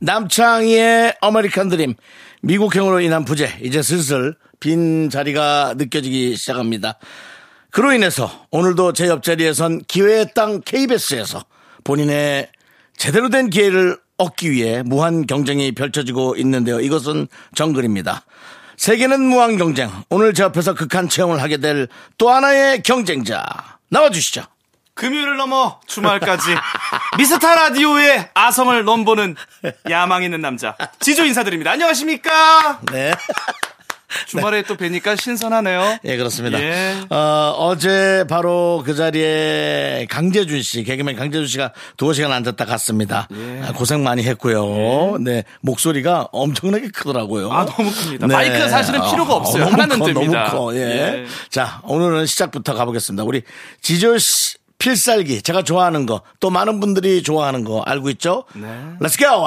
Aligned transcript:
남창희의 0.00 1.16
아메리칸 1.20 1.68
드림 1.68 1.94
미국행으로 2.42 3.00
인한 3.00 3.24
부재 3.24 3.58
이제 3.62 3.82
슬슬 3.82 4.34
빈 4.60 5.10
자리가 5.10 5.74
느껴지기 5.76 6.36
시작합니다. 6.36 6.98
그로 7.70 7.92
인해서 7.92 8.46
오늘도 8.50 8.92
제 8.92 9.08
옆자리에선 9.08 9.82
기회의 9.88 10.26
땅 10.34 10.60
KBS에서 10.64 11.44
본인의 11.84 12.48
제대로 12.96 13.28
된 13.28 13.50
기회를 13.50 13.98
얻기 14.16 14.50
위해 14.50 14.82
무한 14.84 15.26
경쟁이 15.26 15.72
펼쳐지고 15.72 16.36
있는데요. 16.36 16.80
이것은 16.80 17.28
정글입니다. 17.54 18.24
세계는 18.76 19.20
무한 19.20 19.58
경쟁. 19.58 19.90
오늘 20.08 20.34
제 20.34 20.44
옆에서 20.44 20.74
극한 20.74 21.08
체험을 21.08 21.42
하게 21.42 21.56
될 21.58 21.88
또 22.16 22.30
하나의 22.30 22.82
경쟁자 22.82 23.44
나와주시죠. 23.90 24.42
금요일을 24.98 25.36
넘어 25.36 25.78
주말까지 25.86 26.42
미스터 27.18 27.54
라디오의 27.54 28.30
아성을 28.34 28.84
넘보는 28.84 29.36
야망 29.88 30.24
있는 30.24 30.40
남자 30.40 30.76
지조 30.98 31.24
인사드립니다. 31.24 31.70
안녕하십니까? 31.70 32.80
네. 32.92 33.12
주말에 34.26 34.62
또 34.62 34.74
뵈니까 34.74 35.16
신선하네요. 35.16 35.98
예, 36.04 36.16
그렇습니다. 36.16 36.58
예. 36.60 36.96
어, 37.10 37.76
제 37.78 38.24
바로 38.28 38.82
그 38.84 38.94
자리에 38.94 40.06
강재준 40.10 40.62
씨, 40.62 40.82
개그맨 40.82 41.14
강재준 41.14 41.46
씨가 41.46 41.72
두어 41.98 42.14
시간 42.14 42.32
앉았다 42.32 42.64
갔습니다. 42.64 43.28
예. 43.34 43.62
아, 43.66 43.72
고생 43.72 44.02
많이 44.02 44.24
했고요. 44.24 45.18
네. 45.20 45.44
목소리가 45.60 46.28
엄청나게 46.32 46.88
크더라고요. 46.88 47.52
아, 47.52 47.66
너무 47.66 47.92
큽니다. 47.92 48.26
마이크가 48.26 48.68
사실은 48.68 49.00
필요가 49.10 49.34
없어요. 49.34 49.64
너무 49.64 49.74
하나는 49.74 49.98
커, 49.98 50.06
됩니다. 50.06 50.44
너무 50.52 50.72
커. 50.72 50.74
예. 50.74 50.80
예. 50.80 51.26
자, 51.50 51.80
오늘은 51.84 52.24
시작부터 52.24 52.74
가보겠습니다. 52.74 53.24
우리 53.24 53.42
지조 53.82 54.16
씨 54.16 54.47
필살기, 54.78 55.42
제가 55.42 55.62
좋아하는 55.62 56.06
거, 56.06 56.22
또 56.40 56.50
많은 56.50 56.80
분들이 56.80 57.22
좋아하는 57.22 57.64
거 57.64 57.82
알고 57.82 58.10
있죠? 58.10 58.44
네. 58.54 58.66
Let's 59.00 59.18
go! 59.18 59.44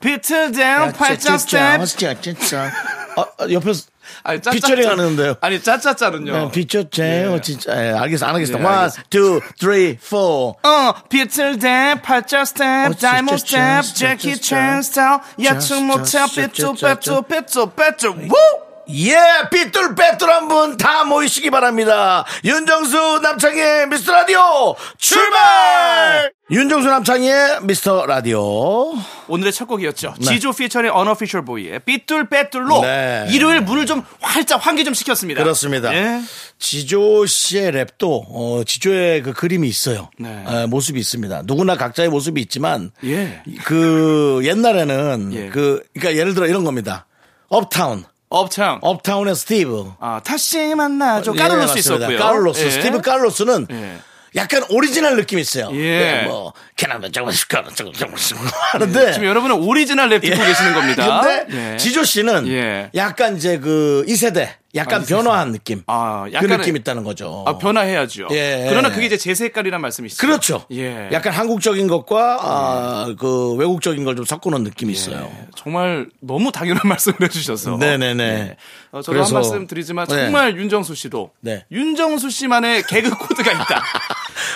비틀 0.00 0.50
다운 0.52 0.92
팔짱 0.92 1.38
스텝. 1.38 1.86
진짜, 1.86 2.20
진짜. 2.20 2.72
어, 3.16 3.22
어, 3.22 3.50
옆에서 3.50 3.84
아니, 4.24 4.40
짜짜짜. 4.40 4.50
피처링 4.50 4.88
하는데요. 4.88 5.34
아니, 5.40 5.62
짜짜짜는요. 5.62 6.32
네, 6.32 6.50
비쳤제요, 6.50 7.40
진짜. 7.40 7.72
예, 7.72 7.92
알겠어, 7.92 8.26
안 8.26 8.34
하겠습니다. 8.34 8.62
예, 8.62 8.66
One, 8.66 8.78
알겠습니다. 8.78 9.08
two, 9.10 9.40
three, 9.58 9.98
four. 10.02 10.54
어, 10.62 10.94
댄, 11.08 12.02
팔짱 12.02 12.40
어, 12.40 12.44
스텝, 12.44 12.98
다이몬드 12.98 13.44
진짜, 13.44 13.82
스텝, 13.82 14.18
진짜. 14.18 14.56
챈 14.56 14.82
스타일, 14.82 15.20
야충 15.44 15.86
모텔, 15.86 16.26
삐뚤, 16.26 16.74
빼뚤, 16.74 17.22
삐뚤, 17.28 17.70
빼뚤, 17.76 18.30
우! 18.30 18.71
예, 18.88 19.16
삐뚤빼뚤한 19.50 20.48
분 20.48 20.76
다 20.76 21.04
모이시기 21.04 21.50
바랍니다. 21.50 22.24
윤정수 22.44 23.20
남창의 23.22 23.86
미스터 23.88 24.12
라디오 24.12 24.74
출발! 24.98 26.32
윤정수 26.50 26.88
남창의 26.88 27.60
미스터 27.62 28.04
라디오. 28.06 28.94
오늘의 29.28 29.52
첫 29.52 29.66
곡이었죠. 29.66 30.14
지조 30.20 30.52
피처링 30.52 30.90
언어피셜 30.92 31.44
보이의 31.44 31.78
삐뚤 31.80 32.28
빼뚤로 32.28 32.80
네. 32.82 33.26
일요일 33.30 33.60
물을 33.60 33.86
좀 33.86 34.02
활짝 34.20 34.66
환기 34.66 34.84
좀 34.84 34.92
시켰습니다. 34.92 35.42
그렇습니다. 35.42 35.94
예. 35.94 36.20
지조 36.58 37.24
씨의 37.26 37.72
랩도 37.72 38.24
어, 38.28 38.62
지조의 38.66 39.22
그 39.22 39.32
그림이 39.32 39.68
있어요. 39.68 40.10
네. 40.18 40.44
어, 40.46 40.66
모습이 40.66 40.98
있습니다. 41.00 41.42
누구나 41.44 41.76
각자의 41.76 42.08
모습이 42.10 42.40
있지만 42.42 42.90
예. 43.04 43.42
그 43.64 44.40
옛날에는 44.44 45.30
예. 45.32 45.48
그 45.48 45.82
그러니까 45.94 46.18
예를 46.20 46.34
들어 46.34 46.46
이런 46.46 46.64
겁니다. 46.64 47.06
업타운. 47.48 48.04
업창. 48.32 48.78
업타운의 48.82 49.34
스티브. 49.36 49.92
아, 50.00 50.20
다시 50.24 50.74
만나죠. 50.74 51.32
예, 51.34 51.38
까를로스 51.38 51.74
맞습니다. 51.74 52.06
있었고요. 52.06 52.18
까를로스. 52.18 52.64
예. 52.64 52.70
스티브 52.70 53.00
까를로스는 53.00 53.66
예. 53.70 53.98
약간 54.34 54.64
오리지널 54.70 55.16
느낌이 55.16 55.42
있어요. 55.42 55.68
예. 55.72 55.98
네, 55.98 56.22
뭐 56.24 56.54
캐나다 56.76 57.08
저거 57.12 57.30
저거 57.30 57.92
저거 57.92 57.92
하는데 58.72 59.12
지금 59.12 59.26
여러분은 59.26 59.56
오리지널 59.56 60.08
랩 60.08 60.20
듣고 60.22 60.42
계시는 60.42 60.74
겁니다. 60.74 61.04
예. 61.04 61.44
근데 61.46 61.72
예. 61.74 61.76
지조 61.76 62.04
씨는 62.04 62.48
예. 62.48 62.90
약간 62.94 63.36
이제 63.36 63.58
그이 63.58 64.16
세대 64.16 64.56
약간 64.74 65.00
아, 65.00 65.04
이 65.04 65.06
변화한 65.06 65.52
느낌. 65.52 65.82
아, 65.86 66.24
그 66.24 66.32
약간의- 66.32 66.58
느낌 66.58 66.76
있다는 66.76 67.04
거죠. 67.04 67.44
아, 67.46 67.58
변화해야죠. 67.58 68.28
예. 68.30 68.66
그러나 68.70 68.90
그게 68.90 69.06
이제 69.06 69.16
제 69.18 69.34
색깔이란 69.34 69.80
말씀이시죠. 69.80 70.20
그렇죠. 70.26 70.64
예. 70.72 71.10
약간 71.12 71.32
한국적인 71.34 71.86
것과 71.88 72.38
아, 72.40 73.14
그 73.18 73.52
외국적인 73.54 74.04
걸 74.04 74.16
좀 74.16 74.24
섞어놓은 74.24 74.62
느낌이 74.64 74.92
있어요. 74.92 75.30
정말 75.56 76.06
너무 76.20 76.50
당연한 76.52 76.82
말씀을 76.88 77.16
해주셔서. 77.22 77.76
네네네. 77.76 78.24
예. 78.24 78.56
어, 78.92 79.02
저도 79.02 79.12
그래서- 79.12 79.26
한 79.28 79.34
말씀 79.34 79.66
드리지만 79.66 80.06
네. 80.06 80.14
정말 80.16 80.56
윤정수 80.56 80.94
씨도 80.94 81.30
네. 81.40 81.64
윤정수 81.70 82.30
씨만의 82.30 82.84
개그 82.84 83.10
코드가 83.18 83.52
있다. 83.52 83.82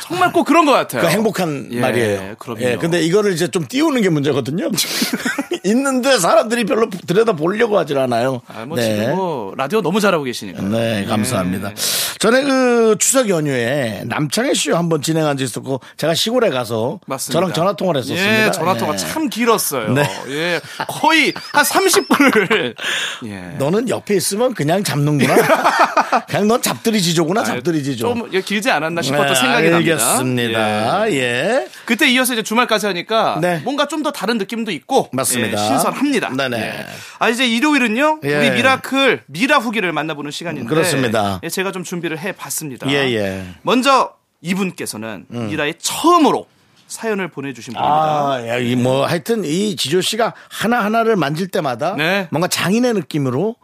정말 0.07 0.33
꼭 0.33 0.45
그런 0.45 0.65
것 0.65 0.73
같아요. 0.73 1.03
그 1.03 1.09
행복한 1.09 1.69
예, 1.73 1.81
말이에요. 1.81 2.35
그럼요. 2.39 2.61
예, 2.61 2.77
근데 2.77 3.03
이거를 3.03 3.33
이제 3.33 3.49
좀 3.49 3.67
띄우는 3.67 4.03
게 4.03 4.09
문제거든요. 4.09 4.71
있는데 5.65 6.19
사람들이 6.19 6.65
별로 6.65 6.89
들여다 6.91 7.33
보려고 7.33 7.79
하질 7.79 7.99
않아요. 7.99 8.41
아, 8.47 8.65
뭐 8.65 8.79
지금 8.81 9.17
뭐 9.17 9.53
라디오 9.57 9.83
너무 9.83 10.01
잘하고 10.01 10.25
계시니까. 10.25 10.63
네, 10.63 11.05
감사합니다. 11.07 11.73
전에 12.19 12.43
그 12.43 12.97
추석 12.99 13.29
연휴에 13.29 14.03
남창희 14.07 14.55
쇼 14.55 14.77
한번 14.77 15.03
진행한 15.03 15.37
적 15.37 15.45
있었고 15.45 15.81
제가 15.97 16.15
시골에 16.15 16.51
가서 16.51 17.01
맞습니다. 17.07 17.33
저랑 17.33 17.53
전화 17.53 17.73
통화를 17.75 18.01
했었습니다. 18.01 18.47
예, 18.47 18.51
전화 18.53 18.77
통화 18.77 18.95
예. 18.95 18.97
참 18.97 19.29
길었어요. 19.29 19.93
네. 19.93 20.03
예, 20.29 20.61
거의 20.89 21.35
한 21.53 21.65
30분을. 21.65 22.75
예. 23.27 23.57
너는 23.59 23.89
옆에 23.89 24.15
있으면 24.17 24.55
그냥 24.55 24.83
잡는구나. 24.83 25.35
그냥 26.29 26.49
넌 26.49 26.63
잡들이 26.63 27.03
지조구나, 27.03 27.43
잡들이 27.45 27.83
지조. 27.83 28.15
좀 28.15 28.29
예, 28.33 28.41
길지 28.41 28.71
않았나 28.71 29.03
싶었던 29.03 29.29
네, 29.29 29.35
생각이 29.35 29.71
납니다. 29.71 29.96
알겠습니다. 30.05 31.11
예. 31.11 31.15
예. 31.17 31.69
그때 31.85 32.09
이어서 32.11 32.33
이제 32.35 32.43
주말까지 32.43 32.87
하니까 32.87 33.39
네. 33.41 33.61
뭔가 33.65 33.87
좀 33.89 33.97
더 34.03 34.11
다른 34.13 34.37
느낌도 34.39 34.71
있고 34.73 35.09
맞습니다. 35.13 35.53
예, 35.53 35.57
신선합니다. 35.57 36.29
네네. 36.37 36.57
예. 36.59 36.87
아 37.19 37.29
이제 37.31 37.49
일요일은요 37.49 38.21
예. 38.25 38.37
우리 38.37 38.51
미라클 38.51 39.23
미라 39.27 39.59
후기를 39.59 39.91
만나보는 39.93 40.31
시간인데 40.31 40.69
그렇습니다. 40.69 41.41
예, 41.43 41.49
제가 41.49 41.73
좀 41.73 41.83
준비를 41.83 42.19
해봤습니다. 42.19 42.89
예, 42.91 43.13
예. 43.15 43.45
먼저 43.63 44.13
이분께서는 44.43 45.27
미라에 45.29 45.75
처음으로 45.79 46.47
사연을 46.89 47.29
보내주신 47.29 47.73
분입니다. 47.73 47.95
아, 47.95 48.47
야, 48.47 48.59
이 48.59 48.77
뭐, 48.77 49.07
하여튼 49.07 49.45
이 49.45 49.75
지조 49.75 50.03
씨가 50.03 50.35
하나하나를 50.51 51.17
만질 51.17 51.49
때마다 51.49 51.97
네. 51.97 52.29
뭔가 52.31 52.47
장인의 52.47 52.93
느낌으로 52.95 53.57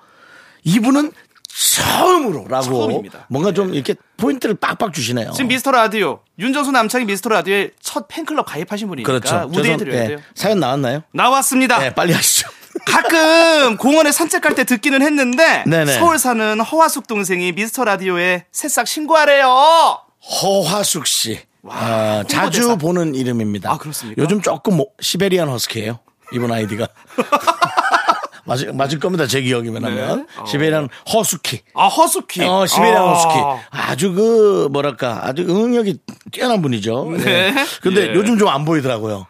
이분은 0.64 1.12
처음으로라고 1.54 2.64
처음입니다. 2.64 3.26
뭔가 3.28 3.52
좀 3.52 3.74
이렇게 3.74 3.94
포인트를 4.16 4.54
빡빡 4.54 4.92
주시네요. 4.94 5.32
지금 5.32 5.48
미스터 5.48 5.70
라디오 5.70 6.20
윤정수 6.38 6.70
남창희 6.72 7.04
미스터 7.06 7.28
라디오에 7.28 7.70
첫 7.80 8.08
팬클럽 8.08 8.46
가입하신 8.46 8.88
분이니까 8.88 9.06
그렇죠. 9.12 9.48
우대해 9.52 9.76
드려야 9.76 9.96
죄송- 10.02 10.08
돼요. 10.08 10.18
예. 10.18 10.24
사연 10.34 10.60
나왔나요? 10.60 11.02
나왔습니다. 11.12 11.78
네, 11.78 11.94
빨리 11.94 12.12
하시죠. 12.14 12.48
가끔 12.86 13.76
공원에 13.76 14.10
산책할 14.12 14.54
때 14.54 14.64
듣기는 14.64 15.02
했는데 15.02 15.62
네네. 15.66 15.98
서울 15.98 16.18
사는 16.18 16.58
허화숙 16.60 17.06
동생이 17.06 17.52
미스터 17.52 17.84
라디오에 17.84 18.46
새싹 18.50 18.88
신고하래요. 18.88 19.98
허화숙 20.42 21.06
씨. 21.06 21.38
아, 21.68 22.24
자주. 22.28 22.76
보는 22.78 23.14
이름입니다. 23.14 23.70
아, 23.70 23.76
그렇습니까? 23.78 24.20
요즘 24.22 24.40
조금 24.40 24.78
뭐- 24.78 24.86
시베리안 25.00 25.48
허스키예요. 25.48 25.98
이분 26.32 26.50
아이디가. 26.50 26.88
맞을, 28.44 28.72
맞을 28.72 28.98
겁니다. 28.98 29.26
제 29.26 29.40
기억이면 29.40 29.84
하면. 29.84 30.26
어. 30.38 30.44
시베리안 30.46 30.88
허스키. 31.12 31.60
아 31.74 31.86
허수키. 31.86 32.42
어, 32.44 32.66
시베리안 32.66 32.96
아. 33.02 33.12
허스키. 33.12 33.34
아주 33.70 34.12
그, 34.12 34.68
뭐랄까, 34.72 35.20
아주 35.22 35.42
응력이 35.42 35.98
뛰어난 36.32 36.60
분이죠. 36.62 37.10
네. 37.24 37.54
근데 37.80 38.08
예. 38.10 38.14
요즘 38.14 38.38
좀 38.38 38.48
안 38.48 38.64
보이더라고요. 38.64 39.26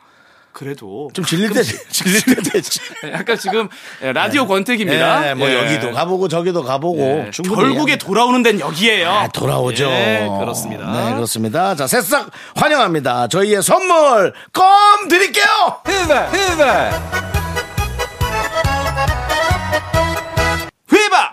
그래도 0.53 1.09
좀 1.15 1.25
질릴 1.25 1.51
때, 1.51 1.63
질릴 1.91 2.21
때 2.23 2.35
되지. 2.43 2.79
약간 3.13 3.39
지금 3.39 3.69
라디오 4.03 4.47
권태기입니다. 4.47 5.31
예, 5.31 5.35
뭐 5.35 5.49
예. 5.49 5.55
여기도 5.57 5.93
가보고 5.93 6.29
저기도 6.29 6.63
가보고. 6.63 7.01
예, 7.01 7.31
결국에. 7.31 7.97
돌아오는 7.97 8.43
데는 8.43 8.61
여기에요. 8.61 9.09
아, 9.09 9.29
돌아오죠. 9.29 9.85
예, 9.85 10.29
그렇습니다. 10.41 10.93
네, 10.93 11.15
그렇습니다. 11.15 11.75
자, 11.75 11.87
새싹 11.87 12.31
환영합니다. 12.57 13.29
저희의 13.29 13.63
선물 13.63 14.35
껌 14.53 15.09
드릴게요! 15.09 15.45
휘바! 15.87 17.52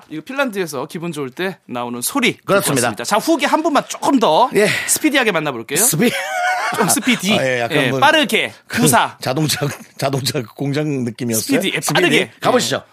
이거 0.09 0.21
핀란드에서 0.23 0.87
기분 0.87 1.11
좋을 1.11 1.29
때 1.29 1.57
나오는 1.65 2.01
소리. 2.01 2.37
그렇습니다. 2.37 2.93
자, 3.03 3.17
후기 3.17 3.45
한 3.45 3.61
분만 3.63 3.83
조금 3.87 4.19
더 4.19 4.49
예. 4.55 4.67
스피디하게 4.87 5.31
만나볼게요. 5.31 5.77
스피, 5.77 6.09
좀 6.75 6.87
스피디. 6.89 7.33
아, 7.39 7.45
예, 7.45 7.59
약간 7.61 7.77
예, 7.77 7.89
뭐- 7.91 7.99
빠르게. 7.99 8.51
구사. 8.67 9.17
자동차 9.21 9.67
자동차 9.97 10.41
공장 10.55 11.03
느낌이었어요. 11.03 11.59
스피디, 11.61 11.75
예, 11.75 11.93
빠르게. 11.93 12.31
가보시죠. 12.41 12.83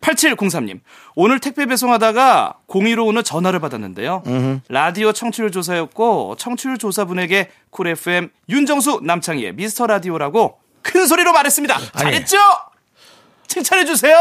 8703님. 0.00 0.80
오늘 1.14 1.40
택배 1.40 1.64
배송하다가 1.64 2.58
02로 2.68 3.06
오는 3.06 3.24
전화를 3.24 3.58
받았는데요. 3.60 4.22
라디오 4.68 5.12
청취율 5.12 5.50
조사였고 5.50 6.36
청취율 6.38 6.76
조사분에게 6.76 7.50
쿨 7.70 7.86
FM 7.88 8.28
윤정수 8.50 9.00
남창희의 9.02 9.54
미스터 9.54 9.86
라디오라고 9.86 10.58
큰 10.82 11.06
소리로 11.06 11.32
말했습니다. 11.32 11.92
잘했죠? 11.96 12.36
칭찬해 13.48 13.86
주세요. 13.86 14.14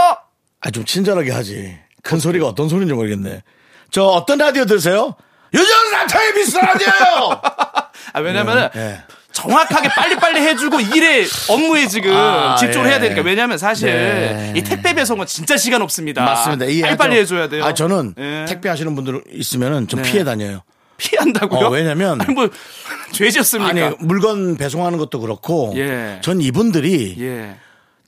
아, 0.61 0.71
좀 0.71 0.85
친절하게 0.85 1.31
하지. 1.31 1.77
큰 2.03 2.19
소리가 2.19 2.45
어떤 2.47 2.69
소리인지 2.69 2.93
모르겠네. 2.93 3.41
저 3.89 4.03
어떤 4.03 4.37
라디오 4.37 4.65
들으세요? 4.65 5.15
요즘 5.53 5.91
남창희 5.91 6.33
미스터 6.33 6.57
라디오요! 6.57 7.41
아, 8.13 8.19
왜냐면은 8.19 8.69
예. 8.75 9.01
정확하게 9.31 9.89
빨리빨리 9.89 10.41
해주고 10.41 10.79
일에 10.79 11.25
업무에 11.49 11.87
지금 11.87 12.15
아, 12.15 12.55
집중을 12.55 12.85
예. 12.85 12.91
해야 12.91 12.99
되니까 12.99 13.21
왜냐면 13.23 13.57
사실 13.57 13.89
네. 13.91 14.53
이 14.55 14.61
택배 14.63 14.93
배송은 14.93 15.25
진짜 15.25 15.57
시간 15.57 15.81
없습니다. 15.81 16.23
맞습니다. 16.23 16.65
이 16.65 16.81
빨리빨리 16.81 17.13
아주- 17.13 17.21
해줘야 17.21 17.49
돼요. 17.49 17.63
아, 17.65 17.73
저는 17.73 18.13
예. 18.19 18.45
택배 18.47 18.69
하시는 18.69 18.93
분들 18.93 19.23
있으면은 19.31 19.87
좀 19.87 20.01
네. 20.03 20.11
피해 20.11 20.23
다녀요. 20.23 20.61
피한다고요? 20.97 21.67
어, 21.67 21.69
왜냐면- 21.69 22.21
아니 22.21 22.33
뭐 22.33 22.49
죄지었습니까? 23.13 23.69
아니, 23.69 23.95
물건 23.99 24.57
배송하는 24.57 24.97
것도 24.99 25.19
그렇고. 25.19 25.73
예. 25.77 26.19
전 26.21 26.39
이분들이 26.41 27.15
예. 27.19 27.55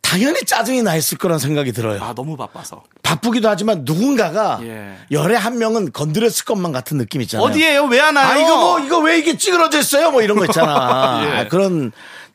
당연히 0.06 0.40
짜증이 0.46 0.84
나 0.84 0.96
있을 0.96 1.18
거란 1.18 1.40
생각이 1.40 1.72
들어요. 1.72 2.02
아 2.04 2.13
너무 2.13 2.38
바빠서. 2.38 2.84
바쁘기도 3.02 3.50
하지만 3.50 3.81
누군가가 3.86 4.60
예. 4.63 4.96
열에 5.12 5.36
한 5.36 5.57
명은 5.57 5.92
건드렸을 5.94 6.46
것만 6.46 6.72
같은 6.72 6.98
느낌 6.98 7.22
있잖아요. 7.22 7.48
어디에요? 7.48 7.86
왜 7.86 8.00
안 8.00 8.16
와요? 8.16 8.28
아, 8.28 8.38
이거 8.38 8.57
뭐, 8.57 8.80
이거 8.80 9.00
왜 9.00 9.18
이게 9.18 9.36
찌그러져 9.38 9.80
있어요? 9.80 10.12
뭐 10.12 10.22
이런 10.22 10.38
거 10.38 10.46
있잖아. 10.46 11.22
예. 11.25 11.31
아, 11.40 11.48
그런, 11.48 11.92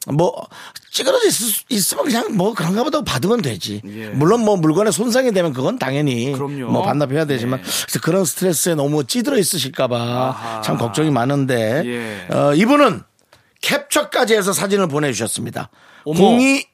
뭐, 0.06 0.46
찌그러져 0.90 1.30
수- 1.30 1.62
있으면 1.68 2.04
그냥 2.04 2.36
뭐 2.36 2.54
그런가 2.54 2.82
보다 2.82 3.02
받으면 3.02 3.40
되지. 3.42 3.82
예. 3.86 4.08
물론 4.08 4.40
뭐 4.44 4.56
물건에 4.56 4.90
손상이 4.90 5.32
되면 5.32 5.52
그건 5.52 5.78
당연히 5.78 6.32
그럼요. 6.32 6.70
뭐 6.72 6.82
반납해야 6.82 7.24
되지만 7.26 7.60
예. 7.60 7.62
그래서 7.62 8.00
그런 8.02 8.24
스트레스에 8.24 8.74
너무 8.74 9.04
찌들어 9.06 9.38
있으실까봐. 9.38 10.62
참 10.64 10.76
걱정이 10.76 11.10
많은데 11.10 11.82
예. 11.86 12.34
어, 12.34 12.52
이분은 12.54 13.02
캡처까지 13.60 14.34
해서 14.34 14.52
사진을 14.52 14.88
보내주셨습니다. 14.88 15.68
어머. 16.04 16.18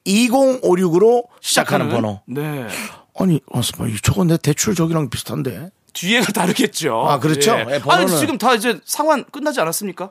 022056으로 0.06 1.24
시작하는 1.40 1.88
번호. 1.88 2.20
네. 2.26 2.66
아니, 3.18 3.40
어, 3.52 3.60
저거 4.02 4.24
내 4.24 4.36
대출 4.36 4.74
저기랑 4.74 5.08
비슷한데. 5.10 5.70
뒤에가 5.92 6.32
다르겠죠. 6.32 7.06
아, 7.08 7.18
그렇죠? 7.18 7.52
예, 7.52 7.62
아니 7.62 7.78
번호는- 7.80 8.18
지금 8.20 8.36
다 8.38 8.54
이제 8.54 8.78
상환 8.84 9.24
끝나지 9.32 9.60
않았습니까? 9.60 10.10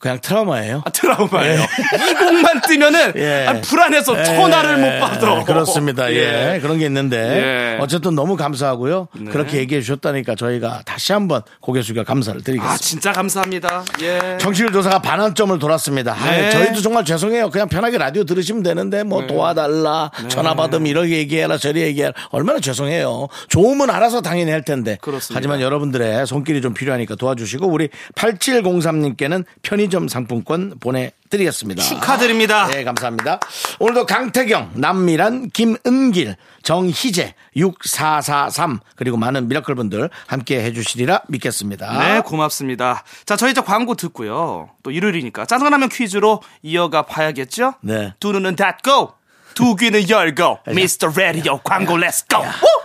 그냥 0.00 0.18
트라우마예요. 0.22 0.80
아, 0.82 0.90
트라우마예요. 0.90 1.60
이 1.60 2.14
곡만 2.14 2.62
뜨면은 2.62 3.12
예. 3.20 3.46
아, 3.46 3.60
불안해서 3.60 4.24
전화를 4.24 4.78
못 4.78 4.98
받아. 4.98 5.40
예, 5.40 5.44
그렇습니다. 5.44 6.10
예. 6.10 6.58
그런 6.62 6.78
게 6.78 6.86
있는데 6.86 7.76
예. 7.76 7.78
어쨌든 7.82 8.14
너무 8.14 8.34
감사하고요. 8.34 9.08
그렇게 9.30 9.58
얘기해 9.58 9.82
주셨다니까 9.82 10.36
저희가 10.36 10.80
다시 10.86 11.12
한번 11.12 11.42
고개 11.60 11.82
숙여 11.82 12.02
감사를 12.02 12.42
드리겠습니다. 12.42 12.72
아 12.72 12.78
진짜 12.78 13.12
감사합니다. 13.12 13.84
예. 14.00 14.38
정치율 14.40 14.72
조사가 14.72 15.00
반환점을 15.02 15.58
돌았습니다. 15.58 16.14
아, 16.14 16.30
네. 16.30 16.50
저희도 16.50 16.80
정말 16.80 17.04
죄송해요. 17.04 17.50
그냥 17.50 17.68
편하게 17.68 17.98
라디오 17.98 18.24
들으시면 18.24 18.62
되는데 18.62 19.02
뭐 19.02 19.26
도와달라, 19.26 20.10
네. 20.22 20.28
전화 20.28 20.54
받으면 20.54 20.86
이렇게 20.86 21.18
얘기해라, 21.18 21.58
저리 21.58 21.82
얘기해라. 21.82 22.14
얼마나 22.30 22.58
죄송해요. 22.58 23.28
좋으면 23.48 23.90
알아서 23.90 24.22
당연히 24.22 24.50
할 24.50 24.62
텐데. 24.64 24.96
그렇습니다. 25.02 25.36
하지만 25.36 25.60
여러분들의 25.60 26.26
손길이 26.26 26.62
좀 26.62 26.72
필요하니까 26.72 27.16
도와주시고 27.16 27.66
우리 27.66 27.90
8703님께는 28.14 29.44
편의 29.62 29.89
점 29.90 30.08
상품권 30.08 30.78
보내드리겠습니다. 30.80 31.82
축하드립니다. 31.82 32.68
네, 32.68 32.84
감사합니다. 32.84 33.40
오늘도 33.78 34.06
강태경, 34.06 34.72
남미란, 34.74 35.50
김은길, 35.50 36.36
정희재, 36.62 37.34
6443 37.56 38.80
그리고 38.96 39.16
많은 39.16 39.48
미라클 39.48 39.74
분들 39.74 40.10
함께 40.26 40.62
해주시리라 40.62 41.22
믿겠습니다. 41.28 41.98
네, 41.98 42.20
고맙습니다. 42.20 43.02
자, 43.26 43.36
저희 43.36 43.50
이제 43.50 43.60
광고 43.60 43.94
듣고요. 43.94 44.70
또 44.82 44.90
일요일이니까 44.90 45.46
짜장라면 45.46 45.88
퀴즈로 45.88 46.40
이어가 46.62 47.02
봐야겠죠? 47.02 47.74
네. 47.82 48.14
두 48.20 48.32
눈은 48.32 48.56
닫고, 48.56 49.12
두 49.54 49.74
귀는 49.76 50.08
열고, 50.08 50.60
미스터 50.68 51.08
라디오 51.16 51.58
광고 51.58 51.96
let's 51.96 52.26
go! 52.26 52.44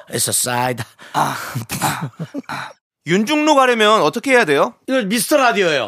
It's 0.10 0.28
a 0.28 0.32
side. 0.32 0.84
윤중로 3.08 3.54
가려면 3.56 4.02
어떻게 4.02 4.32
해야 4.32 4.46
돼요? 4.46 4.74
이거 4.88 5.02
미스터 5.04 5.38
라디오예요. 5.38 5.88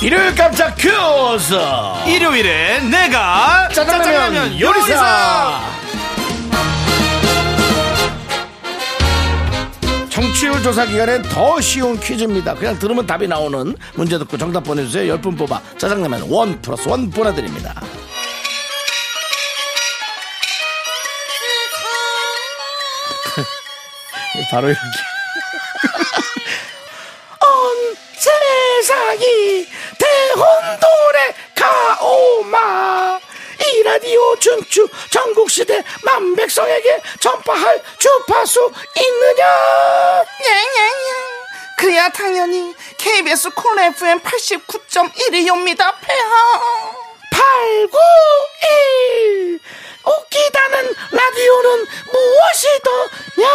일요일 0.00 0.32
깜짝 0.34 0.76
퀴즈! 0.76 1.54
일요일에 2.06 2.80
내가 2.82 3.68
짜장라면 3.70 4.60
요리사! 4.60 5.60
청취율 10.08 10.62
조사 10.62 10.86
기간엔 10.86 11.22
더 11.22 11.60
쉬운 11.60 11.98
퀴즈입니다. 11.98 12.54
그냥 12.54 12.78
들으면 12.78 13.06
답이 13.06 13.26
나오는 13.26 13.74
문제 13.94 14.18
듣고 14.18 14.38
정답 14.38 14.62
보내주세요. 14.64 15.16
10분 15.18 15.36
뽑아 15.36 15.60
짜장라면 15.78 16.26
원 16.30 16.62
플러스 16.62 16.88
원 16.88 17.10
보내드립니다. 17.10 17.74
바로 24.50 24.68
이렇게. 24.68 24.80
온 27.44 27.96
세상이 28.16 29.66
대 29.66 29.77
혼돈에 30.38 31.34
가오마. 31.54 33.20
이 33.60 33.82
라디오 33.82 34.36
춤추 34.36 34.88
전국시대 35.10 35.82
만백성에게 36.04 37.02
전파할 37.20 37.82
주파수 37.98 38.72
있느냐? 38.96 40.24
그야 41.76 42.08
당연히 42.08 42.74
KBS 42.96 43.50
쿨 43.50 43.78
FM 43.78 44.20
89.1이옵니다, 44.20 45.94
폐하. 46.00 46.62
891 47.30 49.60
웃기다는 50.04 50.94
라디오는 51.12 51.86
무엇이 52.12 52.66
더냐? 52.84 53.48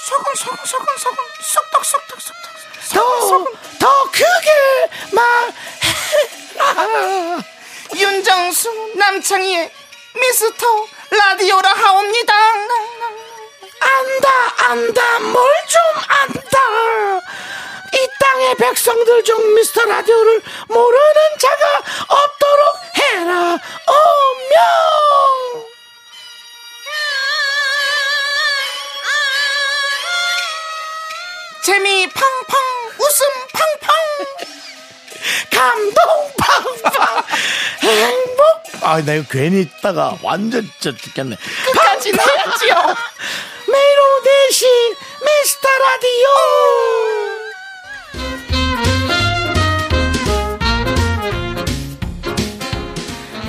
소금, 0.00 0.34
소금, 0.34 0.64
소금, 0.64 0.86
소금, 0.98 1.24
쏙떡, 1.42 1.84
쏙떡, 1.84 2.20
쏙떡. 2.20 2.52
더, 2.92 3.00
더 3.78 4.04
크게 4.10 4.50
말해라. 5.12 5.54
윤정수 7.96 8.92
남창희의 8.96 9.70
미스터 10.20 10.66
라디오라 11.10 11.68
하옵니다. 11.70 12.34
안다 13.80 14.28
안다 14.70 15.18
뭘 15.20 15.42
좀 15.68 15.80
안다. 16.08 16.58
이 17.94 18.08
땅의 18.20 18.54
백성들 18.56 19.22
중 19.24 19.54
미스터 19.54 19.84
라디오를 19.84 20.42
모르는 20.68 21.38
자가 21.40 21.82
없도록 22.08 22.76
해라. 22.96 23.58
어명 23.86 25.64
재미 31.64 32.06
팡팡, 32.08 32.58
웃음 32.98 33.26
팡팡. 33.52 33.92
감동 35.50 35.94
팡팡 36.36 37.24
행복 37.82 38.38
아 38.84 38.96
내가 39.00 39.14
이거 39.14 39.26
괜히 39.30 39.60
있다가 39.62 40.16
완전 40.22 40.68
진짜 40.80 40.96
죽겠네 41.00 41.36
끝까지 41.66 42.08
해야지요. 42.10 42.74
매일 43.70 43.98
오후 44.00 44.22
4시 44.50 44.66
미스터 45.24 45.68
라디오 45.78 46.28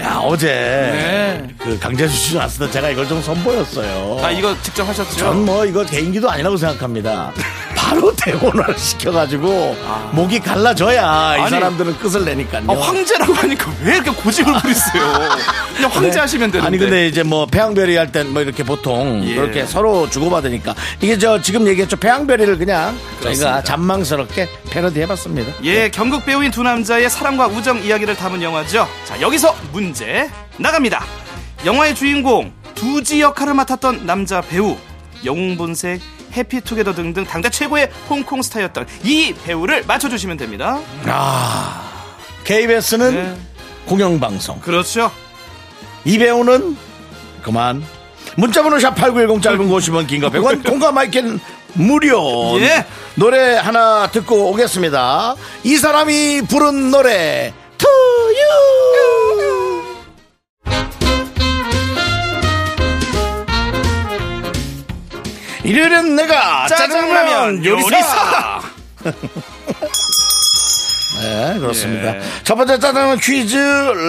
야 0.01 0.19
어제 0.23 0.47
네. 0.47 1.47
그 1.59 1.79
강재수 1.79 2.13
씨 2.15 2.35
왔을 2.35 2.65
때 2.65 2.71
제가 2.73 2.89
이걸 2.89 3.07
좀 3.07 3.21
선보였어요. 3.21 4.19
아 4.23 4.31
이거 4.31 4.55
직접 4.61 4.87
하셨죠? 4.87 5.15
전 5.17 5.43
뭐 5.45 5.65
이거 5.65 5.83
개인기도 5.85 6.29
아니라고 6.29 6.57
생각합니다. 6.57 7.31
바로 7.93 8.11
대본을 8.17 8.77
시켜가지고 8.77 9.75
목이 10.13 10.39
갈라져야 10.39 11.37
이 11.37 11.41
아니. 11.41 11.49
사람들은 11.51 11.97
끝을 11.99 12.25
내니까요. 12.25 12.63
아, 12.67 12.73
황제라고 12.73 13.33
하니까 13.33 13.71
왜 13.83 13.95
이렇게 13.95 14.11
고집을 14.11 14.53
부리세요? 14.61 15.03
그냥 15.75 15.91
황제 15.91 16.19
하시면 16.19 16.51
되는데. 16.51 16.67
아니 16.67 16.77
근데 16.77 17.07
이제 17.07 17.21
뭐 17.23 17.45
배양별이 17.45 17.95
할 17.95 18.11
땐 18.11 18.23
뭐 18.33 18.41
이렇게 18.41 18.63
보통 18.63 19.21
예. 19.25 19.35
그렇게 19.35 19.65
서로 19.65 20.09
주고받으니까 20.09 20.73
이게 21.01 21.17
저 21.17 21.41
지금 21.41 21.67
얘기했죠 21.67 21.97
배양별이를 21.97 22.57
그냥 22.57 22.97
그렇습니다. 23.19 23.21
저희가 23.51 23.63
잔망스럽게 23.63 24.49
패러디 24.69 25.01
해봤습니다. 25.01 25.51
예, 25.63 25.89
경극 25.89 26.25
배우인 26.25 26.51
두 26.51 26.63
남자의 26.63 27.09
사랑과 27.09 27.47
우정 27.47 27.83
이야기를 27.83 28.15
담은 28.15 28.41
영화죠. 28.41 28.87
자, 29.05 29.19
여기서 29.21 29.55
문제 29.71 30.29
나갑니다. 30.57 31.03
영화의 31.65 31.93
주인공 31.95 32.51
두지 32.75 33.21
역할을 33.21 33.53
맡았던 33.53 34.05
남자 34.05 34.41
배우 34.41 34.77
영웅본색 35.25 36.01
해피투게더 36.35 36.93
등등 36.93 37.25
당대 37.25 37.49
최고의 37.49 37.89
홍콩 38.09 38.41
스타였던 38.41 38.87
이 39.03 39.33
배우를 39.45 39.83
맞춰주시면 39.85 40.37
됩니다. 40.37 40.79
아 41.05 41.91
KBS는 42.43 43.13
네. 43.13 43.35
공영방송 43.85 44.59
그렇죠. 44.59 45.11
이 46.05 46.17
배우는 46.17 46.75
그만 47.41 47.83
문자번호 48.35 48.77
샵8910 48.77 49.41
짧은 49.41 49.69
거 49.69 49.77
50원 49.77 50.07
긴거 50.07 50.29
100원 50.29 50.65
공감 50.67 50.95
마이크는 50.95 51.39
무료 51.73 52.59
예. 52.61 52.85
노래 53.15 53.55
하나 53.55 54.07
듣고 54.07 54.49
오겠습니다 54.51 55.35
이 55.63 55.75
사람이 55.75 56.43
부른 56.47 56.91
노래 56.91 57.53
To 57.77 57.89
You 57.89 59.12
일요일은 65.63 66.15
내가 66.15 66.67
짜장라면 66.67 67.63
요리사 67.65 68.61
네, 71.21 71.59
그렇습니다. 71.59 72.15
예. 72.17 72.21
첫 72.43 72.55
번째 72.55 72.79
짜장면 72.79 73.17
퀴즈 73.19 73.55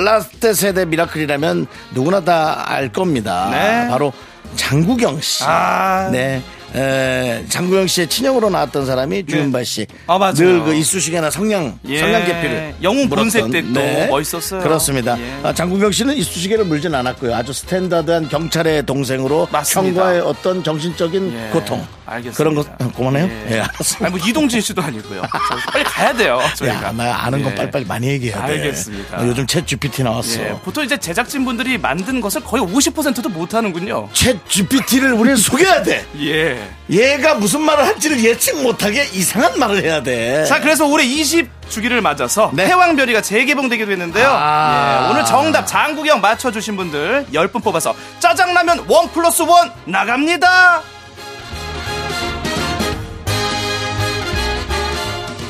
라스트 0.05 0.55
세대 0.55 0.85
미라클이라면 0.85 1.67
누구나 1.93 2.21
다 2.21 2.65
알 2.67 2.89
겁니다. 2.91 3.49
네. 3.51 3.87
바로 3.89 4.13
장국영 4.57 5.21
씨. 5.21 5.45
아. 5.47 6.09
네. 6.11 6.43
에, 6.75 7.45
장국영 7.49 7.87
씨의 7.87 8.09
친형으로 8.09 8.51
나왔던 8.51 8.85
사람이 8.87 9.27
주윤발 9.27 9.65
씨. 9.65 9.87
아, 10.09 10.19
맞아요. 10.19 10.33
늘그 10.35 10.75
이쑤시개나 10.75 11.31
성냥, 11.31 11.79
예. 11.87 12.01
성냥개비를. 12.01 12.75
영웅 12.83 13.09
본색. 13.09 13.51
때도 13.51 13.81
멋있었어요. 14.11 14.61
그렇습니다. 14.61 15.19
예. 15.21 15.39
아, 15.45 15.53
장국영 15.55 15.93
씨는 15.93 16.17
이쑤시개를 16.17 16.65
물진 16.65 16.95
않았고요. 16.95 17.35
아주 17.35 17.53
스탠다드한 17.53 18.29
경찰의 18.29 18.87
동생으로 18.87 19.49
맞습니다. 19.53 20.01
형과의 20.01 20.21
어떤 20.23 20.65
정신적인 20.65 21.33
예. 21.33 21.51
고통. 21.53 21.87
알겠습니다. 22.07 22.37
그런 22.37 22.55
것, 22.55 22.67
어, 22.83 22.93
그만해요? 22.95 23.25
예. 23.27 23.47
예, 23.57 23.61
알았습니다. 23.61 24.07
아니 24.07 24.17
뭐 24.19 24.29
이동진 24.29 24.61
씨도 24.61 24.83
아니고요. 24.83 25.23
저 25.23 25.71
빨리 25.73 25.85
가야 25.85 26.13
돼요. 26.13 26.41
저희가. 26.57 26.75
야, 26.89 26.93
나 26.93 27.15
아는 27.25 27.43
건 27.43 27.53
예. 27.53 27.55
빨리빨리 27.55 27.85
많이 27.87 28.09
얘기해야 28.09 28.47
돼. 28.47 28.53
알겠습니다. 28.55 29.21
어, 29.21 29.27
요즘 29.27 29.47
챗 29.47 29.67
GPT 29.67 30.03
나왔어. 30.03 30.41
예, 30.43 30.49
보통 30.65 30.85
이제 30.85 30.97
제작진분들이 30.99 31.79
만든 31.79 32.21
것을 32.21 32.43
거의 32.43 32.63
50%도 32.65 33.29
못 33.31 33.55
하는군요. 33.55 34.09
챗 34.13 34.39
GPT를 34.49 35.13
우리는 35.15 35.37
속여야 35.39 35.83
돼. 35.83 36.05
예. 36.21 36.64
얘가 36.91 37.35
무슨 37.35 37.63
말을 37.63 37.87
할지를 37.87 38.23
예측 38.23 38.63
못하게 38.63 39.05
이상한 39.13 39.59
말을 39.59 39.83
해야 39.83 40.03
돼. 40.03 40.45
자, 40.45 40.61
그래서 40.61 40.87
올해 40.87 41.05
20주기를 41.07 42.01
맞아서 42.01 42.51
네. 42.53 42.67
해왕별이가 42.67 43.23
재개봉되기도 43.23 43.91
했는데요. 43.93 44.29
아. 44.31 45.07
예, 45.07 45.11
오늘 45.11 45.25
정답 45.25 45.67
장구경 45.67 46.21
맞춰주신 46.21 46.77
분들 46.77 47.27
10분 47.33 47.63
뽑아서 47.63 47.95
짜장라면 48.21 48.85
원 48.89 49.11
플러스 49.11 49.43
원 49.43 49.71
나갑니다. 49.85 50.83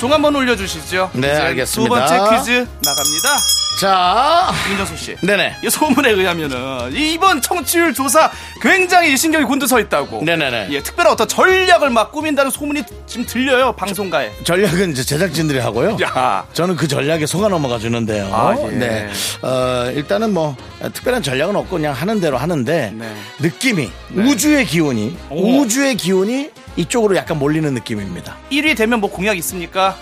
종 0.01 0.13
한번 0.13 0.37
올려주시죠. 0.37 1.11
네, 1.15 1.35
알겠습니다. 1.35 1.67
두 1.73 1.89
번째 1.89 2.37
퀴즈 2.37 2.51
나갑니다. 2.85 3.64
자, 3.81 4.53
윤정수 4.71 4.97
씨. 4.97 5.17
네네. 5.21 5.57
이 5.65 5.69
소문에 5.69 6.11
의하면은 6.11 6.93
이번 6.93 7.41
청취율 7.43 7.93
조사 7.93 8.31
굉장히 8.63 9.17
신경이 9.17 9.45
곤두서 9.47 9.81
있다고. 9.81 10.23
네네네. 10.23 10.69
예, 10.71 10.81
특별한 10.81 11.13
어떤 11.13 11.27
전략을 11.27 11.91
막 11.91 12.13
꾸민다는 12.13 12.53
소문이 12.53 12.85
지금 13.07 13.27
들려요 13.27 13.73
방송가에. 13.73 14.31
전략은 14.45 14.93
이제 14.93 15.03
제작진들이 15.03 15.59
하고요. 15.59 15.97
야. 16.03 16.47
저는 16.53 16.77
그 16.77 16.87
전략에 16.87 17.27
속아 17.27 17.49
넘어가 17.49 17.79
주는데요. 17.79 18.31
아, 18.33 18.55
예. 18.57 18.67
네. 18.77 19.11
어, 19.43 19.91
일단은 19.93 20.33
뭐, 20.33 20.57
특별한 20.93 21.23
전략은 21.25 21.57
없고 21.57 21.71
그냥 21.77 21.95
하는 21.95 22.21
대로 22.21 22.39
하는데, 22.39 22.93
네. 22.95 23.17
느낌이, 23.41 23.91
우주의 24.15 24.65
기운이, 24.67 25.17
오. 25.31 25.59
우주의 25.61 25.97
기운이 25.97 26.51
이쪽으로 26.77 27.17
약간 27.17 27.39
몰리는 27.41 27.75
느낌입니다. 27.75 28.37
1위 28.53 28.77
되면 28.77 29.01
뭐 29.01 29.11
공약 29.11 29.37
있습니까? 29.39 29.97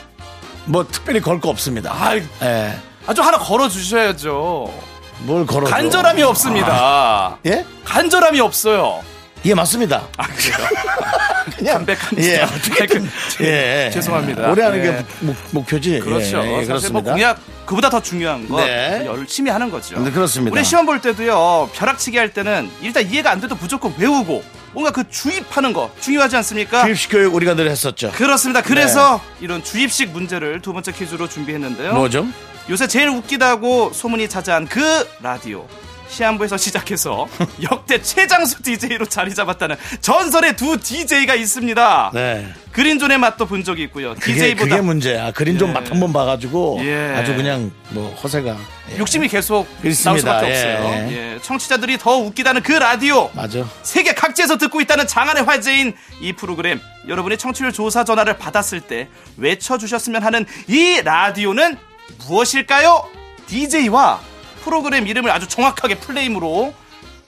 뭐, 0.66 0.86
특별히 0.86 1.20
걸 1.20 1.40
거 1.40 1.48
없습니다. 1.48 1.90
아, 1.92 2.16
예. 2.16 2.74
아주 3.06 3.22
하나 3.22 3.38
걸어 3.38 3.68
주셔야죠. 3.68 4.72
뭘 5.20 5.46
걸어 5.46 5.66
간절함이 5.66 6.22
없습니다. 6.22 7.38
예? 7.46 7.64
간절함이 7.84 8.40
없어요. 8.40 9.02
예, 9.44 9.54
맞습니다. 9.54 10.06
아, 10.16 10.26
그래요? 10.28 10.68
그냥 11.58 11.74
담백한 11.84 12.18
예. 12.18 12.42
어떻게든 12.42 13.08
그, 13.36 13.44
예. 13.44 13.90
죄송합니다. 13.92 14.50
오래 14.50 14.62
하는 14.62 14.78
예. 14.78 14.82
게 14.82 15.04
목, 15.20 15.36
목표지. 15.50 15.98
그렇죠. 15.98 16.38
예, 16.44 16.60
예, 16.60 16.64
그렇습니다. 16.64 16.92
뭐 16.92 17.02
공약 17.02 17.38
그보다 17.66 17.90
더 17.90 18.00
중요한 18.00 18.48
건 18.48 18.64
네. 18.64 19.04
열심히 19.06 19.50
하는 19.50 19.70
거죠. 19.70 19.98
네, 19.98 20.10
그렇습니다. 20.10 20.54
우리 20.54 20.64
시험 20.64 20.86
볼 20.86 21.00
때도요. 21.00 21.70
벼락치기 21.74 22.16
할 22.18 22.32
때는 22.32 22.70
일단 22.80 23.04
이해가 23.08 23.32
안 23.32 23.40
돼도 23.40 23.56
무조건 23.56 23.92
외우고 23.98 24.44
뭔가 24.72 24.92
그 24.92 25.08
주입하는 25.10 25.72
거 25.72 25.90
중요하지 26.00 26.36
않습니까? 26.36 26.84
주입식 26.84 27.10
교육 27.10 27.34
우리가 27.34 27.54
늘 27.54 27.68
했었죠. 27.68 28.12
그렇습니다. 28.12 28.62
그래서 28.62 29.20
이런 29.40 29.64
주입식 29.64 30.10
문제를 30.10 30.60
두 30.60 30.72
번째 30.72 30.92
퀴즈로 30.92 31.28
준비했는데요. 31.28 31.92
네. 31.92 31.98
뭐죠? 31.98 32.26
요새 32.70 32.86
제일 32.86 33.08
웃기다고 33.08 33.92
소문이 33.92 34.28
자자한 34.28 34.68
그 34.68 35.06
라디오. 35.20 35.66
시한부에서 36.08 36.58
시작해서 36.58 37.26
역대 37.70 38.00
최장수 38.02 38.62
DJ로 38.62 39.06
자리 39.06 39.34
잡았다는 39.34 39.76
전설의 40.02 40.56
두 40.56 40.78
DJ가 40.78 41.34
있습니다. 41.34 42.10
네. 42.12 42.52
그린존의 42.72 43.16
맛도 43.16 43.46
본 43.46 43.64
적이 43.64 43.84
있고요. 43.84 44.14
그게, 44.16 44.34
DJ보다 44.34 44.68
그게 44.76 44.80
문제야. 44.82 45.32
그린 45.32 45.56
좀 45.58 45.70
예. 45.70 45.72
맛 45.72 45.90
한 45.90 45.98
번 46.00 46.12
봐가지고 46.12 46.80
예. 46.84 47.14
아주 47.16 47.34
그냥 47.34 47.72
뭐 47.90 48.14
허세가. 48.16 48.58
예. 48.92 48.98
욕심이 48.98 49.26
계속 49.26 49.66
나올 49.78 49.86
있습니다. 49.90 50.20
수밖에 50.20 50.46
예. 50.52 50.74
없어요. 50.76 51.12
예, 51.12 51.38
청취자들이 51.40 51.96
더 51.96 52.18
웃기다는 52.18 52.62
그 52.62 52.72
라디오. 52.72 53.30
맞아. 53.32 53.64
세계 53.82 54.12
각지에서 54.12 54.58
듣고 54.58 54.82
있다는 54.82 55.06
장안의 55.06 55.44
화제인 55.44 55.94
이 56.20 56.34
프로그램. 56.34 56.78
여러분이 57.08 57.38
청취율 57.38 57.72
조사 57.72 58.04
전화를 58.04 58.36
받았을 58.36 58.82
때 58.82 59.08
외쳐주셨으면 59.38 60.22
하는 60.22 60.44
이 60.68 61.00
라디오는 61.02 61.78
무엇일까요? 62.28 63.04
DJ와 63.46 64.20
프로그램 64.64 65.06
이름을 65.06 65.30
아주 65.30 65.48
정확하게 65.48 65.96
full 65.96 66.22
name으로 66.22 66.72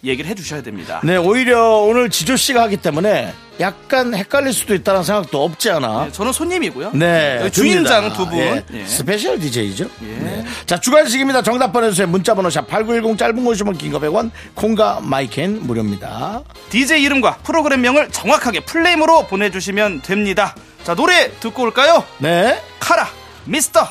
얘기를 0.04 0.30
해주셔야 0.30 0.62
됩니다. 0.62 1.00
네, 1.02 1.16
오히려 1.16 1.78
오늘 1.78 2.10
지조 2.10 2.36
씨가 2.36 2.62
하기 2.64 2.76
때문에 2.76 3.32
약간 3.60 4.14
헷갈릴 4.14 4.52
수도 4.52 4.74
있다는 4.74 5.02
생각도 5.02 5.42
없지 5.42 5.70
않아. 5.70 6.06
네, 6.06 6.12
저는 6.12 6.32
손님이고요. 6.32 6.90
네. 6.92 7.38
여기 7.40 7.50
주인장. 7.50 8.12
두 8.12 8.26
분. 8.26 8.38
예. 8.38 8.64
예. 8.72 8.86
스페셜 8.86 9.38
DJ죠. 9.38 9.88
네. 10.00 10.44
자, 10.66 10.78
주관식입니다. 10.78 11.42
정답 11.42 11.72
보내주세요. 11.72 12.06
문자번호 12.08 12.48
샵8910 12.50 13.16
짧은 13.18 13.36
50원 13.36 13.78
긴거 13.78 14.00
100원 14.00 14.30
콩과 14.54 15.00
마이K는 15.02 15.66
무료입니다. 15.66 16.42
DJ 16.70 17.02
이름과 17.04 17.38
프로그램명을 17.44 18.10
정확하게 18.10 18.60
플레임으로 18.60 19.26
보내주시면 19.26 20.02
됩니다. 20.02 20.54
자, 20.82 20.94
노래 20.94 21.30
듣고 21.40 21.62
올까요? 21.62 22.04
네. 22.18 22.60
카라, 22.80 23.08
미스터. 23.44 23.86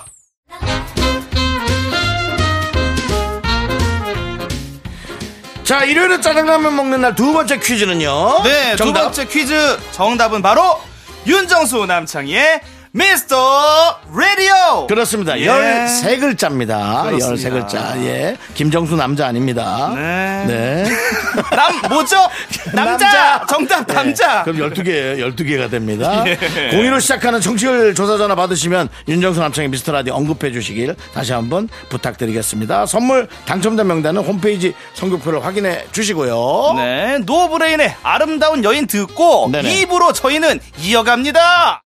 자, 5.63 5.84
일요일에 5.86 6.20
짜장라면 6.20 6.75
먹는 6.75 7.01
날 7.01 7.15
두 7.15 7.32
번째 7.32 7.58
퀴즈는요. 7.60 8.43
네, 8.43 8.75
정답. 8.75 9.00
두 9.00 9.03
번째 9.05 9.25
퀴즈 9.27 9.79
정답은 9.91 10.41
바로 10.41 10.82
윤정수 11.25 11.86
남창희의 11.86 12.60
미스터 12.95 14.00
라디오. 14.15 14.85
그렇습니다. 14.88 15.39
예. 15.39 15.47
13글자입니다. 15.47 17.09
그렇습니다. 17.09 17.67
13글자. 17.67 18.03
예. 18.05 18.38
김정수 18.53 18.95
남자 18.95 19.25
아닙니다. 19.25 19.91
네. 19.95 20.45
네. 20.45 20.83
남 21.55 21.89
뭐죠? 21.89 22.17
남자. 22.71 23.43
정답 23.47 23.88
남자. 23.88 24.43
네. 24.43 24.51
그럼 24.51 24.69
12개, 24.69 25.17
12개가 25.17 25.71
됩니다. 25.71 26.23
예. 26.29 26.38
02로 26.71 27.01
시작하는 27.01 27.41
청취율 27.41 27.95
조사 27.95 28.17
전화 28.17 28.35
받으시면 28.35 28.89
윤정수 29.07 29.39
남창희의 29.39 29.70
미스터 29.69 29.91
라디오 29.91 30.13
언급해 30.13 30.51
주시길 30.51 30.95
다시 31.15 31.33
한번 31.33 31.69
부탁드리겠습니다. 31.89 32.85
선물 32.85 33.27
당첨자 33.45 33.83
명단은 33.83 34.21
홈페이지 34.23 34.75
선곡표를 34.93 35.43
확인해 35.43 35.85
주시고요. 35.91 36.73
네, 36.77 37.17
노브레인의 37.25 37.95
아름다운 38.03 38.63
여인 38.63 38.85
듣고 38.85 39.50
네네. 39.51 39.81
입으로 39.81 40.13
저희는 40.13 40.59
이어갑니다. 40.79 41.83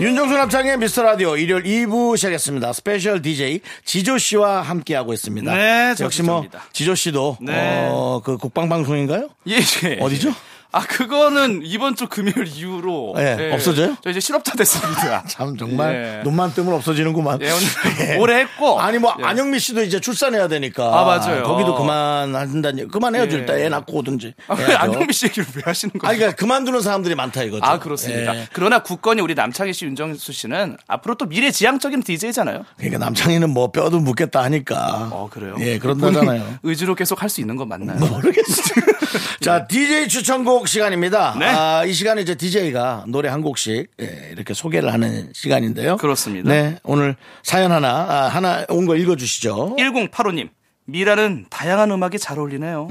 윤정수 0.00 0.34
남창희의 0.34 0.78
미스터 0.78 1.02
라디오 1.02 1.36
일요일 1.36 1.62
2부 1.62 2.16
시작했습니다. 2.16 2.72
스페셜 2.72 3.20
DJ 3.20 3.60
지조 3.84 4.16
씨와 4.16 4.62
함께하고 4.62 5.12
있습니다. 5.12 5.54
네, 5.54 5.94
저 5.94 6.04
역시 6.06 6.22
뭐. 6.22 6.42
지조 6.72 6.94
씨도 6.94 7.36
네. 7.42 7.88
어, 7.90 8.22
그 8.24 8.38
국방 8.38 8.70
방송인가요? 8.70 9.28
예, 9.48 9.56
예. 9.84 9.98
어디죠? 10.00 10.32
아, 10.72 10.80
그거는 10.82 11.62
이번 11.64 11.96
주 11.96 12.06
금요일 12.08 12.46
이후로. 12.46 13.14
예, 13.18 13.50
없어져요? 13.52 13.96
저 14.04 14.10
이제 14.10 14.20
실업자 14.20 14.52
됐습니다. 14.54 15.24
참 15.28 15.56
정말 15.56 16.20
예. 16.20 16.22
눈만 16.22 16.54
뜨면 16.54 16.74
없어지는구만. 16.74 17.40
예, 17.42 17.50
오늘 17.50 18.18
올해 18.20 18.40
했고. 18.40 18.80
아니 18.80 18.98
뭐 18.98 19.14
예. 19.18 19.24
안영미 19.24 19.58
씨도 19.58 19.82
이제 19.82 19.98
출산해야 20.00 20.46
되니까. 20.48 20.84
아, 20.86 21.04
맞아요. 21.04 21.42
거기도 21.42 21.74
그만한다니 21.76 22.88
그만해야죠. 22.88 23.36
예. 23.36 23.40
일단 23.40 23.58
애 23.58 23.68
낳고 23.68 23.96
오든지. 23.98 24.34
아, 24.48 24.54
왜. 24.54 24.74
안영미 24.76 25.12
씨 25.12 25.26
얘기를 25.26 25.46
왜 25.56 25.62
하시는 25.64 25.92
거예요? 25.98 26.08
아니 26.08 26.18
그러니까 26.18 26.36
그만두는 26.36 26.80
사람들이 26.82 27.14
많다 27.14 27.42
이거죠. 27.42 27.64
아, 27.64 27.78
그렇습니다. 27.78 28.36
예. 28.36 28.46
그러나 28.52 28.80
국건이 28.82 29.20
우리 29.20 29.34
남창희 29.34 29.72
씨, 29.72 29.84
윤정수 29.86 30.32
씨는 30.32 30.76
앞으로 30.86 31.16
또 31.16 31.26
미래지향적인 31.26 32.02
DJ잖아요. 32.02 32.64
그러니까 32.76 32.98
남창희는 33.04 33.50
뭐 33.50 33.72
뼈도 33.72 33.98
묻겠다 34.00 34.42
하니까. 34.44 35.08
어, 35.10 35.28
그래요? 35.30 35.56
예, 35.58 35.78
그런다잖아요. 35.78 36.58
의지로 36.62 36.94
계속 36.94 37.22
할 37.22 37.30
수 37.30 37.40
있는 37.40 37.54
건 37.54 37.68
맞나요? 37.68 37.96
모르겠어요. 37.98 38.84
자, 39.40 39.66
DJ 39.68 40.08
추천곡 40.08 40.59
시간입니다. 40.68 41.36
네. 41.38 41.46
아, 41.46 41.84
이 41.84 41.92
시간에 41.92 42.22
이제 42.22 42.34
DJ가 42.34 43.04
노래 43.08 43.28
한 43.28 43.42
곡씩 43.42 43.90
예, 44.00 44.28
이렇게 44.32 44.54
소개를 44.54 44.92
하는 44.92 45.30
시간인데요. 45.32 45.96
그렇습니다. 45.96 46.50
네, 46.50 46.78
오늘 46.84 47.16
사연 47.42 47.72
하나, 47.72 47.88
아, 47.88 48.28
하나 48.28 48.64
온 48.68 48.86
거 48.86 48.96
읽어주시죠. 48.96 49.76
1085님. 49.78 50.48
미라는 50.86 51.46
다양한 51.50 51.90
음악이 51.90 52.18
잘 52.18 52.38
어울리네요. 52.38 52.88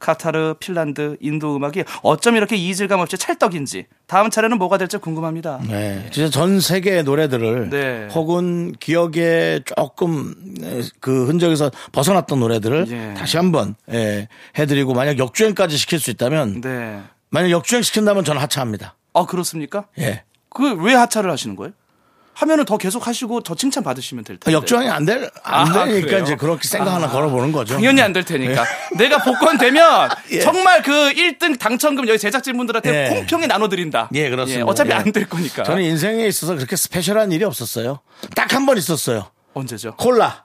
카타르, 0.00 0.54
핀란드, 0.58 1.16
인도 1.20 1.54
음악이 1.54 1.84
어쩜 2.02 2.34
이렇게 2.34 2.56
이질감 2.56 2.98
없이 2.98 3.16
찰떡인지 3.16 3.86
다음 4.08 4.30
차례는 4.30 4.58
뭐가 4.58 4.78
될지 4.78 4.96
궁금합니다. 4.96 5.60
네, 5.68 6.08
진짜 6.10 6.28
전 6.30 6.58
세계의 6.58 7.04
노래들을 7.04 7.70
네. 7.70 8.08
혹은 8.12 8.72
기억에 8.80 9.60
조금 9.76 10.34
에, 10.62 10.80
그 11.00 11.26
흔적에서 11.26 11.70
벗어났던 11.92 12.40
노래들을 12.40 12.86
예. 12.90 13.14
다시 13.14 13.36
한번 13.36 13.76
예, 13.92 14.26
해드리고 14.58 14.94
만약 14.94 15.18
역주행까지 15.18 15.76
시킬 15.76 16.00
수 16.00 16.10
있다면 16.10 16.62
네. 16.62 17.00
만약 17.28 17.50
역주행 17.50 17.82
시킨다면 17.82 18.24
저는 18.24 18.40
하차합니다. 18.42 18.96
아 19.14 19.26
그렇습니까? 19.26 19.84
예. 19.98 20.24
그 20.48 20.64
왜 20.64 20.94
하차를 20.94 21.30
하시는 21.30 21.54
거예요? 21.54 21.72
하면은 22.32 22.64
더 22.64 22.78
계속 22.78 23.06
하시고 23.06 23.40
더 23.42 23.54
칭찬 23.54 23.82
받으시면 23.82 24.24
될 24.24 24.38
텐데. 24.38 24.56
역주행이 24.56 24.88
안 24.88 25.04
될, 25.04 25.30
안 25.42 25.68
아, 25.76 25.84
되니까 25.84 26.06
그래요? 26.06 26.22
이제 26.22 26.36
그렇게 26.36 26.66
생각 26.66 26.92
하나 26.94 27.08
걸어보는 27.08 27.52
거죠. 27.52 27.74
당연히 27.74 28.00
안 28.00 28.12
될 28.12 28.24
테니까. 28.24 28.64
내가 28.96 29.18
복권되면 29.22 30.08
예. 30.32 30.40
정말 30.40 30.82
그 30.82 30.90
1등 31.12 31.58
당첨금 31.58 32.08
여기 32.08 32.18
제작진분들한테 32.18 33.06
예. 33.06 33.08
공평히 33.14 33.46
나눠드린다. 33.46 34.08
예, 34.14 34.30
그렇습니다. 34.30 34.64
어차피 34.66 34.90
예. 34.90 34.94
안될 34.94 35.28
거니까. 35.28 35.64
저는 35.64 35.82
인생에 35.82 36.26
있어서 36.26 36.54
그렇게 36.54 36.76
스페셜한 36.76 37.30
일이 37.32 37.44
없었어요. 37.44 38.00
딱 38.34 38.54
한 38.54 38.64
번 38.64 38.78
있었어요. 38.78 39.30
언제죠? 39.52 39.96
콜라 39.96 40.44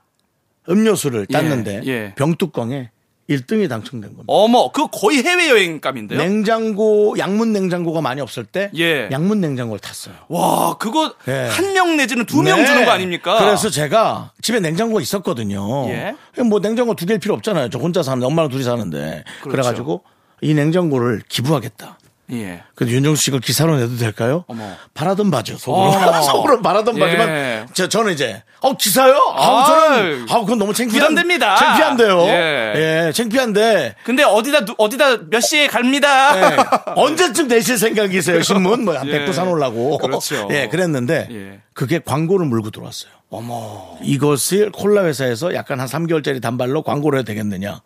음료수를 0.68 1.28
예, 1.30 1.34
땄는데 1.34 1.82
예. 1.86 2.14
병뚜껑에 2.16 2.90
1등이 3.30 3.68
당첨된 3.68 4.12
겁니다. 4.12 4.26
어머, 4.28 4.72
그 4.72 4.88
거의 4.92 5.24
해외 5.24 5.50
여행감인데요? 5.50 6.20
냉장고 6.20 7.16
양문 7.18 7.54
냉장고가 7.54 8.02
많이 8.02 8.22
없을 8.22 8.46
때 8.46 8.70
예. 8.78 9.10
양문 9.12 9.42
냉장고를 9.42 9.80
탔어요. 9.80 10.14
와, 10.28 10.78
그거 10.78 11.16
예. 11.28 11.48
한명 11.50 11.98
내지는 11.98 12.26
두명 12.26 12.60
네. 12.60 12.66
주는 12.66 12.86
거 12.86 12.92
아닙니까? 12.92 13.40
그래서 13.40 13.70
제가 13.70 14.32
집에 14.42 14.60
냉장고가 14.60 15.02
있었거든요. 15.02 15.90
예. 15.90 16.16
뭐 16.44 16.60
냉장고 16.60 16.94
두 16.94 17.06
개일 17.08 17.20
필요 17.20 17.34
없잖아요. 17.34 17.70
저 17.70 17.80
혼자 17.80 18.04
사는데 18.04 18.28
엄마랑 18.28 18.50
둘이 18.50 18.64
사는데 18.64 19.24
그렇죠. 19.42 19.50
그래가지고이 19.50 20.54
냉장고를 20.54 21.24
기부하겠다. 21.28 21.98
예. 22.32 22.64
그래서 22.74 22.96
윤정수 22.96 23.22
씨가 23.22 23.40
기사로 23.40 23.78
내도 23.78 23.98
될까요? 23.98 24.46
어머. 24.48 24.68
바라던 24.96 25.30
바죠. 25.30 25.58
속으로. 25.58 25.90
어. 25.92 26.22
속으로 26.24 26.62
바라던 26.62 26.96
예. 26.98 27.00
바지만. 27.00 27.68
저, 27.74 27.88
저는 27.88 28.14
이제, 28.14 28.42
어, 28.62 28.76
기사요? 28.76 29.14
아우, 29.36 29.58
아이. 29.60 29.66
저는, 29.68 30.26
아우, 30.32 30.42
그건 30.42 30.58
너무 30.58 30.74
창피한. 30.74 31.10
부담됩니다. 31.10 31.56
창피한데요. 31.56 32.22
예. 32.24 32.74
예, 33.08 33.12
창피한데. 33.12 33.96
근데 34.04 34.24
어디다, 34.24 34.66
누- 34.66 34.74
어디다 34.78 35.18
몇 35.30 35.40
시에 35.42 35.68
갑니다. 35.68 36.36
예. 36.54 36.58
언제쯤 36.96 37.48
내실 37.48 37.78
생각이세요? 37.78 38.42
신문? 38.42 38.86
뭐, 38.86 38.98
한 38.98 39.08
예. 39.08 39.20
100부 39.26 39.34
사놓으려고. 39.34 39.98
그렇죠. 40.00 40.48
예, 40.52 40.68
그랬는데. 40.68 41.28
예. 41.32 41.60
그게 41.74 42.00
광고를 42.00 42.48
물고 42.48 42.72
들어왔어요. 42.72 43.12
어머. 43.30 43.98
이것을 44.02 44.72
콜라 44.72 45.04
회사에서 45.06 45.54
약간 45.54 45.80
한 45.80 45.88
3개월짜리 45.88 46.42
단발로 46.42 46.82
광고를 46.84 47.20
해도 47.20 47.28
되겠느냐. 47.28 47.82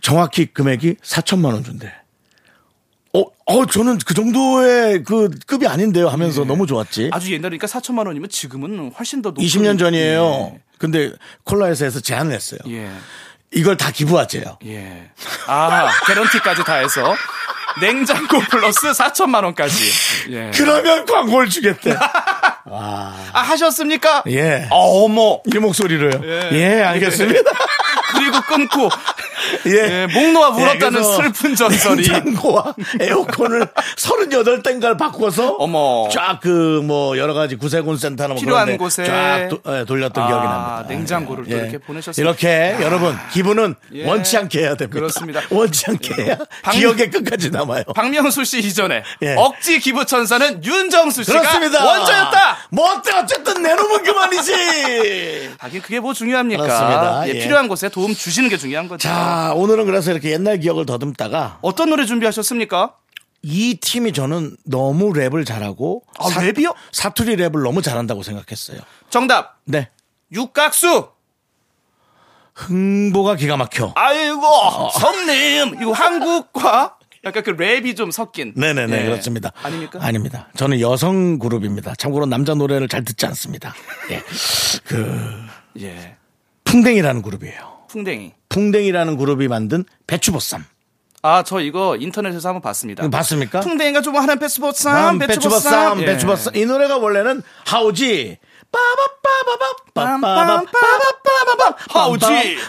정확히 0.00 0.46
금액이 0.46 0.96
4천만 1.02 1.46
원 1.52 1.64
준대. 1.64 1.92
어, 3.12 3.24
어, 3.46 3.66
저는 3.66 3.98
그 4.06 4.14
정도의 4.14 5.02
그 5.02 5.30
급이 5.46 5.66
아닌데요 5.66 6.08
하면서 6.08 6.44
너무 6.44 6.66
좋았지. 6.66 7.10
아주 7.12 7.32
옛날이니까 7.32 7.66
4천만 7.66 8.06
원이면 8.06 8.28
지금은 8.28 8.92
훨씬 8.96 9.20
더 9.22 9.30
높은. 9.30 9.42
20년 9.44 9.78
전이에요. 9.78 10.56
근데 10.78 11.12
콜라 11.44 11.66
회사에서 11.66 12.00
제안을 12.00 12.32
했어요. 12.32 12.60
예. 12.68 12.88
이걸 13.52 13.76
다 13.76 13.90
기부하재요. 13.90 14.58
예. 14.66 15.10
아, 15.46 15.90
개런티까지 16.06 16.62
다 16.64 16.74
해서. 16.76 17.14
냉장고 17.80 18.40
플러스 18.50 18.90
4천만 18.92 19.44
원까지. 19.44 19.84
예. 20.30 20.50
그러면 20.54 21.04
광고를 21.04 21.48
주겠대. 21.48 21.94
아, 22.72 23.14
하셨습니까? 23.32 24.22
예. 24.28 24.68
어머. 24.70 25.40
이 25.52 25.58
목소리로요. 25.58 26.20
예. 26.24 26.48
예, 26.52 26.82
알겠습니다. 26.82 27.50
그리고 28.14 28.40
끊고. 28.42 28.88
예. 29.66 29.70
예, 29.72 30.06
목 30.12 30.32
놓아 30.32 30.48
울었다는 30.50 30.90
그래서 30.92 31.16
슬픈 31.22 31.54
전설이. 31.54 32.08
냉장고와 32.08 32.74
에어컨을 33.00 33.66
38땡가를 33.96 34.98
바꿔서 34.98 35.54
어머. 35.58 36.08
쫙 36.12 36.40
그 36.40 36.80
뭐 36.82 37.18
여러 37.18 37.34
가지 37.34 37.56
구세군 37.56 37.96
센터나 37.98 38.34
뭐 38.34 38.40
필요한 38.40 38.76
곳에. 38.78 39.04
쫙 39.04 39.48
도- 39.48 39.60
예, 39.68 39.84
돌렸던 39.84 40.24
아, 40.24 40.26
기억이 40.26 40.46
납니다. 40.46 40.84
냉장고를 40.88 41.44
또 41.44 41.50
예. 41.52 41.56
이렇게 41.62 41.78
보내셨어요. 41.78 42.24
이렇게 42.24 42.76
여러분 42.80 43.16
기분은 43.32 43.74
예. 43.94 44.06
원치 44.08 44.36
않게 44.38 44.60
해야 44.60 44.74
됩니다. 44.74 44.98
그렇습니다. 44.98 45.40
원치 45.50 45.84
않게 45.88 46.22
해야 46.22 46.36
방- 46.62 46.74
기억에 46.74 47.10
끝까지 47.10 47.50
남아요. 47.50 47.84
박명수 47.94 48.44
씨 48.44 48.58
이전에 48.60 49.02
예. 49.22 49.34
억지 49.36 49.78
기부 49.80 50.04
천사는 50.06 50.64
윤정수 50.64 51.22
씨가 51.24 51.40
그렇습니다. 51.40 51.84
원조였다. 51.84 52.58
뭐 52.70 52.90
어때 52.92 53.12
어쨌든 53.12 53.62
내놓으면 53.62 54.02
그만이지. 54.02 55.50
하긴 55.58 55.82
그게 55.82 56.00
뭐 56.00 56.12
중요합니까? 56.14 56.62
그렇습니다. 56.62 57.22
예, 57.26 57.34
예. 57.34 57.40
필요한 57.40 57.68
곳에 57.68 57.88
도움 57.88 58.14
주시는 58.14 58.48
게 58.48 58.56
중요한 58.56 58.88
거죠. 58.88 59.06
자 59.08 59.29
오늘은 59.54 59.86
그래서 59.86 60.10
이렇게 60.10 60.30
옛날 60.32 60.58
기억을 60.58 60.86
더듬다가 60.86 61.58
어떤 61.62 61.90
노래 61.90 62.04
준비하셨습니까? 62.06 62.94
이 63.42 63.78
팀이 63.80 64.12
저는 64.12 64.56
너무 64.64 65.12
랩을 65.12 65.46
잘하고 65.46 66.02
아, 66.18 66.28
랩이요? 66.28 66.74
사투리 66.92 67.36
랩을 67.36 67.62
너무 67.62 67.80
잘한다고 67.82 68.22
생각했어요. 68.22 68.80
정답 69.08 69.58
네. 69.64 69.88
육각수. 70.32 71.08
흥보가 72.54 73.36
기가 73.36 73.56
막혀. 73.56 73.92
아이고 73.94 74.42
성님 74.98 75.80
이거 75.80 75.92
한국과 75.92 76.96
약간 77.24 77.42
그 77.42 77.56
랩이 77.56 77.96
좀 77.96 78.10
섞인. 78.10 78.52
네네네 78.56 79.00
예. 79.00 79.04
그렇습니다. 79.06 79.52
아닙니까? 79.62 79.98
아닙니다. 80.02 80.48
저는 80.56 80.80
여성 80.80 81.38
그룹입니다. 81.38 81.94
참고로 81.94 82.26
남자 82.26 82.54
노래를 82.54 82.88
잘 82.88 83.04
듣지 83.04 83.24
않습니다. 83.26 83.74
예. 84.10 84.22
그 84.84 85.46
예. 85.80 86.16
풍뎅이라는 86.64 87.22
그룹이에요. 87.22 87.79
풍뎅이. 87.94 88.32
풍뎅이라는 88.48 89.16
그룹이 89.16 89.48
만든 89.48 89.84
배추보쌈. 90.06 90.64
아 91.22 91.42
저 91.44 91.60
이거 91.60 91.96
인터넷에서 91.96 92.48
한번 92.48 92.62
봤습니다. 92.62 93.06
봤습니까? 93.10 93.60
풍뎅이가 93.60 94.00
좀 94.00 94.16
하는 94.16 94.38
배추보쌈, 94.38 95.16
음, 95.16 95.18
배추보쌈, 95.18 95.60
배추보쌈, 95.98 96.00
예. 96.02 96.06
배추보쌈. 96.06 96.56
이 96.56 96.64
노래가 96.64 96.96
원래는 96.98 97.42
하우지. 97.66 98.38
빠바빠바바 98.72 99.74
빠바바바바바바바 99.94 101.76
하우지. 101.90 102.26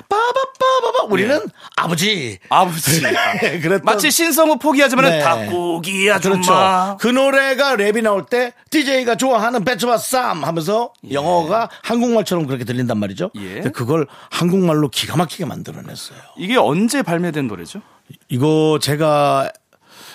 빠바빠바바 0.10 1.04
우리는 1.10 1.40
아버지. 1.76 2.40
아버지. 2.50 3.02
그랬던 3.02 3.82
마치 3.84 4.10
신성우 4.12 4.58
포기하지만 4.58 5.06
네. 5.06 5.20
닭고기 5.20 6.12
아줌마. 6.12 6.36
그렇죠. 6.42 6.98
그 7.00 7.08
노래가 7.08 7.76
랩이 7.76 8.02
나올 8.02 8.26
때 8.26 8.54
DJ가 8.70 9.16
좋아하는 9.16 9.64
배추바쌈 9.64 10.44
하면서 10.44 10.94
영어가 11.12 11.70
한국말처럼 11.84 12.48
그렇게 12.48 12.64
들린단 12.64 12.98
말이죠. 12.98 13.32
예. 13.36 13.54
근데 13.56 13.70
그걸 13.70 14.08
한국말로 14.30 14.90
기가 14.90 15.16
막히게 15.18 15.46
만들어냈어요. 15.46 16.18
이게 16.38 16.58
언제 16.58 17.02
발매된 17.02 17.48
노래죠? 17.48 17.82
이거 18.30 18.80
제가 18.82 19.52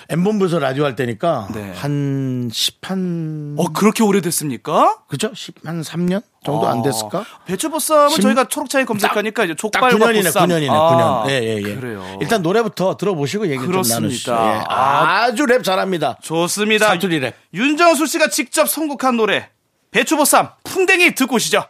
엠본부에서 0.09 0.59
라디오 0.59 0.85
할 0.85 0.95
때니까 0.95 1.47
네. 1.53 1.73
한 1.75 2.49
10, 2.51 2.77
한, 2.83 3.55
어, 3.57 3.71
그렇게 3.73 4.03
오래됐습니까? 4.03 4.99
그죠? 5.07 5.31
10, 5.33 5.55
한 5.65 5.81
3년 5.81 6.21
정도 6.45 6.67
안 6.67 6.81
됐을까? 6.81 7.19
아, 7.19 7.25
배추보쌈은 7.45 8.09
심- 8.11 8.21
저희가 8.21 8.45
초록차에 8.45 8.85
검색하니까 8.85 9.43
이제 9.43 9.53
딱 9.53 9.57
족발과 9.59 9.89
9년이네, 9.97 10.23
보쌈. 10.25 10.47
9년이네, 10.47 10.69
아, 10.71 11.23
9년. 11.25 11.29
예, 11.29 11.43
예, 11.43 11.57
예. 11.57 11.75
그래요. 11.75 12.17
일단 12.21 12.41
노래부터 12.41 12.95
들어보시고 12.95 13.47
얘기 13.49 13.57
좀. 13.61 13.95
나누시죠. 13.95 14.31
예. 14.31 14.35
아. 14.69 15.23
아주 15.25 15.45
랩 15.45 15.63
잘합니다. 15.63 16.17
좋습니다. 16.21 16.87
사투리 16.87 17.19
랩. 17.19 17.33
윤정수 17.53 18.05
씨가 18.05 18.29
직접 18.29 18.69
선곡한 18.69 19.17
노래 19.17 19.49
배추보쌈 19.91 20.49
풍뎅이 20.63 21.15
듣고 21.15 21.35
오시죠. 21.35 21.63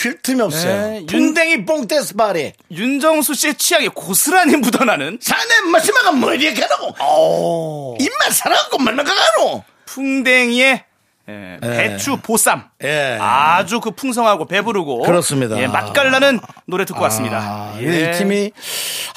쉴 0.00 0.22
틈이 0.22 0.40
없어요. 0.40 0.90
네, 0.90 0.96
윤- 1.00 1.06
풍뎅이 1.06 1.64
뽕떼스 1.66 2.14
바리. 2.14 2.52
윤정수 2.70 3.34
씨의 3.34 3.54
취향이 3.56 3.88
고스란히 3.88 4.56
묻어나는 4.56 5.18
사내 5.20 5.60
마시마가 5.72 6.12
머리에 6.12 6.54
가노. 6.54 7.96
입만 7.98 8.30
살아갖고 8.30 8.78
말만 8.78 9.04
가노. 9.04 9.64
풍뎅이의 9.86 10.84
예, 11.30 11.58
배추 11.60 12.16
보쌈. 12.22 12.70
예. 12.84 13.18
아주 13.20 13.80
그 13.80 13.90
풍성하고 13.90 14.46
배부르고 14.46 15.02
그렇습니다. 15.02 15.58
예, 15.60 15.66
맛깔나는 15.66 16.40
노래 16.66 16.84
듣고 16.86 17.02
왔습니다. 17.02 17.36
아, 17.38 17.74
예. 17.82 18.10
이 18.14 18.18
팀이 18.18 18.52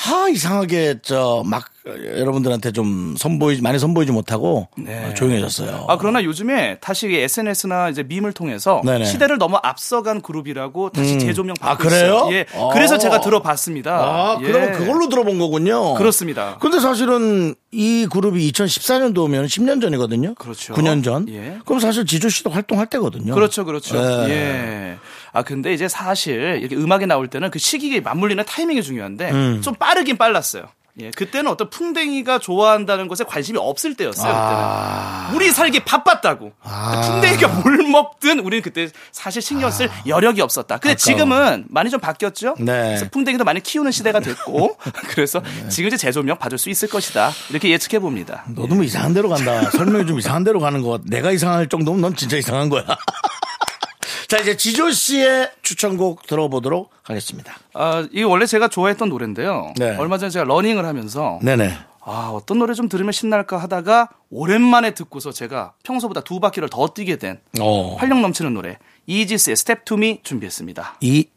아 0.08 0.28
이상하게 0.30 0.96
저 1.04 1.44
막 1.46 1.70
여러분들한테 1.86 2.72
좀 2.72 3.15
선보이 3.17 3.62
많이 3.62 3.80
선보이지 3.80 4.12
못하고 4.12 4.67
어, 4.78 5.13
조용해졌어요. 5.15 5.72
네. 5.72 5.86
아 5.88 5.98
그러나 5.98 6.24
요즘에 6.24 6.78
다시 6.80 7.08
SNS나 7.13 7.89
이제 7.89 8.04
밈을 8.04 8.34
통해서 8.34 8.82
네네. 8.86 9.06
시대를 9.06 9.38
너무 9.38 9.58
앞서간 9.62 10.22
그룹이라고 10.22 10.89
다시 10.91 11.17
재조명 11.17 11.56
받고 11.60 11.72
아, 11.72 11.78
그래요? 11.78 12.06
있어요. 12.06 12.34
예. 12.34 12.46
어. 12.54 12.70
그래서 12.74 12.98
제가 12.98 13.22
들어봤습니다. 13.22 13.91
아, 13.91 14.38
예. 14.41 14.46
그러면 14.46 14.72
그걸로 14.74 15.10
들어본 15.10 15.39
거군요. 15.39 15.96
그렇습니다. 15.96 16.58
근데 16.60 16.80
사실은 16.80 17.56
이 17.72 18.08
그룹이 18.12 18.52
2014년도면 18.52 19.46
10년 19.46 19.82
전이거든요. 19.82 20.36
그렇죠. 20.36 20.74
9년 20.74 21.04
전. 21.04 21.28
예. 21.30 21.58
그럼 21.65 21.80
사실 21.80 22.06
지조 22.06 22.30
씨도 22.30 22.52
활동할 22.52 22.88
때거든요. 22.88 23.34
그렇죠, 23.34 23.65
그렇죠. 23.65 23.98
예. 23.98 24.30
예. 24.30 24.98
아 25.34 25.41
근데 25.44 25.74
이제 25.74 25.88
사실 25.88 26.60
이렇게 26.62 26.76
음악이 26.76 27.06
나올 27.08 27.28
때는 27.28 27.50
그 27.50 27.58
시기에 27.60 28.02
맞물리는 28.02 28.44
타이밍이 28.46 28.84
중요한데 28.84 29.32
음. 29.32 29.62
좀 29.62 29.74
빠르긴 29.76 30.17
빨랐어요. 30.17 30.63
예, 31.00 31.10
그때는 31.12 31.50
어떤 31.50 31.70
풍뎅이가 31.70 32.40
좋아한다는 32.40 33.08
것에 33.08 33.24
관심이 33.24 33.58
없을 33.58 33.96
때였어요. 33.96 34.32
아. 34.36 35.28
그때는 35.30 35.36
우리 35.36 35.52
살기 35.52 35.82
바빴다고. 35.82 36.52
풍뎅이가 37.06 37.48
뭘 37.48 37.78
먹든 37.88 38.40
우리는 38.40 38.62
그때 38.62 38.90
사실 39.12 39.42
신경 39.42 39.72
쓸 39.72 39.90
여력이 40.06 40.42
없었다. 40.42 40.78
근데 40.78 40.96
지금은 40.96 41.66
많이 41.70 41.90
좀 41.90 42.00
바뀌었죠. 42.00 42.56
네. 42.60 42.66
그래서 42.66 43.06
풍뎅이도 43.10 43.44
많이 43.44 43.62
키우는 43.62 43.92
시대가 43.92 44.20
됐고 44.20 44.78
그래서 45.10 45.42
지금 45.70 45.88
이제 45.88 45.98
재조명 45.98 46.38
받을 46.38 46.58
수 46.58 46.70
있을 46.70 46.90
것이다. 46.90 47.32
이렇게 47.50 47.70
예측해 47.70 48.00
봅니다. 48.00 48.44
너 48.50 48.68
너무 48.68 48.84
이상한 48.84 49.14
데로 49.14 49.30
간다. 49.30 49.70
설명이 49.72 50.06
좀 50.08 50.20
이상한 50.20 50.44
데로 50.44 50.60
가는 50.60 50.82
것 50.82 50.90
같아. 50.92 51.04
내가 51.08 51.32
이상할 51.32 51.68
정도면 51.70 52.02
넌 52.02 52.16
진짜 52.16 52.38
이상한 52.38 52.70
거야. 52.70 52.84
자, 54.32 54.38
이제 54.38 54.56
지조 54.56 54.91
씨의 54.91 55.52
추천곡 55.62 56.26
들어보도록 56.26 56.89
하겠습니다. 57.04 57.54
아, 57.74 58.08
이게 58.13 58.24
원래 58.24 58.46
제가 58.46 58.70
좋아했던 58.70 59.10
노래인데요. 59.10 59.74
네. 59.76 59.98
얼마 59.98 60.17
전에 60.17 60.30
제가 60.30 60.46
러닝을 60.46 60.86
하면서 60.86 61.38
네네. 61.44 61.78
아, 62.00 62.32
어떤 62.34 62.60
노래 62.60 62.74
좀 62.74 62.88
들으면 62.88 63.12
신날까 63.12 63.58
하다가 63.58 64.08
오랜만에 64.30 64.91
듣고서 64.94 65.34
제가 65.34 65.74
평소보다 65.84 66.22
두 66.22 66.39
바퀴를 66.39 66.70
더 66.70 66.88
뛰게 66.88 67.17
된 67.17 67.41
어. 67.60 67.98
활력 67.98 68.22
넘치는 68.22 68.54
노래 68.54 68.78
이지스의 69.06 69.58
Step 69.58 69.84
to 69.84 70.03
Me 70.03 70.22
준비했습니다. 70.24 71.00
이, 71.02 71.28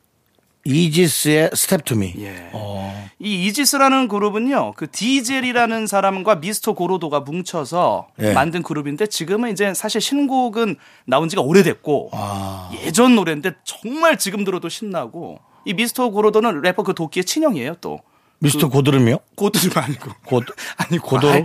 이지스의 0.64 1.50
Step 1.54 1.84
to 1.84 1.96
Me. 1.96 2.14
예. 2.18 2.48
어. 2.52 3.08
이 3.18 3.46
이지스라는 3.46 4.08
그룹은요, 4.08 4.72
그 4.76 4.90
디젤이라는 4.90 5.86
사람과 5.86 6.36
미스터 6.36 6.72
고로도가 6.72 7.20
뭉쳐서 7.20 8.08
예. 8.20 8.32
만든 8.32 8.62
그룹인데 8.62 9.06
지금은 9.06 9.52
이제 9.52 9.74
사실 9.74 10.00
신곡은 10.00 10.76
나온 11.06 11.28
지가 11.28 11.42
오래됐고 11.42 12.10
아. 12.12 12.70
예전 12.84 13.14
노래인데 13.14 13.52
정말 13.64 14.18
지금 14.18 14.44
들어도 14.44 14.68
신나고 14.68 15.38
이 15.64 15.74
미스터 15.74 16.10
고로도는 16.10 16.62
래퍼 16.62 16.82
그 16.82 16.94
도끼의 16.94 17.24
친형이에요 17.24 17.76
또. 17.80 18.00
미스터 18.40 18.68
고드름이요? 18.68 19.18
고드름 19.36 19.82
아니고. 19.82 20.10
고, 20.26 20.42
아니 20.76 20.98
고도로? 20.98 21.44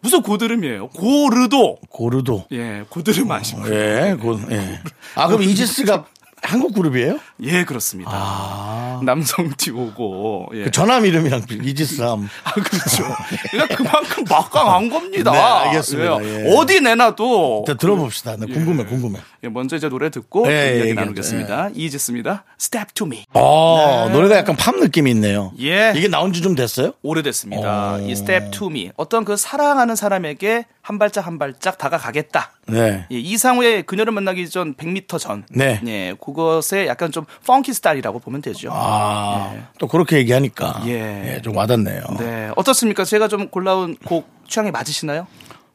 무슨 0.00 0.22
고드름이에요? 0.22 0.88
고르도. 0.88 1.78
고르도. 1.90 2.46
예, 2.52 2.84
고드름 2.88 3.30
아니고. 3.30 3.68
예, 3.74 4.16
고, 4.18 4.40
예. 4.50 4.80
아, 5.14 5.26
그럼 5.26 5.42
이지스가 5.42 6.06
한국 6.42 6.74
그룹이에요? 6.74 7.18
예, 7.42 7.64
그렇습니다. 7.64 9.00
남성 9.02 9.50
듀오고. 9.56 10.50
예. 10.54 10.60
아. 10.62 10.64
그 10.64 10.70
전함 10.70 11.06
이름이랑 11.06 11.42
이지스함. 11.62 12.28
아, 12.44 12.52
그렇죠. 12.52 13.04
그러니까 13.50 13.76
그만큼 13.76 14.24
막강한 14.28 14.88
겁니다. 14.90 15.30
네, 15.32 15.38
알겠습니다. 15.38 16.24
예. 16.24 16.46
예. 16.46 16.54
어디 16.56 16.80
내놔도. 16.80 17.64
일단 17.66 17.78
들어봅시다. 17.78 18.36
나 18.36 18.46
궁금해, 18.46 18.84
궁금해. 18.84 19.18
예, 19.44 19.48
먼저 19.48 19.76
이제 19.76 19.88
노래 19.88 20.10
듣고 20.10 20.46
예, 20.50 20.72
예, 20.72 20.76
이야기 20.76 20.90
예, 20.90 20.94
나누겠습니다. 20.94 21.70
이지스입니다. 21.74 22.44
Step 22.60 22.92
to 22.94 23.06
me. 23.06 23.24
어, 23.32 24.08
노래가 24.12 24.36
약간 24.36 24.56
팝 24.56 24.74
느낌이 24.76 25.10
있네요. 25.12 25.52
예. 25.60 25.92
이게 25.96 26.08
나온 26.08 26.32
지 26.32 26.40
좀 26.40 26.54
됐어요? 26.54 26.92
오래됐습니다. 27.02 27.94
어. 27.94 28.00
이 28.00 28.12
Step 28.12 28.50
to 28.50 28.68
me. 28.70 28.90
어떤 28.96 29.24
그 29.26 29.36
사랑하는 29.36 29.94
사람에게 29.94 30.64
한 30.82 30.98
발짝 30.98 31.26
한 31.26 31.38
발짝 31.38 31.76
다가가겠다. 31.78 32.52
네. 32.66 33.06
예, 33.10 33.18
이상우의 33.18 33.82
그녀를 33.84 34.12
만나기 34.12 34.48
전 34.48 34.74
100m 34.74 35.18
전. 35.18 35.44
네. 35.50 35.80
예, 35.86 36.14
그것에 36.24 36.86
약간 36.86 37.10
좀 37.10 37.24
펑키 37.46 37.72
스타일이라고 37.72 38.18
보면 38.20 38.42
되죠. 38.42 38.70
아, 38.72 39.52
또 39.78 39.88
그렇게 39.88 40.16
얘기하니까. 40.18 40.82
예. 40.86 41.34
예, 41.36 41.42
좀 41.42 41.56
와닿네요. 41.56 42.02
네. 42.18 42.50
어떻습니까? 42.56 43.04
제가 43.04 43.28
좀 43.28 43.48
골라온 43.48 43.96
곡 44.04 44.28
취향에 44.48 44.70
맞으시나요? 44.70 45.26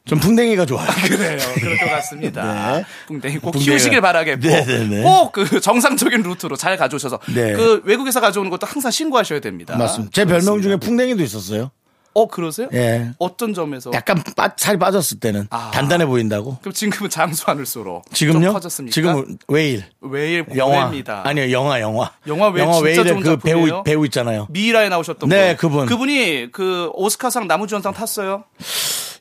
좀 0.06 0.20
풍뎅이가 0.20 0.66
좋아요. 0.66 0.86
그래요. 1.08 1.36
그럴 1.56 1.76
것 1.78 1.86
같습니다. 1.90 2.76
네. 2.78 2.84
붕댕이 3.08 3.38
꼭 3.38 3.50
붕댕이가- 3.56 3.64
키우시길 3.64 4.00
바라겠고 4.00 4.46
네네네. 4.46 5.02
꼭그 5.02 5.60
정상적인 5.60 6.22
루트로 6.22 6.54
잘 6.56 6.76
가져오셔서 6.76 7.18
네. 7.34 7.52
그 7.54 7.82
외국에서 7.84 8.20
가져오는 8.20 8.48
것도 8.50 8.66
항상 8.68 8.92
신고하셔야 8.92 9.40
됩니다. 9.40 9.76
맞습니다. 9.76 10.12
제 10.14 10.24
별명 10.24 10.62
중에 10.62 10.76
그렇습니다. 10.76 10.86
풍뎅이도 10.86 11.22
있었어요. 11.24 11.72
어 12.16 12.26
그러세요? 12.26 12.68
예. 12.72 13.10
어떤 13.18 13.52
점에서? 13.52 13.90
약간 13.92 14.22
빠, 14.34 14.50
살이 14.56 14.78
빠졌을 14.78 15.20
때는 15.20 15.48
아. 15.50 15.70
단단해 15.70 16.06
보인다고. 16.06 16.56
그럼 16.62 16.72
지금은 16.72 17.10
장수 17.10 17.44
하늘소로 17.46 18.00
지금요? 18.10 18.40
좀 18.40 18.52
커졌습니까? 18.54 18.94
지금은 18.94 19.38
웨일. 19.48 19.84
왜일 20.00 20.46
영화. 20.56 20.86
고래입니다. 20.86 21.28
아니요, 21.28 21.50
영화, 21.50 21.78
영화. 21.78 22.10
영화 22.26 22.48
웨일 22.48 22.72
진짜 22.72 22.80
웨일의 22.86 23.04
좋은 23.04 23.22
그. 23.22 23.36
배우, 23.36 23.82
배우 23.82 24.04
있잖아요. 24.06 24.46
미라에 24.48 24.88
나오셨던 24.88 25.28
네, 25.28 25.56
분. 25.56 25.70
그분. 25.70 25.86
그분이 25.86 26.52
그 26.52 26.90
오스카상 26.94 27.48
나무주연상 27.48 27.92
탔어요. 27.92 28.44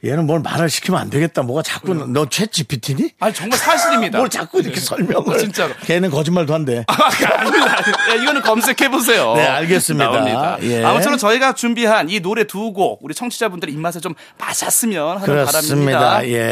얘는 0.06 0.28
뭘 0.28 0.40
말을 0.42 0.70
시키면 0.70 1.00
안 1.00 1.10
되겠다. 1.10 1.42
뭐가 1.42 1.62
자꾸, 1.64 1.94
너챗 1.94 2.52
GPT니? 2.52 3.12
아니 3.20 3.34
정말 3.34 3.58
사실입니다. 3.58 4.18
뭘 4.20 4.30
자꾸 4.30 4.60
이렇게 4.60 4.80
설명을. 4.80 5.34
어, 5.34 5.38
진짜로. 5.38 5.74
걔는 5.86 6.12
거짓말도 6.12 6.54
한대. 6.54 6.86
아닙니다. 6.88 7.40
아닙니다. 7.40 7.76
예, 8.12 8.22
이거는 8.22 8.42
검색해 8.42 8.90
보세요. 8.90 9.34
네, 9.36 9.46
알겠습니다. 9.46 10.06
나옵니다. 10.12 10.58
예. 10.62 10.84
아무쪼록 10.84 11.18
저희가 11.20 11.54
준비한 11.54 12.10
이 12.10 12.20
노래 12.20 12.44
두 12.46 12.72
곡 12.74 13.00
우리 13.04 13.14
청취자분들의 13.14 13.74
입맛에 13.74 14.00
좀 14.00 14.14
맞았으면 14.38 15.18
하는 15.18 15.26
그렇습니다. 15.26 16.00
바람입니다. 16.00 16.28
예. 16.30 16.44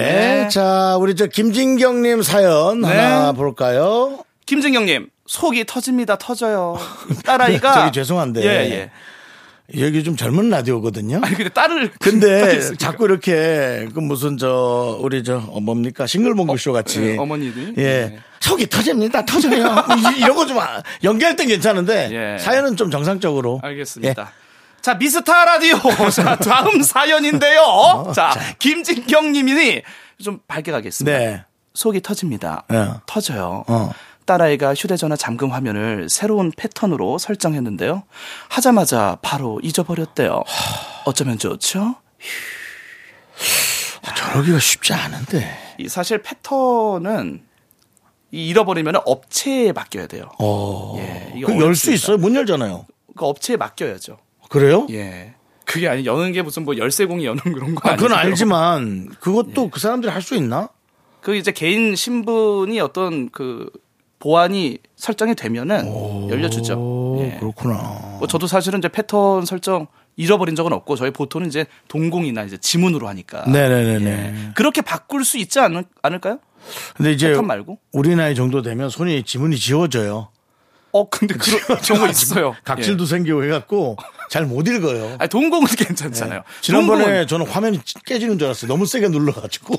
네. 0.44 0.48
자, 0.50 0.96
우리 1.00 1.16
저 1.16 1.28
김진경님 1.28 2.22
사연 2.24 2.82
네. 2.82 2.88
하나 2.88 3.32
볼까요? 3.34 4.20
김진경님 4.46 5.10
속이 5.26 5.66
터집니다. 5.66 6.18
터져요. 6.18 6.78
딸아이가 7.26 7.74
저기 7.74 7.92
죄송한데. 7.92 8.42
예, 8.44 8.48
예. 8.72 8.92
여기 9.80 10.04
좀 10.04 10.16
젊은 10.18 10.50
라디오거든요. 10.50 11.20
아니 11.24 11.36
근데 11.36 11.50
딸을 11.50 11.92
근데. 12.00 12.76
자꾸 12.78 13.06
이렇게 13.06 13.88
그 13.94 14.00
무슨 14.00 14.38
저 14.38 14.98
우리 15.02 15.24
저 15.24 15.38
어, 15.38 15.60
뭡니까 15.62 16.06
싱글몽글 16.06 16.58
쇼 16.58 16.74
같이 16.74 17.02
예, 17.02 17.18
어머니들. 17.18 17.76
예 17.78 17.84
예. 17.84 18.20
속이 18.42 18.68
터집니다 18.68 19.24
터져요 19.26 19.68
이- 20.16 20.20
이런 20.20 20.36
거 20.36 20.46
좀 20.46 20.58
연기할 21.04 21.36
땐 21.38 21.48
괜찮은데 21.48 22.10
예. 22.12 22.38
사연은 22.44 22.76
좀 22.76 22.92
정상적으로 22.92 23.60
알겠습니다. 23.64 24.22
예. 24.22 24.44
자, 24.82 24.96
미스터 24.96 25.32
라디오. 25.46 25.78
자, 26.14 26.36
다음 26.36 26.82
사연인데요. 26.84 28.12
자, 28.14 28.34
김진경 28.60 29.32
님이 29.32 29.82
좀 30.22 30.40
밝게 30.46 30.74
가겠습니다. 30.74 31.18
네. 31.18 31.44
속이 31.74 32.02
터집니다. 32.02 32.66
예. 32.74 32.90
터져요. 33.06 33.64
어. 33.68 33.92
딸아이가 34.26 34.74
휴대전화 34.74 35.16
잠금 35.16 35.52
화면을 35.52 36.08
새로운 36.10 36.52
패턴으로 36.56 37.18
설정했는데요. 37.18 38.04
하자마자 38.50 39.18
바로 39.22 39.60
잊어버렸대요. 39.64 40.44
어쩌면 41.06 41.38
좋죠? 41.38 41.96
저러기가 44.16 44.60
쉽지 44.60 44.94
않은데 44.94 45.76
이 45.78 45.88
사실 45.88 46.22
패턴은 46.22 47.44
이 48.32 48.48
잃어버리면 48.48 48.96
업체에 49.06 49.72
맡겨야 49.72 50.08
돼요. 50.08 50.30
어. 50.40 50.96
예, 50.98 51.32
이게 51.36 51.46
그열수 51.46 51.64
어렵습니다. 51.66 51.94
있어요 51.94 52.18
문 52.18 52.36
열잖아요 52.36 52.86
그 53.16 53.26
업체에 53.26 53.58
맡겨야죠. 53.58 54.18
그래요? 54.50 54.88
예. 54.90 55.36
그게 55.66 55.88
아니 55.88 56.06
여는 56.06 56.32
게 56.34 56.42
무슨 56.42 56.66
뭐 56.66 56.76
열쇠공이 56.78 57.26
여는 57.26 57.42
그런 57.42 57.76
거 57.76 57.90
아? 57.90 57.96
그건 57.96 58.14
알지만 58.14 59.08
예. 59.12 59.16
그것도 59.20 59.70
그 59.70 59.80
사람들이 59.80 60.12
할 60.12 60.22
수 60.22 60.36
있나? 60.36 60.70
그 61.22 61.36
이제 61.36 61.52
개인 61.52 61.96
신분이 61.96 62.80
어떤 62.82 63.30
그 63.30 63.70
보안이 64.24 64.78
설정이 64.96 65.36
되면은 65.36 66.30
열려주죠. 66.30 66.76
오 66.76 67.20
예. 67.22 67.38
그렇구나 67.40 67.76
뭐 68.20 68.28
저도 68.30 68.48
사실은 68.48 68.80
이제 68.80 68.88
패턴 68.88 69.44
설정 69.44 69.88
잃어버린 70.16 70.56
적은 70.56 70.72
없고 70.72 70.96
저희 70.96 71.12
보통은 71.12 71.50
이제 71.50 71.66
동공이나 71.90 72.44
이제 72.44 72.56
지문으로 72.56 73.10
하니까 73.10 73.44
네네네네. 73.50 74.10
예. 74.12 74.52
그렇게 74.56 74.82
바꿀 74.82 75.26
수 75.26 75.38
있지 75.38 75.60
않을, 75.60 75.84
않을까요? 76.02 76.40
근데 76.96 77.12
이제 77.12 77.28
패턴 77.32 77.48
말고? 77.48 77.80
우리 77.92 78.16
나이 78.16 78.34
정도 78.34 78.62
되면 78.62 78.90
손이 78.90 79.24
지문이 79.24 79.58
지워져요. 79.58 80.30
어 80.94 81.10
근데 81.10 81.36
그런 81.36 81.82
경우 81.82 82.08
있어요. 82.08 82.56
각질도 82.64 83.06
생기고 83.06 83.44
해갖고 83.44 83.98
잘 84.30 84.46
못 84.46 84.66
읽어요. 84.70 85.04
예. 85.04 85.16
아니 85.20 85.28
동공은 85.28 85.68
괜찮잖아요. 85.68 86.44
지난번에 86.62 87.04
동공은 87.04 87.28
저는 87.28 87.46
화면이 87.48 87.82
깨지는 88.06 88.40
줄 88.40 88.46
알았어요. 88.46 88.70
너무 88.70 88.86
세게 88.86 89.10
눌러가지고. 89.10 89.76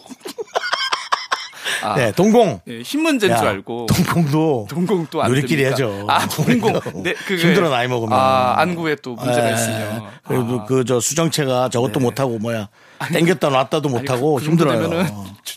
아. 1.82 1.96
네, 1.96 2.12
동공. 2.12 2.60
예, 2.68 2.80
힘 2.80 3.02
문제인 3.02 3.32
야, 3.32 3.36
줄 3.36 3.48
알고 3.48 3.86
동공도 3.86 4.66
동공 4.68 5.06
또안 5.10 5.30
우리끼리? 5.30 5.64
해죠. 5.66 6.06
아 6.08 6.26
동공. 6.26 6.80
네, 7.02 7.14
그게 7.14 7.42
힘들어 7.42 7.68
나이 7.68 7.88
먹으면. 7.88 8.18
아 8.18 8.54
안구에 8.58 8.96
또 8.96 9.14
문제가 9.14 9.50
예. 9.50 9.54
있으면. 9.54 10.02
그래도 10.26 10.60
아. 10.60 10.64
그저 10.64 11.00
수정체가 11.00 11.68
저것도 11.68 12.00
못하고 12.00 12.38
뭐야 12.38 12.68
땡겼다 13.12 13.48
놨다도 13.50 13.88
못하고 13.88 14.36
그 14.36 14.44
힘들어요. 14.44 14.82
되면은 14.82 15.06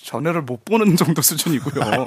전화를 0.07 0.41
못 0.41 0.63
보는 0.63 0.95
정도 0.95 1.21
수준이고요. 1.21 2.05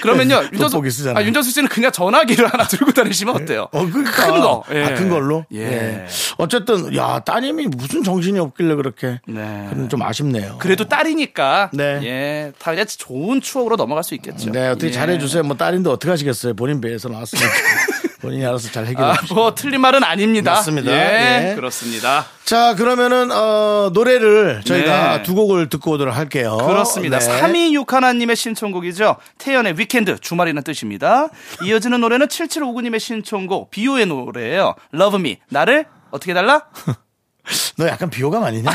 그러면요, 0.00 0.42
윤정수, 0.52 0.90
쓰잖아요. 0.90 1.18
아, 1.18 1.26
윤정수 1.26 1.50
씨는 1.50 1.68
그냥 1.68 1.90
전화기를 1.90 2.46
하나 2.46 2.64
들고 2.64 2.92
다니시면 2.92 3.34
어때요? 3.34 3.68
어, 3.72 3.86
그러니까. 3.86 4.26
큰 4.26 4.40
거. 4.40 4.62
예. 4.72 4.84
아, 4.84 4.94
큰 4.94 5.08
걸로? 5.08 5.44
예. 5.52 6.06
어쨌든, 6.38 6.94
야, 6.96 7.18
따님이 7.18 7.66
무슨 7.66 8.04
정신이 8.04 8.38
없길래 8.38 8.76
그렇게. 8.76 9.20
네. 9.26 9.66
그건 9.70 9.88
좀 9.88 10.02
아쉽네요. 10.02 10.56
그래도 10.58 10.84
딸이니까. 10.86 11.70
네. 11.72 12.00
예. 12.04 12.52
다 12.58 12.70
그냥 12.70 12.86
좋은 12.86 13.40
추억으로 13.40 13.76
넘어갈 13.76 14.04
수 14.04 14.14
있겠죠. 14.14 14.50
네, 14.50 14.68
어떻게 14.68 14.88
예. 14.88 14.92
잘해주세요. 14.92 15.42
뭐, 15.42 15.56
딸인데 15.56 15.90
어떻게 15.90 16.10
하시겠어요. 16.10 16.54
본인 16.54 16.80
배에서 16.80 17.08
나왔으니까. 17.08 17.48
본인이 18.22 18.46
알아서 18.46 18.70
잘 18.70 18.86
해결해 18.86 19.10
아. 19.10 19.34
뭐 19.34 19.52
틀린 19.52 19.80
말은 19.80 20.04
아닙니다. 20.04 20.52
맞습니다. 20.52 20.92
예, 20.92 21.50
예. 21.50 21.54
그렇습니다. 21.56 22.24
자, 22.44 22.76
그러면은, 22.76 23.32
어, 23.32 23.90
노래를 23.92 24.62
저희가 24.64 25.16
네. 25.18 25.22
두 25.24 25.34
곡을 25.34 25.68
듣고 25.68 25.90
오도록 25.92 26.16
할게요. 26.16 26.56
그렇습니다. 26.56 27.18
네. 27.18 27.40
3261님의 27.40 28.36
신청곡이죠. 28.36 29.16
태연의 29.38 29.76
Weekend, 29.76 30.20
주말이라는 30.20 30.62
뜻입니다. 30.62 31.28
이어지는 31.64 32.00
노래는 32.00 32.28
7759님의 32.28 33.00
신청곡, 33.00 33.70
비오의 33.70 34.06
노래예요. 34.06 34.76
Love 34.94 35.18
Me. 35.18 35.38
나를 35.48 35.86
어떻게 36.12 36.30
해달라? 36.30 36.62
너 37.76 37.88
약간 37.88 38.08
비호감 38.08 38.44
아니냐? 38.44 38.70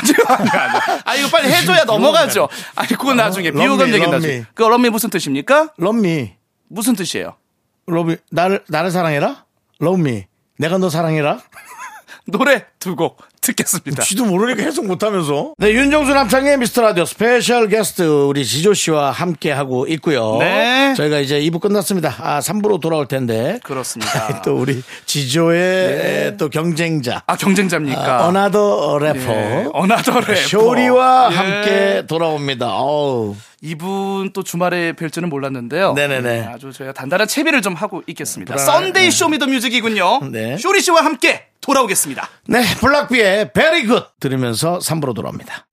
아, 1.06 1.16
이거 1.16 1.30
빨리 1.30 1.50
해줘야 1.50 1.86
넘어가죠. 1.86 2.50
아니, 2.76 2.90
그건 2.90 3.16
나중에. 3.16 3.52
비호감 3.52 3.90
love 3.90 4.12
나중에. 4.12 4.44
그 4.54 4.66
me 4.66 4.90
무슨 4.90 5.10
뜻입니까? 5.10 5.70
Me. 5.80 6.34
무슨 6.68 6.96
뜻이에요? 6.98 7.38
Me. 7.90 8.18
나를, 8.32 8.64
나를 8.68 8.92
사랑해라? 8.92 9.46
Love 9.82 10.00
me. 10.02 10.26
내가 10.58 10.78
너 10.78 10.90
사랑해라? 10.90 11.40
노래 12.30 12.66
두 12.80 12.96
곡 12.96 13.18
듣겠습니다. 13.40 14.04
쥐도 14.04 14.26
모르니까 14.26 14.62
해석 14.64 14.86
못하면서. 14.86 15.54
네, 15.58 15.72
윤정수 15.72 16.14
남창희의 16.14 16.58
미스터 16.58 16.82
라디오 16.82 17.06
스페셜 17.06 17.70
게스트 17.70 18.02
우리 18.02 18.46
지조 18.46 18.74
씨와 18.74 19.12
함께 19.12 19.52
하고 19.54 19.88
있고요. 19.88 20.36
네. 20.40 20.94
저희가 20.98 21.20
이제 21.20 21.40
2부 21.40 21.62
끝났습니다. 21.62 22.14
아, 22.20 22.40
3부로 22.42 22.82
돌아올 22.82 23.08
텐데. 23.08 23.60
그렇습니다. 23.64 24.42
또 24.44 24.58
우리 24.58 24.84
지조의 25.06 26.36
또 26.38 26.50
경쟁자. 26.50 27.24
아, 27.26 27.38
경쟁자입니까? 27.38 28.24
아, 28.24 28.28
another 28.28 29.00
래퍼. 29.00 29.32
예, 29.32 29.68
another 29.72 30.20
래퍼. 30.20 30.36
쇼리와 30.36 31.30
예. 31.32 31.36
함께 31.36 32.04
돌아옵니다. 32.08 32.68
어우. 32.76 33.36
이분 33.62 34.32
또 34.34 34.44
주말에 34.44 34.94
뵐 34.94 35.10
줄은 35.10 35.30
몰랐는데요. 35.30 35.94
네네네. 35.94 36.22
네, 36.42 36.46
아주 36.48 36.72
저희가 36.72 36.94
단단한 36.94 37.28
채비를 37.28 37.62
좀 37.62 37.74
하고 37.74 38.04
있겠습니다. 38.08 38.54
불안하- 38.56 38.66
썬데이 38.66 39.10
쇼미더뮤직이군요. 39.12 40.30
네. 40.32 40.58
쇼리 40.58 40.82
씨와 40.82 41.04
함께 41.04 41.48
돌아오겠습니다. 41.62 42.30
네, 42.48 42.64
블락비의 42.80 43.54
Very 43.54 43.88
Good 43.88 44.06
들으면서 44.20 44.78
3부로 44.80 45.14
돌아옵니다. 45.16 45.66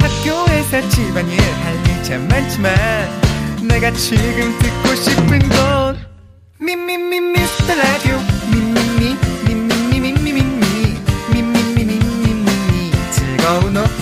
학교에서 0.00 0.88
집안일 0.90 1.40
할일참 1.40 2.28
많지만 2.28 2.74
내가 3.68 3.90
지금 3.92 4.58
듣고 4.58 4.94
싶은 4.96 5.38
건 5.48 5.98
미미미 6.58 7.20
미스터 7.20 7.74
라디오 7.74 8.18
미미미 8.52 9.16
미미미 9.46 10.10
미미미 10.10 10.32
미미미 11.32 11.84
미미미 11.84 12.90
즐거운 13.12 13.76
오후 13.76 13.99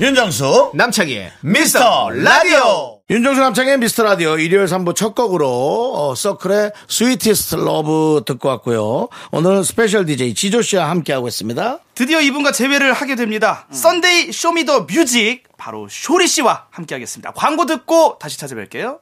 윤정수 0.00 0.70
남창희의 0.72 1.30
미스터 1.42 2.08
라디오 2.08 3.02
윤정수 3.10 3.38
남창희의 3.38 3.76
미스터 3.76 4.02
라디오 4.02 4.38
일요일 4.38 4.64
3부 4.64 4.96
첫 4.96 5.14
곡으로 5.14 5.92
어, 5.94 6.14
서클의 6.14 6.72
Sweetest 6.88 7.56
Love 7.56 8.22
듣고 8.24 8.48
왔고요. 8.48 9.08
오늘은 9.30 9.62
스페셜 9.62 10.06
DJ 10.06 10.34
지조 10.34 10.62
씨와 10.62 10.88
함께하고 10.88 11.28
있습니다. 11.28 11.80
드디어 11.94 12.22
이분과 12.22 12.52
재회를 12.52 12.94
하게 12.94 13.14
됩니다. 13.14 13.66
Sunday 13.72 14.32
Show 14.32 14.56
Me 14.56 14.68
the 14.68 14.86
Music 14.86 15.42
바로 15.58 15.86
쇼리 15.90 16.26
씨와 16.28 16.68
함께하겠습니다. 16.70 17.32
광고 17.32 17.66
듣고 17.66 18.16
다시 18.18 18.38
찾아뵐게요. 18.38 19.00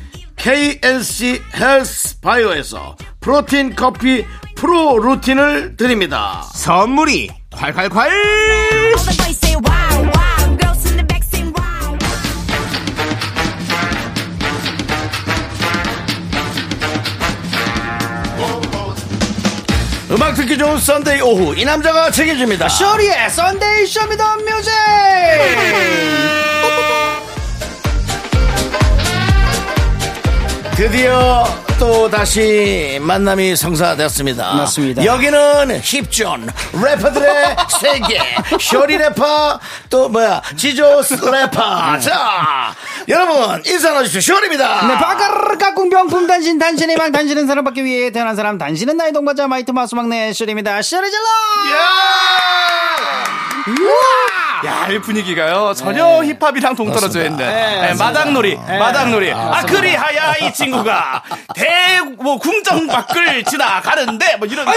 KNC 0.41 1.39
헬스 1.55 2.19
바이오에서 2.19 2.95
프로틴 3.19 3.75
커피 3.75 4.25
프로 4.55 4.97
루틴을 4.97 5.77
드립니다. 5.77 6.43
선물이 6.55 7.29
콸콸콸. 7.51 8.09
음악 20.11 20.33
듣기 20.35 20.57
좋은 20.57 20.77
Sunday 20.77 21.21
오후 21.21 21.55
이 21.57 21.63
남자가 21.63 22.11
책임집니다. 22.11 22.67
쇼리의 22.67 23.29
썬데이 23.29 23.85
쇼미더 23.85 24.35
뮤직 24.37 24.71
드디어 31.01 31.43
또 31.79 32.07
다시 32.07 32.99
만남이 33.01 33.55
성사되었습니다. 33.55 34.53
맞습니다. 34.53 35.03
여기는 35.03 35.81
힙존 35.81 36.47
래퍼들의 36.73 37.55
세계 37.81 38.19
쇼리 38.59 38.97
래퍼 38.97 39.59
또 39.89 40.09
뭐야 40.09 40.43
지조스 40.55 41.15
래퍼 41.25 41.97
자 41.97 42.75
여러분 43.07 43.63
인사 43.65 43.93
나주십시오 43.93 44.35
쇼리입니다. 44.35 44.87
네, 44.87 44.93
바카르 44.93 45.57
깍꿍병품 45.57 46.27
단신, 46.27 46.59
단신의 46.59 46.97
망, 46.97 47.11
단신은 47.11 47.47
사랑받기 47.47 47.83
위해 47.83 48.11
태어난 48.11 48.35
사람, 48.35 48.59
단신은 48.59 48.95
나의 48.95 49.11
동반자, 49.11 49.47
마이트 49.47 49.71
마스 49.71 49.95
막내, 49.95 50.33
슈리입니다. 50.33 50.83
슈리질러! 50.83 51.23
야, 54.65 54.87
이 54.91 54.99
분위기가요. 54.99 55.73
전혀 55.73 56.23
힙합이랑 56.23 56.75
동떨어져 56.75 57.23
있는. 57.25 57.37
네, 57.37 57.93
마당놀이, 57.95 58.55
마당놀이. 58.55 59.31
아, 59.31 59.61
그리하야, 59.65 60.35
이 60.47 60.53
친구가. 60.53 61.23
대, 61.55 61.99
뭐, 62.17 62.37
궁정 62.37 62.87
밖을 62.87 63.43
지나가는데, 63.49 64.35
뭐, 64.37 64.47
이런, 64.47 64.67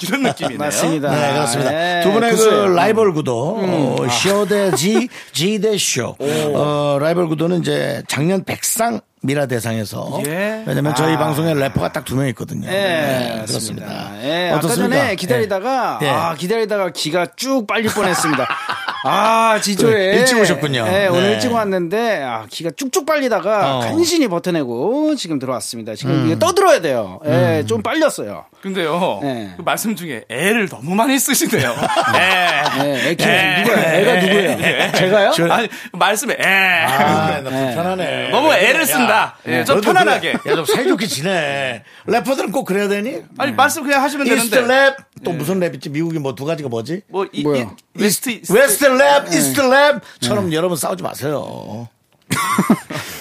이런 0.00 0.22
느낌이네요. 0.22 0.58
맞습니다. 0.58 1.10
네, 1.10 1.32
그렇습니다. 1.32 1.70
네, 1.70 2.00
두 2.02 2.12
분의 2.12 2.30
그 2.32 2.36
글쎄요. 2.36 2.68
라이벌 2.68 3.12
구도, 3.12 3.56
어, 3.60 4.08
쇼대 4.10 4.72
지, 4.74 5.08
지대 5.32 5.76
쇼. 5.78 6.16
어, 6.54 6.98
라이벌 7.00 7.28
구도는 7.28 7.60
이제 7.60 8.02
작년 8.08 8.44
백상 8.44 9.00
미라 9.22 9.44
대상에서. 9.46 10.22
예. 10.26 10.62
왜냐면 10.66 10.94
저희 10.94 11.16
방송에 11.18 11.52
래퍼가 11.52 11.92
딱 11.92 12.04
두 12.06 12.16
명 12.16 12.26
있거든요. 12.28 12.66
예, 12.68 12.70
네, 12.72 13.42
그렇습니다. 13.46 13.86
그렇습니다. 13.86 14.24
예, 14.24 14.48
아까 14.48 14.56
어떻습니까? 14.58 14.96
전에 14.96 15.14
기다리다가 15.16 15.98
예. 16.02 16.08
아 16.08 16.34
기다리다가 16.36 16.88
기가 16.90 17.26
쭉 17.36 17.66
빨릴 17.66 17.90
뻔했습니다. 17.92 18.48
아 19.04 19.58
지조에 19.62 19.94
네, 20.12 20.16
일찍 20.18 20.38
오셨군요. 20.38 20.84
예, 20.92 21.06
오늘 21.06 21.22
네. 21.22 21.32
일찍 21.32 21.52
왔는데 21.52 22.22
아 22.22 22.44
기가 22.50 22.70
쭉쭉 22.76 23.06
빨리다가 23.06 23.78
어. 23.78 23.80
간신히 23.80 24.28
버텨내고 24.28 25.14
지금 25.16 25.38
들어왔습니다. 25.38 25.94
지금 25.94 26.12
음. 26.14 26.26
이게 26.26 26.38
떠들어야 26.38 26.80
돼요. 26.80 27.18
예, 27.24 27.64
좀 27.66 27.82
빨렸어요. 27.82 28.44
근데요. 28.60 29.20
네. 29.22 29.54
그 29.56 29.62
말씀 29.62 29.96
중에 29.96 30.24
애를 30.28 30.68
너무 30.68 30.94
많이 30.94 31.18
쓰시네요. 31.18 31.74
애. 32.14 32.84
예, 32.84 33.08
애 33.08 33.16
에. 33.18 33.62
누구야? 33.62 33.94
애가 33.94 34.14
누구예요? 34.20 34.56
네. 34.58 34.92
제가요? 34.92 35.30
저- 35.34 35.46
아니 35.50 35.68
말씀에 35.92 36.36
애. 36.38 36.44
아, 36.84 37.40
나 37.40 37.48
불편하네. 37.50 38.28
너무 38.30 38.52
애를 38.52 38.84
쓴다. 38.84 39.36
예, 39.46 39.64
좀 39.64 39.80
편안하게. 39.80 40.32
그래. 40.42 40.52
야, 40.52 40.56
좀 40.56 40.64
사이좋게 40.66 41.06
지내. 41.06 41.84
래퍼들은 42.06 42.52
꼭 42.52 42.64
그래야 42.66 42.86
되니? 42.88 43.22
아니 43.38 43.52
말씀 43.52 43.82
그냥 43.82 44.02
하시면 44.02 44.26
되는데. 44.26 44.60
랩. 44.60 44.96
또 45.24 45.32
무슨 45.32 45.60
랩 45.60 45.74
있지? 45.74 45.88
미국이 45.90 46.18
뭐 46.18 46.34
두 46.34 46.44
가지가 46.44 46.68
뭐지? 46.68 47.02
뭐 47.08 47.26
이, 47.32 47.42
뭐야? 47.42 47.62
이, 47.62 47.66
West 47.94 48.30
East. 48.30 48.52
West 48.52 48.84
랩, 48.86 49.28
East 49.32 49.60
랩처럼 49.60 50.52
여러분 50.52 50.76
싸우지 50.76 51.02
마세요. 51.02 51.88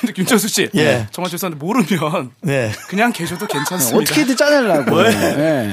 근데 0.00 0.12
김철수 0.12 0.48
씨. 0.48 0.68
예. 0.74 1.06
정말 1.12 1.30
죄송한데 1.30 1.64
모르면 1.64 2.30
네. 2.42 2.72
그냥 2.88 3.12
계셔도 3.12 3.46
괜찮습니다. 3.46 3.98
어떻게든 4.02 4.36
짜내려고. 4.36 4.96
왜? 4.96 5.06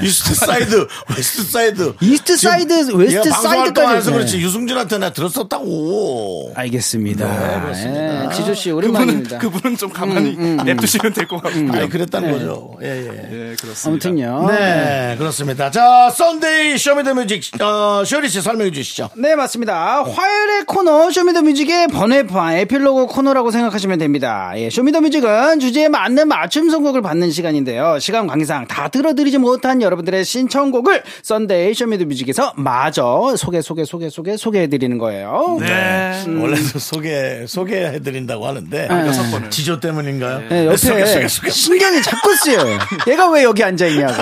East 0.06 0.34
Side, 0.34 0.86
West 1.16 1.42
Side. 1.44 1.94
East 2.00 2.36
Side, 2.36 2.92
West 2.94 3.30
Side까지 3.30 4.06
네. 4.08 4.12
그렇지. 4.12 4.40
유승준한테 4.40 4.98
내가 4.98 5.12
들었었다고. 5.12 6.52
알겠습니다. 6.54 7.26
네, 7.26 7.60
그렇습니다. 7.60 8.24
예, 8.24 8.34
지조 8.34 8.54
씨 8.54 8.70
그분은 8.70 8.90
오랜만입니다. 8.90 9.38
그분은 9.38 9.76
좀 9.76 9.90
가만히 9.90 10.36
냅두시면 10.36 11.12
될 11.12 11.26
것 11.28 11.42
같고. 11.42 11.58
아니, 11.72 11.88
그랬다는 11.88 12.32
거죠. 12.32 12.76
예, 12.82 12.88
예. 12.88 13.50
예, 13.50 13.56
그렇습니다. 13.60 14.08
아무튼요. 14.08 14.46
네, 14.50 15.14
그렇습니다. 15.18 15.70
자, 15.70 16.10
Sunday 16.10 16.76
Show 16.78 17.00
Me 17.00 17.11
the 17.11 17.27
Music, 17.27 17.60
어, 17.62 18.02
쇼리 18.04 18.28
씨 18.28 18.40
설명해 18.40 18.70
주시죠. 18.72 19.10
네, 19.16 19.34
맞습니다. 19.36 20.02
화요일의 20.02 20.64
코너 20.66 21.10
쇼미더뮤직의 21.10 21.88
번외판 21.88 22.54
에필로그 22.56 23.06
코너라고 23.06 23.50
생각 23.50 23.59
하시면 23.68 23.98
됩니다. 23.98 24.52
예, 24.56 24.70
쇼미더뮤직은 24.70 25.60
주제에 25.60 25.88
맞는 25.88 26.28
맞춤 26.28 26.70
선곡을 26.70 27.02
받는 27.02 27.30
시간인데요. 27.30 27.98
시간 27.98 28.26
관계상 28.26 28.66
다 28.66 28.88
들어드리지 28.88 29.38
못한 29.38 29.82
여러분들의 29.82 30.24
신청곡을 30.24 31.02
썬데이 31.22 31.74
쇼미더뮤직에서 31.74 32.54
마저 32.56 33.34
소개, 33.36 33.60
소개, 33.60 33.84
소개, 33.84 34.08
소개, 34.08 34.36
소개해드리는 34.36 34.96
거예요. 34.98 35.58
네. 35.60 36.24
원래도 36.26 36.78
소개, 36.78 37.44
소개해드린다고 37.46 38.46
하는데. 38.46 38.88
여섯 38.90 39.30
번을. 39.30 39.50
지조 39.50 39.80
때문인가요? 39.80 40.42
네, 40.48 40.66
옆에 40.66 40.76
소개, 40.76 41.04
소개, 41.06 41.28
소개. 41.28 41.50
신경이 41.50 42.02
자꾸 42.02 42.34
쓰여요. 42.36 42.78
얘가 43.08 43.30
왜 43.30 43.44
여기 43.44 43.62
앉아 43.62 43.86
있냐고. 43.86 44.12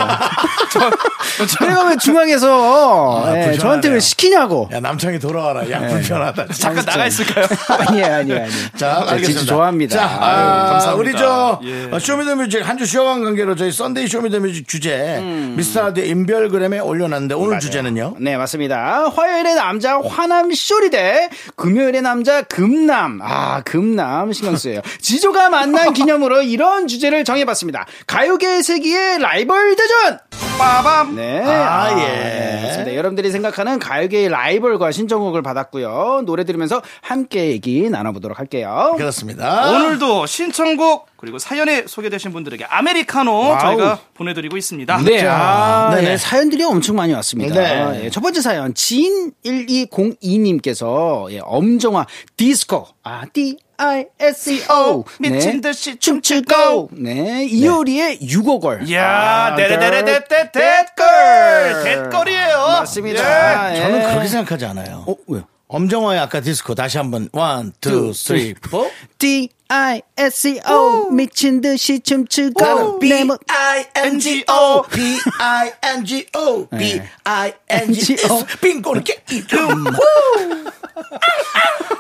얘가 1.63 1.89
왜 1.89 1.97
중앙에서 1.97 3.27
아, 3.27 3.37
예. 3.37 3.57
저한테 3.59 3.89
왜 3.89 4.01
시키냐고. 4.01 4.69
야, 4.73 4.81
남창희 4.81 5.19
돌아와라. 5.19 5.71
야, 5.71 5.81
불편하다. 5.89 6.47
잠깐 6.49 6.85
나가 6.85 7.07
있을까요? 7.07 7.47
아니에요, 7.69 8.07
아니에요, 8.07 8.43
아니에요. 8.43 8.47
자, 8.77 9.07
저 9.25 9.28
알겠습니다. 9.29 9.41
진짜 9.41 9.55
좋아합니다. 9.55 9.97
자, 9.97 10.05
아, 10.05 10.71
감사합니다. 10.71 10.95
우리 10.95 11.13
저 11.19 11.61
예. 11.65 11.89
어, 11.93 11.99
Show 11.99 12.18
Me 12.18 12.28
the 12.28 12.42
Music 12.42 12.67
한 12.69 12.79
주 12.79 12.87
쉬어간 12.87 13.25
관계로 13.25 13.57
저희 13.57 13.73
Sunday 13.73 14.07
Show 14.07 14.24
Me 14.24 14.33
the 14.33 14.47
Music 14.47 14.69
주제 14.69 15.21
미스터라디오 15.57 16.05
인별그램에 16.05 16.79
올려놨는데 16.79 17.35
오늘 17.35 17.59
주제는요. 17.59 18.15
네, 18.21 18.37
맞습니다. 18.37 19.09
화요일의 19.09 19.55
남자 19.57 19.99
화남 20.01 20.53
쇼리 20.55 20.91
대 20.91 21.29
금요일의 21.57 22.03
남자 22.03 22.43
금남. 22.43 23.21
아, 23.23 23.63
금남 23.63 24.33
신경 24.33 24.57
쓰여요. 24.57 24.81
지조가 25.03 25.49
만난 25.51 25.93
기념으로 25.93 26.43
이런 26.43 26.87
주제를 26.87 27.25
정해봤습니다. 27.25 27.87
가요계 28.07 28.63
세기의 28.63 29.19
라이벌 29.19 29.75
대전! 29.77 30.19
빠밤! 30.59 31.15
네. 31.15 31.41
아, 31.41 31.91
예. 31.93 32.07
네, 32.07 32.63
맞습니다. 32.65 32.95
여러분들이 32.97 33.31
생각하는 33.31 33.79
가요계의 33.79 34.29
라이벌과 34.29 34.91
신청곡을 34.91 35.41
받았고요. 35.43 36.23
노래 36.27 36.45
들으면서 36.45 36.83
함께 37.01 37.51
얘기 37.51 37.89
나눠보도록 37.89 38.39
할게요. 38.41 38.95
그렇습니다. 38.97 39.71
오늘도 39.71 40.27
신청곡 40.27 41.08
그리고 41.19 41.39
사연에 41.41 41.85
소개되신 41.87 42.33
분들에게 42.33 42.65
아메리카노 42.65 43.33
와우. 43.33 43.61
저희가 43.61 43.99
보내드리고 44.15 44.57
있습니다. 44.57 44.99
네, 45.03 45.27
아, 45.27 45.91
네네. 45.93 46.11
네, 46.11 46.17
사연들이 46.17 46.63
엄청 46.63 46.95
많이 46.95 47.13
왔습니다. 47.13 47.55
네. 47.55 48.05
예, 48.05 48.11
첫 48.11 48.21
번째 48.21 48.41
사연, 48.41 48.73
진1202님께서, 48.73 51.29
예, 51.33 51.41
엄정화 51.43 52.07
디스코, 52.37 52.87
아, 53.03 53.25
D-I-S-C-O. 53.33 55.05
미친 55.19 55.61
듯이 55.61 55.97
춤추고. 55.99 56.91
네, 56.93 57.47
이효리의 57.47 58.21
U-Go-Girl. 58.23 58.89
이야, 58.89 59.49
아, 59.53 59.57
데레데레데데 59.57 60.53
대결 60.53 61.85
대결이에요. 61.85 62.59
맞습니다. 62.59 63.75
예. 63.75 63.81
저는 63.81 64.03
그렇게 64.09 64.29
생각하지 64.29 64.67
않아요. 64.67 65.03
어, 65.09 65.17
왜요? 65.27 65.43
엄정화의 65.71 66.19
아까 66.19 66.41
디스코 66.41 66.75
다시 66.75 66.97
한번 66.97 67.29
one, 67.33 67.75
two, 67.81 68.15
three, 68.15 68.55
four. 68.55 68.91
D-I-S-C-O. 69.19 71.11
미친 71.11 71.61
듯이 71.61 72.01
춤추고. 72.01 72.65
나는 72.65 72.99
내 73.01 73.25
모- 73.25 73.37
B-I-N-G-O, 73.47 74.83
B-I-N-G-O, 74.91 76.69
B-I-N-G-O. 76.69 78.45
빙고는 78.61 79.05
게 79.05 79.23
이름. 79.31 79.85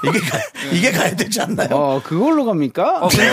이게 0.04 0.18
가, 0.20 0.38
이게 0.72 0.92
가야 0.92 1.16
되지 1.16 1.40
않나요? 1.40 1.68
어, 1.72 2.00
그걸로 2.04 2.44
갑니까? 2.44 2.98
어, 3.00 3.08
근데 3.08 3.28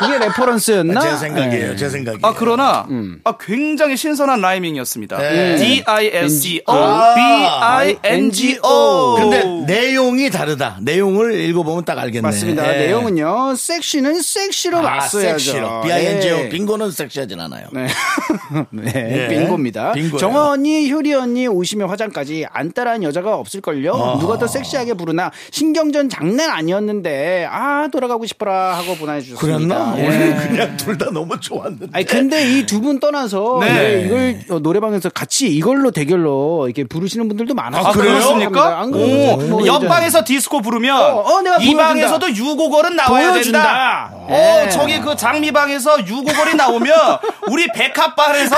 그게 0.00 0.18
reference였나? 0.18 1.00
제 1.00 1.16
생각이에요, 1.16 1.70
네. 1.70 1.76
제 1.76 1.88
생각이에요. 1.88 2.20
아 2.26 2.34
그러나 2.36 2.86
아 3.24 3.36
굉장히 3.38 3.96
신선한 3.96 4.40
라이밍이었습니다. 4.40 5.18
네. 5.18 5.56
D 5.56 5.82
I 5.86 6.06
S 6.12 6.40
C 6.40 6.62
O 6.66 6.72
아. 6.74 7.14
B 7.14 7.20
I 7.22 7.96
N 8.02 8.30
G 8.32 8.58
O. 8.62 9.14
근데 9.20 9.44
내용이 9.72 10.30
다르다. 10.30 10.78
내용을 10.82 11.32
읽어보면 11.40 11.84
딱 11.84 11.98
알겠네. 11.98 12.22
맞습니다. 12.22 12.74
예. 12.74 12.86
내용은요, 12.86 13.19
섹시는 13.56 14.20
섹시로 14.22 14.78
아, 14.78 14.82
맞서야죠. 14.82 15.38
섹시로. 15.38 15.80
B-I-N-G-O. 15.82 16.36
예. 16.38 16.48
빙고는 16.48 16.90
섹시하진 16.90 17.40
않아요. 17.40 17.66
네. 17.72 17.86
네, 18.70 18.92
예. 18.94 19.28
빙고입니다. 19.28 19.92
빙고예요. 19.92 20.18
정화 20.18 20.50
언니, 20.50 20.90
효리 20.90 21.14
언니 21.14 21.46
오시면 21.46 21.88
화장까지 21.88 22.46
안 22.52 22.72
따라한 22.72 23.02
여자가 23.02 23.36
없을걸요? 23.36 24.18
누가 24.20 24.38
더 24.38 24.46
섹시하게 24.46 24.94
부르나? 24.94 25.30
신경전 25.50 26.08
장난 26.08 26.50
아니었는데, 26.50 27.46
아, 27.50 27.88
돌아가고 27.92 28.26
싶어라 28.26 28.74
하고 28.76 28.94
보내주셨습니다. 28.96 29.40
그랬나? 29.40 29.94
예. 29.98 30.06
오늘 30.06 30.36
그냥 30.48 30.76
둘 30.76 30.98
다 30.98 31.10
너무 31.10 31.38
좋았는데. 31.40 31.86
아니 31.92 32.04
근데 32.04 32.42
이 32.58 32.66
두 32.66 32.80
분 32.80 33.00
떠나서 33.00 33.58
네. 33.60 33.72
네, 33.72 34.02
이걸 34.06 34.40
어, 34.50 34.58
노래방에서 34.60 35.08
같이 35.10 35.48
이걸로 35.48 35.90
대결로 35.90 36.66
이렇게 36.66 36.84
부르시는 36.84 37.26
분들도 37.28 37.54
많았어요. 37.54 37.88
아, 37.88 37.92
그렇습니까? 37.92 38.80
안 38.80 38.88
오, 38.88 38.92
그래요? 38.92 39.36
뭐 39.48 39.66
옆방에서 39.66 40.24
디스코 40.24 40.60
부르면 40.60 40.94
어, 41.00 41.20
어, 41.20 41.40
이. 41.60 41.74
방에서도 41.74 42.30
유고걸은 42.34 42.96
나와 42.96 43.08
야 43.18 43.30
보여준다. 43.32 43.62
된다. 43.62 44.10
예. 44.30 44.64
어, 44.64 44.68
저기 44.68 45.00
그 45.00 45.16
장미방에서 45.16 46.06
유고걸이 46.06 46.54
나오면 46.54 46.94
우리 47.50 47.66
백합방에서 47.72 48.56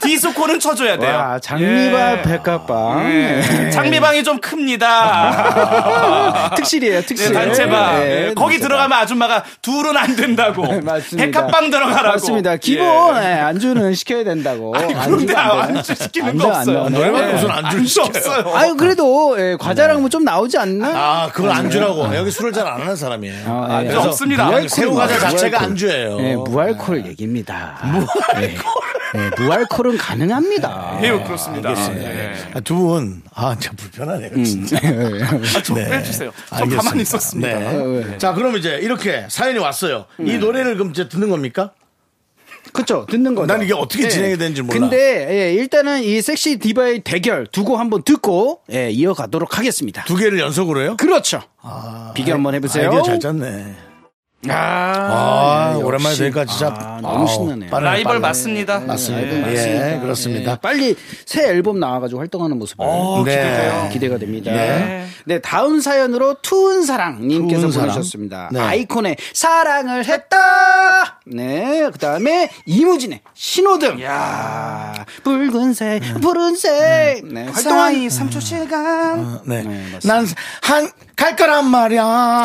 디스코는 0.00 0.60
쳐줘야 0.60 0.96
돼요. 0.98 1.16
와, 1.16 1.38
장미바 1.38 2.12
예. 2.12 2.22
백합방. 2.22 3.12
예. 3.12 3.70
장미방이 3.70 4.24
좀 4.24 4.38
큽니다. 4.40 6.50
특실이에요, 6.56 7.00
네, 7.00 7.06
특실. 7.06 7.32
단체방. 7.34 8.00
네, 8.00 8.28
예, 8.28 8.34
거기 8.34 8.54
단체방. 8.54 8.68
들어가면 8.68 8.98
아줌마가 8.98 9.44
둘은 9.62 9.96
안 9.96 10.16
된다고. 10.16 10.62
맞습니다. 10.82 11.26
백합방 11.26 11.70
들어가라고. 11.70 12.08
맞습니다. 12.12 12.56
기본 12.56 13.16
예. 13.22 13.24
예, 13.24 13.32
안주는 13.40 13.94
시켜야 13.94 14.24
된다고. 14.24 14.70
그런데 14.72 14.94
안 14.94 15.26
되나? 15.26 15.62
안주 15.64 15.94
시키는 15.94 16.28
안거 16.30 16.48
없어요. 16.48 16.88
네. 16.88 17.10
무슨 17.10 17.50
안주를? 17.50 17.84
없어요. 18.04 18.54
아유 18.56 18.74
그래도 18.76 19.36
예, 19.38 19.56
과자랑 19.60 20.00
뭐 20.00 20.08
좀 20.14 20.22
나오지 20.22 20.56
않나? 20.58 20.86
아, 20.94 21.28
그걸 21.32 21.50
안주라고. 21.50 22.14
여기 22.14 22.30
술을 22.30 22.52
잘 22.52 22.64
안 22.68 22.80
하는 22.80 22.94
사람이에요. 22.94 23.66
아, 23.68 23.73
예. 23.82 23.88
그래서 23.88 24.08
없습니다. 24.08 24.68
새우 24.68 24.94
과자. 24.94 25.18
자체가 25.18 25.62
안주예요. 25.62 26.18
예, 26.20 26.36
무알콜 26.36 27.06
얘기입니다. 27.06 27.78
무알콜. 27.84 28.42
예, 28.42 28.54
예, 29.16 29.30
무알콜은 29.42 29.96
가능합니다. 29.98 30.98
예, 31.02 31.10
그렇습니다. 31.22 31.70
예. 31.96 32.34
아, 32.54 32.60
두 32.60 32.74
분, 32.76 33.22
아, 33.34 33.56
참 33.58 33.76
불편하네요, 33.76 34.30
음. 34.34 34.44
진짜. 34.44 34.76
아, 34.78 35.62
좀 35.62 35.76
네. 35.76 35.88
빼주세요. 35.88 36.32
좀. 36.58 36.68
가만히 36.68 37.02
있었습니다. 37.02 37.58
네. 37.58 38.18
자, 38.18 38.32
그럼 38.34 38.56
이제 38.56 38.78
이렇게 38.82 39.26
사연이 39.28 39.58
왔어요. 39.58 40.06
이 40.18 40.38
노래를 40.38 40.74
그럼 40.74 40.90
이제 40.90 41.08
듣는 41.08 41.30
겁니까? 41.30 41.70
그렇죠. 42.74 43.06
듣는 43.08 43.34
거죠. 43.34 43.46
난 43.46 43.62
이게 43.62 43.72
어떻게 43.72 44.04
예. 44.04 44.08
진행이 44.08 44.36
되는지 44.36 44.62
몰라. 44.62 44.80
근데 44.80 45.26
예, 45.30 45.54
일단은 45.54 46.02
이 46.02 46.20
섹시 46.20 46.58
디바의 46.58 47.00
대결 47.00 47.46
두고 47.46 47.76
한번 47.76 48.02
듣고 48.02 48.60
예, 48.72 48.90
이어가도록 48.90 49.56
하겠습니다. 49.56 50.04
두 50.04 50.16
개를 50.16 50.38
연속으로 50.40 50.82
해요? 50.82 50.96
그렇죠. 50.98 51.40
비교 52.14 52.32
한번 52.32 52.54
해보세요. 52.54 52.90
아이디어 52.90 53.02
잘 53.02 53.20
짰네. 53.20 53.76
아, 54.46 55.80
오랜만에 55.82 56.14
들으니까 56.16 56.44
진짜 56.44 56.66
아, 56.68 56.98
너무 57.00 57.26
신나네요. 57.26 57.70
빠르네, 57.70 57.90
라이벌 57.90 58.04
빠르네. 58.04 58.20
맞습니다. 58.28 58.80
맞습니다. 58.80 59.26
네, 59.30 59.36
예, 59.36 59.54
맞습니다. 59.54 60.00
그렇습니다. 60.00 60.52
예, 60.52 60.56
빨리 60.60 60.94
새 61.24 61.48
앨범 61.48 61.80
나와가지고 61.80 62.20
활동하는 62.20 62.58
모습을 62.58 62.84
네. 63.24 63.88
기대가 63.92 64.18
됩니다. 64.18 64.50
네. 64.52 65.06
네. 65.24 65.38
다음 65.38 65.80
사연으로 65.80 66.36
투은사랑님께서 66.42 67.60
투은사랑. 67.60 67.86
보내주셨습니다. 67.88 68.50
네. 68.52 68.60
아이콘의 68.60 69.16
사랑을 69.32 70.04
했다. 70.04 71.13
네, 71.26 71.88
그 71.90 71.98
다음에 71.98 72.50
이무진의 72.66 73.20
신호등. 73.32 74.02
야 74.02 74.92
붉은색, 75.22 76.20
푸른색. 76.20 77.24
네, 77.32 77.44
활동한 77.46 77.94
3초 77.94 78.40
시간. 78.42 79.40
네. 79.46 79.62
네, 79.62 79.92
맞습니다. 79.94 80.00
난, 80.04 80.26
한, 80.62 80.90
갈 81.16 81.34
거란 81.36 81.70
말이야. 81.70 82.02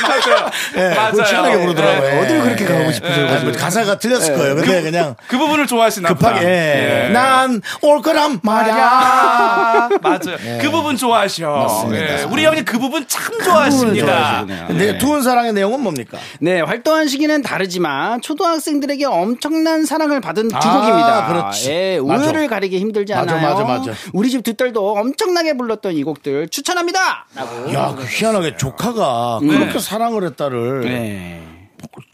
맞아요. 0.00 0.50
예, 0.76 0.94
맞아요. 0.94 1.10
그걸 1.10 1.26
신나게 1.26 1.58
부르더라고요. 1.58 2.00
네, 2.10 2.20
어딜 2.20 2.42
그렇게 2.42 2.64
가고 2.66 2.92
싶으세요? 2.92 3.26
예, 3.26 3.38
뭐 3.44 3.52
가사가 3.52 3.98
틀렸을 3.98 4.36
거예요. 4.36 4.54
근데 4.54 4.82
그냥 4.82 5.16
그 5.26 5.38
부분을 5.38 5.66
좋아하시나. 5.66 6.08
급하게, 6.10 6.46
예. 6.46 7.08
난올 7.12 8.02
거란 8.04 8.38
말이야. 8.42 8.74
아, 8.76 9.88
맞아요. 10.00 10.36
그 10.60 10.70
부분 10.70 10.96
좋아하셔. 10.96 11.88
예, 11.92 12.24
우리 12.30 12.44
형님 12.44 12.64
그 12.64 12.78
부분 12.78 13.06
참 13.08 13.40
좋아하십니다. 13.42 14.06
좋아하시네요. 14.06 14.66
근데 14.68 14.98
두은 14.98 15.22
사랑의 15.22 15.52
내용은 15.54 15.80
뭡니까? 15.80 16.18
네, 16.40 16.60
활동한 16.60 17.07
시기는 17.08 17.42
다르지만 17.42 18.20
초등학생들에게 18.20 19.04
엄청난 19.06 19.84
사랑을 19.84 20.20
받은 20.20 20.48
두 20.48 20.56
아, 20.56 20.80
곡입니다. 20.80 21.26
그렇지. 21.28 21.70
예, 21.70 22.00
맞아. 22.00 22.24
우열을 22.24 22.46
가리기 22.48 22.78
힘들지 22.78 23.14
맞아, 23.14 23.34
않아요. 23.34 23.64
맞아, 23.64 23.64
맞아. 23.64 23.92
우리 24.12 24.30
집두 24.30 24.54
딸도 24.54 24.92
엄청나게 24.98 25.56
불렀던 25.56 25.94
이 25.94 26.04
곡들 26.04 26.48
추천합니다. 26.48 27.26
라고. 27.34 27.72
야, 27.74 27.94
그 27.96 28.04
희한하게 28.04 28.56
조카가 28.56 29.40
그렇게 29.40 29.78
사랑을 29.78 30.24
했다를 30.24 30.80
네. 30.82 31.57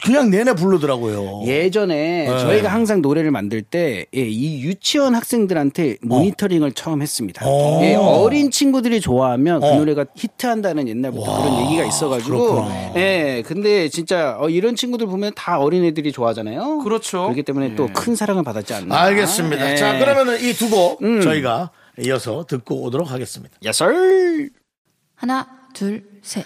그냥 0.03 0.29
내내 0.29 0.53
부르더라고요. 0.53 1.43
예전에 1.45 2.27
네. 2.29 2.39
저희가 2.39 2.69
항상 2.69 3.01
노래를 3.01 3.31
만들 3.31 3.61
때, 3.61 4.05
예, 4.15 4.21
이 4.21 4.61
유치원 4.61 5.15
학생들한테 5.15 5.97
모니터링을 6.01 6.71
처음 6.73 7.01
했습니다. 7.01 7.45
어. 7.47 7.81
예, 7.83 7.95
어린 7.95 8.51
친구들이 8.51 9.01
좋아하면 9.01 9.61
그 9.61 9.67
어. 9.67 9.75
노래가 9.77 10.05
히트한다는 10.15 10.87
옛날부터 10.87 11.41
그런 11.41 11.65
얘기가 11.65 11.85
있어가지고, 11.85 12.37
그렇구나. 12.37 12.93
예, 12.95 13.43
근데 13.45 13.89
진짜 13.89 14.37
어, 14.39 14.49
이런 14.49 14.75
친구들 14.75 15.07
보면 15.07 15.33
다 15.35 15.59
어린 15.59 15.83
애들이 15.83 16.11
좋아하잖아요. 16.11 16.79
그렇죠. 16.79 17.23
그렇기 17.23 17.43
때문에 17.43 17.75
또큰 17.75 18.15
사랑을 18.15 18.43
받았지 18.43 18.73
않나. 18.73 18.95
알겠습니다. 18.95 19.71
예. 19.71 19.75
자, 19.75 19.97
그러면은 19.99 20.39
이 20.41 20.53
두곡 20.53 20.99
저희가 21.21 21.71
이어서 21.99 22.45
듣고 22.45 22.83
오도록 22.83 23.11
하겠습니다. 23.11 23.55
야설. 23.63 24.49
하나, 25.15 25.47
둘, 25.73 26.03
셋. 26.21 26.45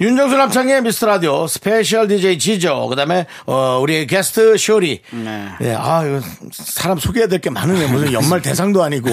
윤정수 0.00 0.36
남창희의 0.36 0.82
미스터 0.82 1.06
라디오 1.06 1.46
special 1.46 2.08
DJ 2.08 2.38
지조 2.38 2.88
그다음에 2.88 3.26
어 3.46 3.78
우리 3.80 4.06
게스트 4.08 4.56
쇼리 4.58 5.00
네. 5.12 5.48
예, 5.60 5.74
아 5.78 6.04
이거 6.04 6.20
사람 6.52 6.98
소개해야 6.98 7.28
될 7.28 7.38
게 7.44 7.50
많으네 7.50 7.86
무슨 7.88 8.12
연말 8.12 8.40
대상도 8.42 8.82
아니고 8.82 9.08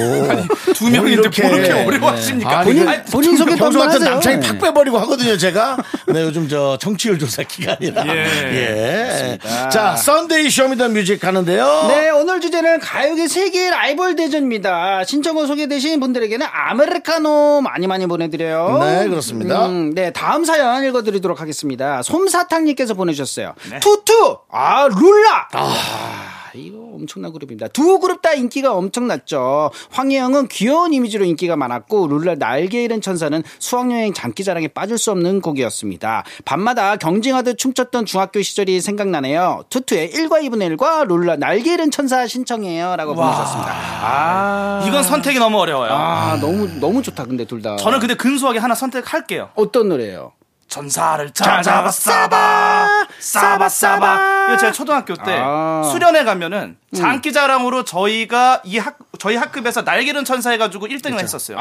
두 0.73 0.85
명인데 0.89 0.99
뭐 0.99 1.07
이렇게 1.09 1.43
어려워하십니까? 1.85 2.59
아니, 2.59 2.65
본인- 2.73 2.87
아니, 2.87 3.03
본인 3.05 3.35
소개 3.37 3.55
평소 3.55 3.79
같은 3.79 3.95
하세요. 4.01 4.09
남창희 4.11 4.39
네. 4.39 4.47
팍 4.47 4.59
빼버리고 4.59 4.97
하거든요 4.99 5.37
제가 5.37 5.77
네 6.07 6.21
요즘 6.23 6.47
저 6.47 6.77
청취율 6.79 7.19
조사 7.19 7.43
기간이라 7.43 8.07
예, 8.07 9.37
자 9.71 9.95
Sunday 9.95 10.49
Show 10.49 10.70
Me 10.70 10.81
The 10.81 10.97
Music 10.97 11.23
하는데요 11.23 11.85
네, 11.89 12.09
오늘 12.09 12.39
주제는 12.41 12.79
가요계 12.79 13.27
세계 13.27 13.69
라이벌 13.69 14.15
대전입니다. 14.15 15.03
신청곡 15.03 15.45
소개되신 15.47 15.99
분들에게는 15.99 16.47
아메리카노 16.51 17.61
많이 17.61 17.85
많이 17.87 18.05
보내드려요. 18.07 18.79
네, 18.83 19.07
그렇습니다. 19.09 19.67
음, 19.67 19.93
네, 19.93 20.11
다음 20.11 20.43
사연 20.45 20.71
읽어드리도록 20.85 21.41
하겠습니다. 21.41 22.01
솜사탕님께서 22.03 22.93
보내주셨어요. 22.93 23.53
네. 23.69 23.79
투투! 23.79 24.37
아, 24.49 24.87
룰라! 24.87 25.49
아, 25.53 26.51
이거 26.53 26.79
엄청난 26.93 27.31
그룹입니다. 27.31 27.69
두 27.69 27.99
그룹 27.99 28.21
다 28.21 28.33
인기가 28.33 28.73
엄청났죠. 28.73 29.71
황혜영은 29.91 30.49
귀여운 30.49 30.93
이미지로 30.93 31.25
인기가 31.25 31.55
많았고, 31.55 32.07
룰라 32.07 32.35
날개 32.35 32.83
잃은 32.83 33.01
천사는 33.01 33.41
수학여행 33.57 34.13
장기자랑에 34.13 34.67
빠질 34.67 34.97
수 34.97 35.11
없는 35.11 35.41
곡이었습니다. 35.41 36.23
밤마다 36.45 36.97
경쟁하듯 36.97 37.57
춤췄던 37.57 38.05
중학교 38.05 38.41
시절이 38.41 38.81
생각나네요. 38.81 39.63
투투의 39.69 40.11
1과 40.11 40.43
2분의 40.43 40.75
1과 40.75 41.07
룰라 41.07 41.37
날개 41.37 41.73
잃은 41.73 41.89
천사 41.89 42.27
신청해요. 42.27 42.95
라고 42.97 43.15
보내주셨습니다. 43.15 43.71
아, 43.71 44.83
이건 44.87 45.03
선택이 45.03 45.39
너무 45.39 45.57
어려워요. 45.59 45.91
아, 45.91 46.37
너무, 46.39 46.67
너무 46.79 47.01
좋다, 47.01 47.25
근데 47.25 47.45
둘 47.45 47.61
다. 47.61 47.77
저는 47.77 47.99
근데 47.99 48.15
근소하게 48.15 48.59
하나 48.59 48.75
선택할게요. 48.75 49.51
어떤 49.55 49.89
노래예요? 49.89 50.33
전사를 50.81 51.31
찾아봐 51.31 51.91
싸바 51.91 53.07
싸바 53.19 53.67
싸바 53.69 54.45
이거 54.47 54.57
제가 54.57 54.71
초등학교 54.71 55.15
때 55.15 55.37
아. 55.37 55.83
수련회 55.91 56.23
가면은 56.23 56.77
장기자랑으로 56.95 57.83
저희가 57.83 58.61
이 58.65 58.77
학 58.79 58.97
저희 59.19 59.35
학급에서 59.35 59.83
날개는 59.83 60.25
천사 60.25 60.49
해가지고 60.49 60.87
1등을 60.87 61.19
했었어요. 61.19 61.55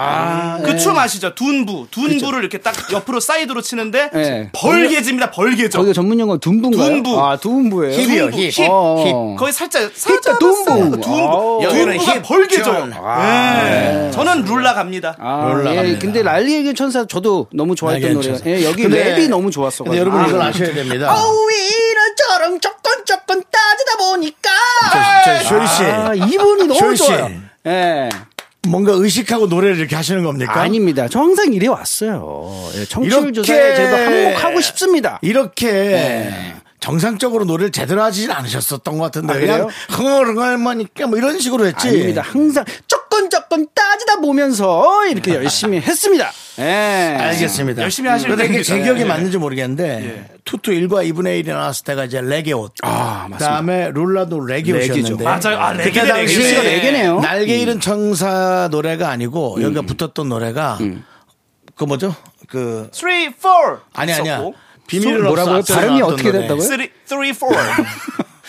그춤 0.65 0.97
아시죠? 0.97 1.35
둔부 1.35 1.89
둔부를 1.91 2.39
이렇게 2.41 2.57
딱 2.59 2.75
옆으로 2.91 3.21
사이드로 3.21 3.61
치는데 3.61 4.11
네. 4.15 4.51
벌개집니다 4.55 5.31
벌개죠. 5.31 5.77
거기가 5.79 5.93
전문 5.93 6.19
용어 6.21 6.39
둔부인가요? 6.39 6.89
둔부. 6.89 7.21
아, 7.23 7.37
둔부예요? 7.37 8.01
힙이요, 8.01 8.31
힙. 8.31 8.51
힙, 8.63 8.69
어. 8.71 9.37
거기 9.39 9.53
살짝 9.53 9.83
힙, 9.95 10.21
둔부. 10.39 11.01
둔부 11.01 11.07
아우. 11.07 11.63
여기는 11.65 11.99
둔부가 11.99 12.13
힙, 12.15 12.23
벌개죠. 12.23 12.65
전. 12.65 12.91
네. 12.91 14.11
저는 14.15 14.45
룰라 14.47 14.73
갑니다. 14.73 15.17
아, 15.19 15.49
예, 15.51 15.53
룰라 15.53 15.70
갑니다. 15.70 15.99
근데 15.99 16.23
날개 16.23 16.48
잃은 16.48 16.73
천사 16.73 17.05
저도 17.07 17.49
너무 17.53 17.75
좋아했던. 17.75 18.23
천사. 18.23 18.43
예, 18.47 18.65
여기 18.65 18.85
근데- 18.85 19.00
랩이 19.05 19.29
너무 19.29 19.51
좋았어. 19.51 19.85
근데 19.85 19.99
여러분 19.99 20.27
이걸 20.29 20.41
아셔야 20.43 20.73
됩니다 20.75 21.15
어우, 21.15 21.49
이런저런 21.51 22.61
조건 22.61 23.05
조건 23.05 23.43
따지다 23.51 23.97
보니까. 23.99 24.51
저 25.25 25.45
쇼리 25.45 25.67
씨 25.67 25.83
아, 25.85 26.15
이분이 26.15 26.67
너무. 26.67 26.97
좋아요. 26.97 27.31
예. 27.67 28.09
뭔가 28.69 28.93
의식하고 28.93 29.47
노래를 29.47 29.79
이렇게 29.79 29.97
하시는 29.97 30.23
겁니까? 30.23 30.61
아닙니다. 30.61 31.09
저 31.11 31.21
항상 31.21 31.53
이래 31.55 31.67
왔어요. 31.67 32.51
예, 32.77 32.85
청취율 32.85 33.13
이렇게- 33.23 33.33
조사에 33.33 33.75
저도 33.75 33.97
한몫하고 33.97 34.61
싶습니다. 34.61 35.19
이렇게 35.23 36.31
정상적으로 36.81 37.45
노래를 37.45 37.73
제대로 37.73 38.03
하진 38.03 38.31
않으셨었던 38.31 38.99
것 38.99 39.05
같은데 39.05 39.33
아, 39.33 39.39
그냥 39.39 39.57
그래요? 39.67 39.69
흥얼흥얼하니까 39.91 41.07
뭐 41.07 41.19
이런 41.19 41.39
식으로 41.39 41.67
했지. 41.67 41.89
아닙니다. 41.89 42.23
항상 42.25 42.65
조건 42.87 43.29
조건 43.31 43.67
따지다 43.75 44.17
보면서 44.17 45.07
이렇게 45.07 45.35
열심히 45.35 45.79
했습니다. 45.81 46.31
예. 46.61 47.17
알겠습니다. 47.19 47.83
열심히 47.83 48.11
그런데 48.23 48.47
이게 48.47 48.63
제. 48.63 48.83
기억이 48.83 49.01
예. 49.01 49.05
맞는지 49.05 49.39
모르겠는데 49.39 50.29
투투 50.45 50.71
1과 50.73 51.11
2분의 51.11 51.43
1이 51.45 51.49
나왔을 51.49 51.85
때가 51.85 52.05
이제 52.05 52.21
레게 52.21 52.53
옷. 52.53 52.73
아, 52.83 53.27
맞습니다. 53.31 53.39
그다음에 53.39 53.91
룰라도 53.93 54.41
레게. 54.41 54.73
옷이었는데 54.73 55.25
맞아요. 55.25 55.59
아, 55.59 55.73
레게. 55.73 56.05
당시에 56.07 56.43
레게가 56.45 56.63
레게네요. 56.63 57.21
날개 57.21 57.57
잃은 57.59 57.81
청사 57.81 58.69
노래가 58.71 59.09
아니고 59.11 59.63
여기가 59.63 59.83
붙었던 59.83 60.29
노래가 60.29 60.79
그 61.75 61.85
뭐죠? 61.85 62.15
그 62.49 62.91
3, 62.93 63.11
4 63.39 63.79
아니 63.95 64.13
아니야. 64.13 64.45
비밀을 64.87 65.23
뭐라고요? 65.23 65.57
없어 65.59 65.75
발음이 65.75 66.03
어떻게? 66.03 66.33
3, 66.33 66.59
3, 67.07 67.33
4 67.33 67.47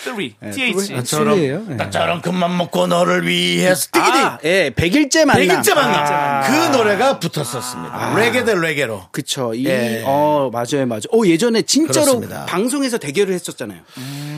3 0.02 0.16
TH 0.52 0.92
나처럼? 0.94 1.38
예. 1.38 1.52
나처럼 1.76 2.20
큰맘 2.22 2.56
먹고 2.56 2.86
너를 2.88 3.26
위해서 3.26 3.86
뛰기디 3.92 4.18
아, 4.18 4.38
예, 4.44 4.72
백일째 4.74 5.24
만남. 5.24 5.46
백일째 5.46 5.74
만남 5.74 6.04
아. 6.06 6.40
그 6.42 6.76
노래가 6.76 7.18
붙었었습니다. 7.20 8.14
레게 8.16 8.44
대 8.44 8.54
레게로. 8.54 9.04
그쵸. 9.12 9.54
이, 9.54 9.64
예. 9.66 10.02
어, 10.04 10.50
맞아요, 10.52 10.86
맞아요. 10.86 11.02
오, 11.10 11.26
예전에 11.26 11.62
진짜로 11.62 12.18
그렇습니다. 12.18 12.46
방송에서 12.46 12.98
대결을 12.98 13.32
했었잖아요. 13.34 13.80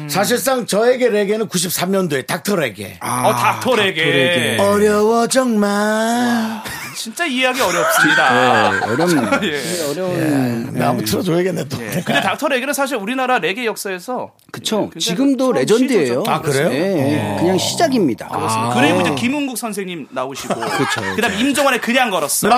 사실상 0.08 0.66
저에게 0.66 1.08
레게는 1.08 1.48
93년도에 1.48 2.26
닥터 2.26 2.56
레게. 2.56 2.98
아, 3.00 3.26
어, 3.28 3.32
닥터 3.34 3.76
레게. 3.76 4.58
어려워 4.60 5.26
정말. 5.28 6.62
진짜 7.04 7.26
이해하기 7.26 7.60
어렵습니다. 7.60 8.70
네, 8.70 8.80
어렵네요. 8.86 9.40
예. 9.42 9.90
어려운. 9.90 10.72
나 10.72 10.88
한번 10.88 11.04
틀어줘야겠네 11.04 11.64
또. 11.68 11.76
근데 11.76 12.22
닥터 12.22 12.48
레게는 12.48 12.72
사실 12.72 12.96
우리나라 12.96 13.38
레게 13.38 13.66
역사에서 13.66 14.32
그쵸. 14.50 14.88
굉장히 14.90 15.00
지금도 15.00 15.52
레전드예요. 15.52 16.06
시도죠. 16.06 16.24
아, 16.26 16.40
그래요? 16.40 16.70
예, 16.72 16.78
예. 16.78 17.36
그냥 17.38 17.58
시작입니다. 17.58 18.30
그리고 18.72 19.02
이제 19.02 19.14
김은국 19.16 19.58
선생님 19.58 20.08
나오시고 20.12 20.54
그쵸, 20.54 21.02
그다음 21.14 21.34
에 21.34 21.40
임종환의 21.40 21.82
그냥 21.82 22.08
걸었어. 22.08 22.48
예. 22.48 22.50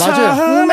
맞아요. 0.00 0.66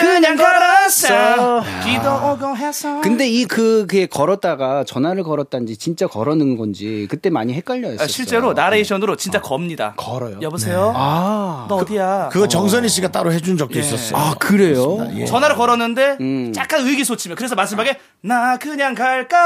그냥 0.00 0.36
걸었어. 0.36 1.62
기도 1.84 2.10
오고 2.32 2.56
해서. 2.56 3.00
근데 3.00 3.26
이 3.28 3.46
그 3.46 3.56
그게 3.86 4.06
걸었다가 4.06 4.84
전화를 4.84 5.22
걸었다는지 5.22 5.76
진짜 5.76 6.06
걸었는 6.06 6.56
건지 6.56 7.06
그때 7.10 7.30
많이 7.30 7.52
헷갈려 7.54 7.88
했어요. 7.88 8.04
아, 8.04 8.06
실제로 8.06 8.52
나레이션으로 8.52 9.16
진짜 9.16 9.40
겁니다. 9.40 9.94
걸어요. 9.96 10.38
여보세요? 10.42 10.92
아. 10.96 11.66
너 11.68 11.76
어디야? 11.76 12.28
그거 12.32 12.46
정선희 12.48 12.88
씨가 12.88 13.08
따로 13.08 13.32
해준 13.32 13.56
적도 13.56 13.78
있었어요. 13.78 14.16
아, 14.18 14.34
그래요? 14.38 15.06
예. 15.14 15.24
전화를 15.24 15.56
걸었는데 15.56 16.16
음. 16.20 16.52
약간 16.56 16.86
의기소침해. 16.86 17.34
그래서 17.34 17.54
마지막에 17.54 17.98
나 18.22 18.56
그냥 18.58 18.94
갈까? 18.94 19.36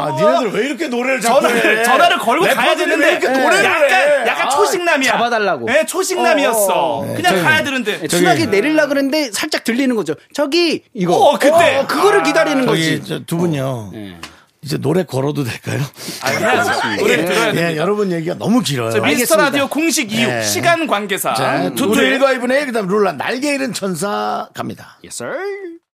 아, 0.00 0.10
니네들 0.16 0.52
왜 0.60 0.66
이렇게 0.68 0.88
노래를 0.88 1.20
자꾸 1.20 1.40
전화를 1.40 1.78
해? 1.80 1.82
전화를 1.84 2.18
걸고 2.18 2.46
가야 2.46 2.74
되는데 2.76 3.04
왜 3.06 3.10
이렇게 3.12 3.28
노래를 3.28 3.64
약간 3.64 3.82
해? 3.90 4.26
약간 4.26 4.46
아, 4.46 4.50
초식남이야. 4.50 5.12
잡아달라고. 5.12 5.66
네, 5.66 5.84
초식남이었어. 5.86 7.06
그냥 7.16 7.42
가야 7.42 7.62
되는데. 7.62 8.07
순하게 8.08 8.46
내릴라 8.46 8.86
그랬는데 8.86 9.30
살짝 9.32 9.64
들리는 9.64 9.94
거죠. 9.96 10.14
저기 10.32 10.82
이거. 10.94 11.14
어, 11.16 11.38
그때. 11.38 11.76
어, 11.76 11.86
그거를 11.86 12.22
기다리는 12.22 12.66
저기 12.66 12.98
거지. 12.98 13.08
저두 13.08 13.36
분요. 13.36 13.92
이제 14.60 14.76
노래 14.76 15.04
걸어도 15.04 15.44
될까요? 15.44 15.80
아, 16.22 16.30
해야지. 16.30 17.00
노래 17.00 17.24
들어야 17.24 17.48
예, 17.50 17.52
됩니다. 17.52 17.76
여러분 17.76 18.10
얘기가 18.10 18.34
너무 18.34 18.60
길어요. 18.60 18.90
저 18.90 19.00
미스터. 19.00 19.36
라디오 19.36 19.68
공식 19.68 20.12
이유 20.12 20.26
네. 20.26 20.42
시간 20.42 20.86
관계상 20.88 21.34
자, 21.36 21.70
투투 21.70 21.94
노래. 21.94 22.18
1과 22.18 22.36
2분의 22.38 22.60
1, 22.62 22.66
그 22.66 22.72
다음 22.72 22.88
룰라, 22.88 23.12
날개 23.12 23.54
잃은 23.54 23.72
천사 23.72 24.48
갑니다. 24.54 24.98
Yes, 25.04 25.22
sir. 25.22 25.38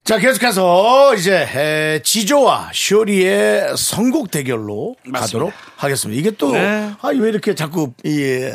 자, 0.03 0.17
계속해서 0.17 1.15
이제 1.15 1.47
에, 1.55 2.01
지조와 2.03 2.71
쇼리의 2.73 3.77
선곡 3.77 4.29
대결로 4.31 4.95
가도록 5.13 5.53
하겠습니다. 5.77 6.19
이게 6.19 6.31
또, 6.35 6.51
네. 6.51 6.91
아, 7.01 7.09
왜 7.09 7.29
이렇게 7.29 7.55
자꾸, 7.55 7.93
이, 8.03 8.49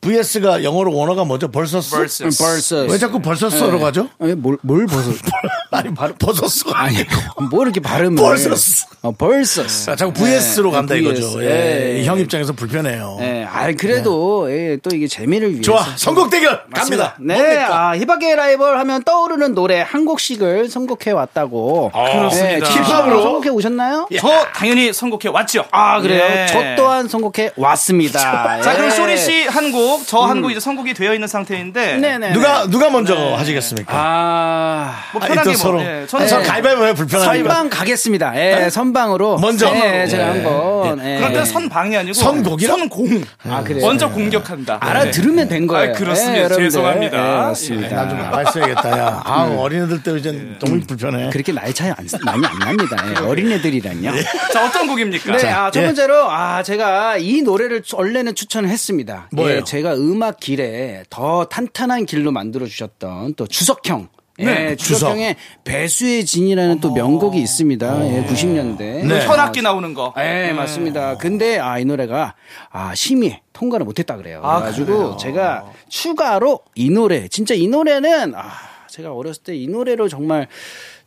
VS가 0.00 0.62
영어로 0.62 0.94
원어가 0.94 1.24
뭐죠? 1.24 1.48
versus? 1.50 1.90
벌써. 1.90 2.24
벌써. 2.24 2.76
왜 2.82 2.98
자꾸 2.98 3.20
versus로 3.20 3.80
가죠? 3.80 4.08
아니, 4.20 4.34
뭘, 4.34 4.56
뭘 4.62 4.86
벗어? 4.86 5.10
아니, 5.70 5.92
버섯스가 5.94 6.80
아니고. 6.84 7.44
뭐 7.50 7.62
이렇게 7.62 7.80
발음을. 7.80 8.22
벌써스. 8.22 8.86
어, 9.02 9.12
벌써. 9.12 9.66
자, 9.66 9.96
자꾸 9.96 10.12
VS로 10.12 10.70
간다 10.70 10.94
네, 10.94 11.00
이거죠. 11.00 11.42
예, 11.42 11.98
예. 11.98 12.04
형 12.04 12.18
입장에서 12.18 12.52
불편해요. 12.52 13.18
예, 13.20 13.44
아 13.44 13.70
그래도 13.72 14.50
예, 14.50 14.78
또 14.82 14.94
이게 14.94 15.06
재미를 15.08 15.50
위해서. 15.50 15.62
좋아, 15.62 15.84
선곡 15.96 16.30
대결 16.30 16.62
갑니다. 16.72 17.14
네, 17.20 17.36
뭡니까? 17.36 17.88
아, 17.90 17.96
히바게 17.96 18.34
라이벌 18.36 18.78
하면 18.78 19.02
떠오르는 19.04 19.54
노래 19.54 19.80
한 19.80 20.04
곡씩을 20.04 20.68
선곡해 20.68 21.10
왔다고. 21.12 21.90
그렇습니다. 21.92 22.68
네, 22.68 22.74
힙합으로 22.74 23.22
선곡해 23.22 23.48
오셨나요? 23.50 24.08
저 24.18 24.28
당연히 24.54 24.92
선곡해 24.92 25.28
왔죠. 25.28 25.64
아 25.70 26.00
그래요? 26.00 26.24
예. 26.24 26.46
저 26.46 26.62
또한 26.76 27.08
선곡해 27.08 27.52
왔습니다. 27.56 28.18
자, 28.62 28.74
그럼 28.74 28.86
예. 28.86 28.90
쇼리 28.90 29.16
씨 29.18 29.48
한 29.48 29.72
곡, 29.72 29.87
저 30.06 30.26
한 30.26 30.42
곡 30.42 30.50
이제 30.50 30.60
선곡이 30.60 30.94
되어 30.94 31.14
있는 31.14 31.26
상태인데. 31.28 31.96
네네. 31.98 32.32
누가, 32.32 32.66
누가 32.68 32.90
먼저 32.90 33.34
하시겠습니까? 33.36 33.92
아. 33.96 34.94
뭐 35.12 35.22
아니, 35.22 35.30
편하게 35.30 35.52
또 35.52 35.56
서로. 35.56 35.74
뭐. 35.80 35.84
예, 35.84 36.06
저는 36.06 36.26
아, 36.26 36.28
저 36.28 36.42
가위바위보 36.42 36.86
해 36.86 36.94
불편하니까. 36.94 37.34
선방 37.34 37.68
가겠습니다. 37.70 38.32
예, 38.36 38.70
선방으로. 38.70 39.38
먼저. 39.38 39.70
네, 39.72 40.06
제가 40.06 40.22
예. 40.24 40.28
한번. 40.28 40.98
예. 41.04 41.16
그럴 41.16 41.32
때는 41.32 41.44
선방이 41.44 41.96
아니고 41.96 42.12
선곡이라? 42.14 42.76
선공. 42.76 43.24
아, 43.48 43.62
그래요? 43.62 43.84
먼저 43.86 44.08
공격한다. 44.10 44.78
알아들으면 44.80 45.48
된 45.48 45.66
거예요. 45.66 45.90
아, 45.90 45.96
그렇습니다. 45.96 46.34
예, 46.38 46.42
여러분들. 46.44 46.64
죄송합니다. 46.70 47.16
예, 47.16 47.20
나 47.20 47.36
맞습니다. 47.48 48.08
좀 48.08 48.18
나가 48.18 48.42
있어야겠다, 48.42 48.98
야. 48.98 49.22
아, 49.24 49.42
어린애들 49.58 50.02
때문에 50.02 50.20
이제 50.20 50.56
너무 50.60 50.80
불편해. 50.86 51.30
그렇게 51.30 51.52
나이 51.52 51.72
차이 51.72 51.90
안, 51.90 51.96
많이 52.24 52.46
안 52.46 52.58
납니다. 52.58 52.96
예, 53.10 53.24
어린애들이란요. 53.24 54.12
자, 54.52 54.64
어떤 54.66 54.86
곡입니까? 54.86 55.32
네, 55.32 55.38
자, 55.38 55.64
아, 55.66 55.70
첫 55.70 55.80
예. 55.80 55.86
번째로, 55.86 56.30
아, 56.30 56.62
제가 56.62 57.16
이 57.18 57.42
노래를 57.42 57.82
원래는 57.92 58.34
추천을 58.34 58.68
했습니다. 58.68 59.28
뭐예요? 59.32 59.58
예, 59.58 59.64
제가 59.78 59.94
음악 59.94 60.40
길에 60.40 61.04
더 61.08 61.44
탄탄한 61.44 62.04
길로 62.06 62.32
만들어 62.32 62.66
주셨던 62.66 63.34
또 63.34 63.46
주석형. 63.46 64.08
네, 64.40 64.70
예, 64.70 64.76
주석형의 64.76 65.36
배수의 65.64 66.24
진이라는 66.24 66.80
또 66.80 66.92
명곡이 66.92 67.40
있습니다. 67.40 68.12
예, 68.12 68.24
90년대. 68.24 68.78
네. 68.78 69.26
현악기 69.26 69.62
나오는 69.62 69.94
거. 69.94 70.12
예, 70.18 70.52
맞습니다. 70.52 71.16
근데, 71.16 71.58
아, 71.60 71.78
이 71.78 71.84
노래가, 71.84 72.34
아, 72.70 72.92
심의에 72.94 73.40
통과를 73.52 73.84
못 73.84 73.98
했다 74.00 74.16
그래요. 74.16 74.40
아, 74.42 74.58
그래 74.58 74.70
가지고, 74.70 75.16
제가 75.16 75.72
추가로 75.88 76.60
이 76.74 76.90
노래, 76.90 77.28
진짜 77.28 77.54
이 77.54 77.66
노래는, 77.68 78.34
아, 78.34 78.50
제가 78.88 79.12
어렸을 79.12 79.42
때 79.44 79.54
이 79.54 79.68
노래로 79.68 80.08
정말, 80.08 80.48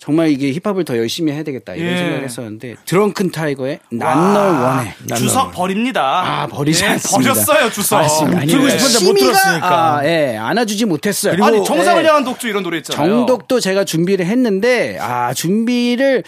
정말 0.04 0.30
이게 0.32 0.52
힙합을 0.52 0.84
더 0.84 0.98
열심히 0.98 1.32
해야 1.32 1.44
되겠다, 1.44 1.76
이런 1.76 1.94
예. 1.94 1.98
생각을 1.98 2.24
했었는데, 2.24 2.76
드렁큰 2.86 3.32
타이거의 3.32 3.78
난 3.92 4.34
널 4.34 4.50
원해. 4.50 4.96
주석 5.16 5.52
버립니다. 5.52 6.24
아, 6.26 6.48
버리지 6.48 6.84
예, 6.84 6.88
않습니다. 6.90 7.34
버렸어요, 7.34 7.70
주석. 7.70 7.98
맞습니다. 8.02 8.40
들고 8.48 8.64
아니, 8.66 8.80
싶은데 8.80 9.06
못 9.06 9.18
심의가, 9.18 9.38
들었으니까. 9.40 9.98
아, 10.00 10.06
예, 10.06 10.38
안아주지 10.38 10.86
못했어요. 10.86 11.34
그리고- 11.34 11.46
아니, 11.46 11.64
정상을 11.64 12.04
예. 12.04 12.08
향한 12.08 12.24
독주 12.24 12.48
이런 12.48 12.64
노래 12.64 12.78
있잖아요. 12.78 13.08
정독도 13.10 13.60
제가 13.60 13.84
준비를 13.86 14.26
했는데 14.26 14.98
아 15.00 15.36
준비를 15.36 16.24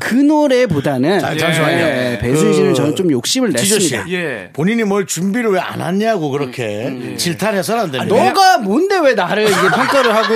그 0.00 0.14
노래보다는 0.14 1.20
자, 1.20 1.34
잠시만요. 1.34 1.78
예, 1.78 2.18
배수진을 2.20 2.68
그 2.72 2.74
저는 2.74 2.94
좀 2.94 3.10
욕심을. 3.10 3.50
냈습니다. 3.52 4.10
예. 4.10 4.50
본인이 4.52 4.84
뭘 4.84 5.06
준비를 5.06 5.50
왜안 5.50 5.80
왔냐고 5.80 6.28
그렇게 6.30 6.88
음, 6.88 7.14
질타해서는 7.16 7.84
안 7.84 7.90
됩니다. 7.90 8.14
너가 8.14 8.58
뭔데 8.58 8.98
왜 8.98 9.14
나를 9.14 9.44
이게 9.44 9.54
평가를 9.54 10.14
하고 10.14 10.34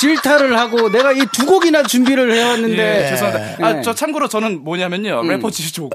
질타를 0.00 0.58
하고 0.58 0.90
내가 0.90 1.12
이 1.12 1.22
두 1.32 1.46
곡이나 1.46 1.82
준비를 1.82 2.21
해왔는데 2.30 3.04
예, 3.04 3.08
죄송합니다. 3.08 3.66
아, 3.66 3.78
예. 3.78 3.82
저 3.82 3.94
참고로 3.94 4.28
저는 4.28 4.62
뭐냐면요. 4.64 5.22
래퍼 5.22 5.50
지조고 5.50 5.90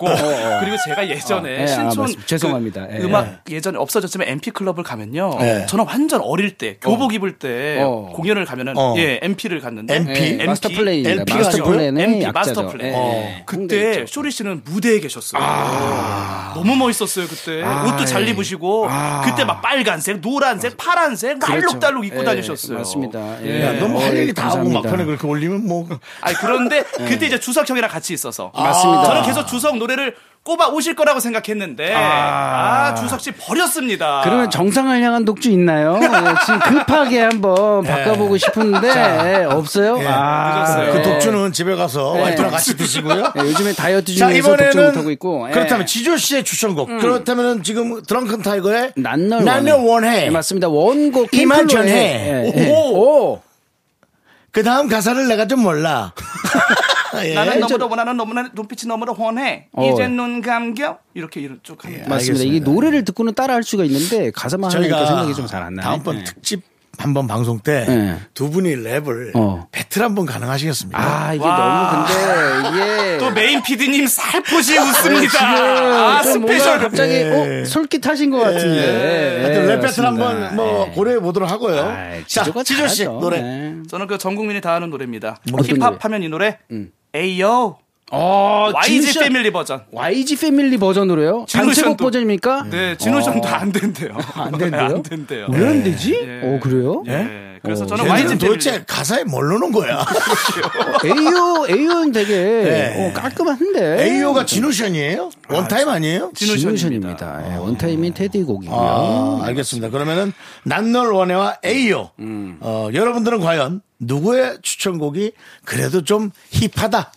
그리고 0.59 0.75
제가 0.85 1.07
예전에 1.07 1.49
어, 1.49 1.59
예, 1.59 1.63
아, 1.63 1.67
신촌 1.67 2.01
맞습니다. 2.03 2.25
죄송합니다. 2.25 2.87
그 2.87 2.93
예. 2.95 2.97
음악 3.03 3.43
예전에 3.49 3.77
없어졌지만 3.77 4.27
MP 4.27 4.51
클럽을 4.51 4.83
가면요. 4.83 5.37
예. 5.41 5.65
저는 5.67 5.85
완전 5.85 6.21
어릴 6.21 6.57
때 6.57 6.77
교복 6.81 7.13
입을 7.13 7.39
때 7.39 7.79
어. 7.81 8.11
공연을 8.13 8.45
가면은 8.45 8.73
어. 8.77 8.95
예, 8.97 9.19
MP를 9.21 9.61
갔는데 9.61 9.95
MP? 9.95 10.37
예, 10.39 10.45
마스터. 10.45 10.69
MP가 10.69 11.37
마스터? 11.37 11.63
플레이는 11.63 12.01
MP 12.01 12.23
약자죠. 12.23 12.33
마스터 12.33 12.67
플레이. 12.67 12.91
예, 12.91 12.95
예. 12.95 13.43
그때 13.45 14.05
쇼리 14.07 14.31
씨는 14.31 14.61
무대에 14.65 14.99
계셨어요. 14.99 15.41
너무 16.55 16.75
멋있었어요 16.75 17.27
그때. 17.27 17.63
옷도 17.63 18.05
잘 18.05 18.27
입으시고 18.27 18.87
그때 19.25 19.43
막 19.45 19.61
빨간색, 19.61 20.21
노란색, 20.21 20.77
파란색 20.77 21.37
막 21.39 21.49
알록달록 21.51 22.05
입고 22.05 22.19
예, 22.21 22.23
다니셨어요. 22.23 22.77
맞습니다. 22.79 23.43
예. 23.45 23.63
야, 23.63 23.73
너무 23.79 23.99
할 24.01 24.11
어, 24.11 24.15
얘기 24.17 24.33
다 24.33 24.49
하고. 24.49 24.69
막판에 24.69 25.05
그렇게 25.05 25.27
올리면 25.27 25.65
뭐. 25.67 25.87
아니 26.21 26.35
그런데 26.35 26.83
그때 27.07 27.27
이제 27.27 27.39
주석 27.39 27.69
형이랑 27.69 27.89
같이 27.89 28.13
있어서 28.13 28.51
맞습니다. 28.55 29.03
저는 29.05 29.21
계속 29.23 29.45
주석 29.47 29.77
노래를 29.77 30.15
꼽아 30.43 30.69
오실 30.69 30.95
거라고 30.95 31.19
생각했는데 31.19 31.93
아, 31.93 32.95
주석 32.95 33.19
씨 33.19 33.31
버렸습니다. 33.31 34.21
그러면 34.23 34.49
정상을 34.49 35.01
향한 35.03 35.25
독주 35.25 35.49
있나요? 35.51 35.99
예, 36.01 36.07
지금 36.45 36.59
급하게 36.59 37.19
한번 37.19 37.83
바꿔보고 37.83 38.37
싶은데 38.37 38.87
예, 39.41 39.43
없어요? 39.43 39.99
아, 40.07 40.59
늦었어요. 40.63 40.91
그 40.93 40.99
예. 40.99 41.01
독주는 41.01 41.51
집에 41.51 41.75
가서 41.75 42.13
네. 42.15 42.21
와이프랑 42.21 42.51
같이 42.51 42.77
드시고요. 42.77 43.33
예, 43.35 43.41
요즘에 43.41 43.73
다이어트 43.73 44.15
자, 44.15 44.29
중에서 44.29 44.55
독주 44.55 44.77
못하고 44.77 45.11
있고 45.11 45.47
예. 45.49 45.53
그렇다면 45.53 45.85
지조 45.85 46.15
씨의 46.15 46.45
추천곡. 46.45 46.87
그렇다면은 46.99 47.63
지금 47.63 48.01
드렁큰 48.03 48.41
타이거의 48.41 48.93
난널 48.95 49.43
난널 49.43 49.73
원해. 49.81 50.21
네, 50.21 50.29
맞습니다. 50.29 50.69
원곡 50.69 51.33
이만 51.33 51.67
캠플로의- 51.67 51.69
전해. 51.69 51.91
예, 51.93 52.53
예. 52.55 52.69
오. 52.71 52.99
오. 53.33 53.41
그 54.57 54.63
다음 54.63 54.87
가사를 54.87 55.27
내가 55.27 55.45
좀 55.45 55.61
몰라. 55.61 56.13
예. 57.23 57.35
나는 57.35 57.59
너무나 57.59 57.85
원하는 57.85 58.17
너무나 58.17 58.49
눈빛이 58.55 58.87
너무나 58.87 59.11
훤해. 59.11 59.67
어. 59.71 59.91
이제 59.93 60.07
눈 60.07 60.41
감겨 60.41 60.97
이렇게 61.13 61.41
이런 61.41 61.59
쭉 61.61 61.85
합니다. 61.85 62.09
맞습니다. 62.09 62.43
이게 62.43 62.59
노래를 62.59 63.05
듣고는 63.05 63.35
따라할 63.35 63.61
수가 63.61 63.83
있는데 63.83 64.31
가사만 64.31 64.71
하니까 64.71 64.89
저희가 64.97 65.05
생각이 65.05 65.35
좀 65.35 65.45
잘 65.45 65.61
안 65.61 65.75
나요. 65.75 65.83
다음번 65.85 66.17
예. 66.21 66.23
특집 66.23 66.63
한번 66.97 67.27
방송 67.27 67.59
때두 67.59 67.91
네. 67.91 68.17
분이 68.51 68.75
랩을 68.77 69.35
어. 69.35 69.67
배틀 69.71 70.01
한번 70.03 70.25
가능하시겠습니까? 70.25 70.99
아 70.99 71.33
이게 71.33 71.43
와. 71.45 72.05
너무 72.07 72.07
근데 72.07 72.69
이게 72.69 73.17
또 73.19 73.29
main 73.31 73.61
PD님 73.61 74.07
살포시 74.07 74.77
웃습니다. 74.77 75.27
지금 75.29 75.45
아, 75.47 76.21
좀 76.23 76.41
뭔가 76.41 76.53
special. 76.59 76.79
갑자기 76.79 77.13
예. 77.13 77.61
어 77.61 77.65
솔깃하신 77.65 78.31
것 78.31 78.39
같은데. 78.39 79.41
하여튼 79.43 79.63
예, 79.63 79.67
랩 79.75 79.81
배틀. 79.81 80.05
한번 80.05 80.55
뭐 80.55 80.87
예. 80.87 80.91
고려해 80.93 81.19
보도록 81.19 81.49
하고요. 81.49 81.79
아, 81.81 82.13
자, 82.25 82.43
지조 82.63 82.87
씨. 82.87 83.05
노래. 83.05 83.37
예. 83.37 83.73
저는 83.89 84.07
그 84.07 84.17
전 84.17 84.35
국민이 84.35 84.59
다 84.59 84.73
아는 84.73 84.89
노래입니다. 84.89 85.37
힙합 85.45 85.79
노래? 85.79 85.97
하면 86.01 86.23
이 86.23 86.29
노래. 86.29 86.57
A-Yo. 87.13 87.77
어, 88.11 88.71
YG 88.73 89.01
진짜 89.01 89.21
Family 89.21 89.51
버전. 89.51 89.83
YG 89.91 90.37
Family 90.37 90.77
버전으로요? 90.77 91.45
진우 91.47 91.65
단체곡 91.65 91.97
버전입니까? 91.97 92.65
네, 92.69 92.95
지누션도 92.97 93.47
안 93.47 93.71
된대요. 93.71 94.17
안 94.35 94.51
된대요? 94.57 94.81
안 94.85 95.03
된대요. 95.03 95.47
왜 95.51 95.67
안 95.67 95.83
되지? 95.83 96.13
예. 96.13 96.41
어 96.43 96.59
그래요? 96.61 97.03
예. 97.07 97.47
그래서 97.61 97.83
어. 97.83 97.87
저는 97.87 98.07
YG 98.07 98.23
Family. 98.37 98.39
도대체 98.47 98.83
가사에 98.87 99.23
뭘 99.25 99.49
넣는 99.49 99.71
거야? 99.73 100.05
A-Yo 101.03 101.65
A-Yo는 101.69 102.11
되게 102.13 102.33
네. 102.35 103.09
어, 103.09 103.13
깔끔한데. 103.13 104.03
A-Yo가 104.05 104.45
지누션이에요? 104.45 105.29
원타임 105.49 105.89
아니에요? 105.89 106.31
지누션입니다. 106.33 107.51
예, 107.51 107.57
원타임인 107.57 108.13
테디 108.13 108.43
곡이고요. 108.43 108.77
아, 108.79 109.41
알겠습니다. 109.47 109.89
그러면은 109.89 110.31
난널 110.63 111.11
원해와 111.11 111.57
에이오. 111.63 112.11
음. 112.19 112.57
어, 112.61 112.89
여러분들은 112.93 113.41
과연 113.41 113.81
누구의 113.99 114.59
추천곡이 114.61 115.31
그래도 115.65 116.03
좀 116.03 116.29
힙하다 116.51 117.11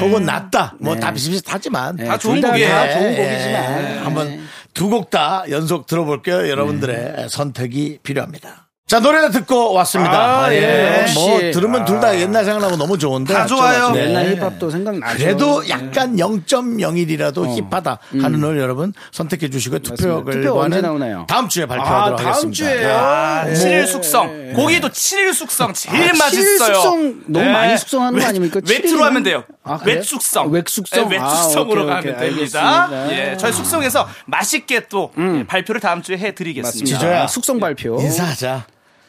혹은 0.00 0.24
낫다 0.24 0.74
뭐 0.80 0.96
다 0.96 1.12
비슷비슷하지만 1.12 1.96
네, 1.96 2.04
다 2.06 2.18
좋은 2.18 2.40
곡이에요. 2.40 2.68
다 2.68 2.92
좋은 2.92 3.12
예, 3.12 3.16
곡이지만. 3.16 3.84
예. 3.84 3.98
한번 3.98 4.46
두 4.74 4.90
곡 4.90 5.08
다 5.10 5.44
연속 5.50 5.86
들어볼게요. 5.86 6.48
여러분들의 6.48 7.28
선택이 7.30 8.00
필요합니다. 8.02 8.65
자, 8.86 9.00
노래 9.00 9.28
듣고 9.32 9.72
왔습니다. 9.72 10.44
아, 10.44 10.54
예, 10.54 11.00
역시. 11.00 11.14
뭐, 11.18 11.40
들으면 11.52 11.84
둘 11.84 11.96
다 12.00 12.16
옛날 12.20 12.44
생각나고 12.44 12.76
너무 12.76 12.96
좋은데. 12.96 13.34
다 13.34 13.44
좋아요. 13.44 13.90
네. 13.90 14.10
옛날 14.10 14.36
힙합도 14.36 14.70
생각나죠. 14.70 15.18
그래도 15.18 15.68
약간 15.68 16.14
0.01이라도 16.14 17.48
힙하다 17.68 17.98
하는 18.22 18.38
노래 18.40 18.60
여러분 18.60 18.92
선택해 19.10 19.50
주시고 19.50 19.80
투표 19.80 20.22
투표 20.30 20.60
언제 20.60 20.80
나오나요? 20.80 21.24
다음 21.28 21.48
주에 21.48 21.66
발표하도록 21.66 22.20
아, 22.20 22.22
다음 22.22 22.28
하겠습니다. 22.28 22.54
주에요? 22.64 22.96
아, 22.96 23.44
네. 23.46 23.54
7일 23.54 23.86
숙성. 23.88 24.52
고기도 24.54 24.88
7일 24.88 25.34
숙성 25.34 25.72
제일 25.72 26.10
아, 26.10 26.16
맛있어요. 26.16 26.74
숙성 26.74 27.20
너무 27.26 27.44
네. 27.44 27.52
많이 27.52 27.76
숙성하는 27.78 28.18
거 28.20 28.24
외- 28.24 28.28
아닙니까? 28.28 28.60
외투로? 28.68 29.02
하면 29.04 29.22
돼요. 29.24 29.42
아? 29.64 29.80
외숙성. 29.84 30.44
아, 30.46 30.48
외숙성? 30.48 31.08
네, 31.08 31.18
아, 31.18 31.24
외숙성으로 31.24 31.82
오케이, 31.82 31.86
가면 31.96 32.02
됩니다. 32.20 32.84
알겠습니다. 32.86 33.12
예, 33.32 33.36
저희 33.36 33.52
숙성에서 33.52 34.06
맛있게 34.26 34.86
또 34.88 35.10
예, 35.18 35.44
발표를 35.44 35.80
다음 35.80 36.02
주에 36.02 36.16
해드리겠습니다. 36.18 36.86
지조야. 36.86 37.22
아, 37.24 37.26
숙성 37.26 37.58
발표. 37.58 37.98
인사하자. 38.00 38.64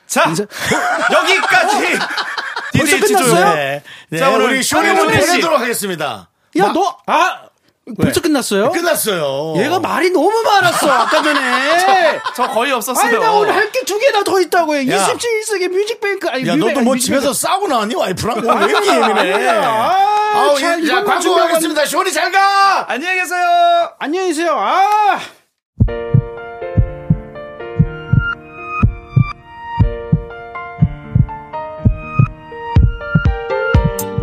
자, 0.07 0.23
여기까지. 1.11 1.99
벌써. 2.77 2.99
끝났어요? 2.99 3.53
네. 3.55 3.83
네, 4.09 4.17
자, 4.19 4.29
오늘 4.29 4.47
우리 4.47 4.63
쇼리를 4.63 4.95
쇼리 4.95 5.21
씨. 5.21 5.27
보내도록 5.27 5.59
하겠습니다. 5.61 6.29
야, 6.57 6.71
너, 6.73 6.97
아, 7.07 7.41
벌써 7.99 8.21
끝났어요? 8.21 8.71
끝났어요. 8.71 9.55
얘가 9.57 9.79
말이 9.79 10.09
너무 10.11 10.31
많았어, 10.43 10.89
아까 10.91 11.21
전에. 11.23 11.39
저 12.35 12.47
거의 12.49 12.71
없었어요. 12.71 13.05
아니, 13.07 13.17
나 13.19 13.31
오늘 13.31 13.53
할 13.55 13.71
게 13.71 13.83
두 13.85 13.97
개나 13.99 14.23
더 14.23 14.39
있다고요. 14.41 14.89
야. 14.91 15.07
27세기 15.07 15.69
뮤직뱅크. 15.69 16.27
아니, 16.29 16.47
야, 16.47 16.55
뮤직- 16.55 16.67
너도 16.73 16.81
뭐 16.81 16.93
뮤직뱅크. 16.93 17.21
집에서 17.21 17.33
싸우고 17.33 17.67
나왔니? 17.67 17.95
와이프랑? 17.95 18.41
뭐왜 18.41 18.65
이렇게 18.65 18.87
예민해? 18.89 19.47
아, 19.49 20.31
아우, 20.35 20.59
자, 20.59 20.67
예, 20.67 20.71
자, 20.71 20.77
이것만 20.77 21.05
광고 21.05 21.21
준비하고 21.21 21.49
하겠습니다. 21.53 21.85
쇼리 21.85 22.11
잘 22.13 22.31
가! 22.31 22.85
안녕히 22.89 23.19
계세요. 23.21 23.91
안녕히 23.99 24.27
계세요. 24.29 24.55
아. 24.59 25.19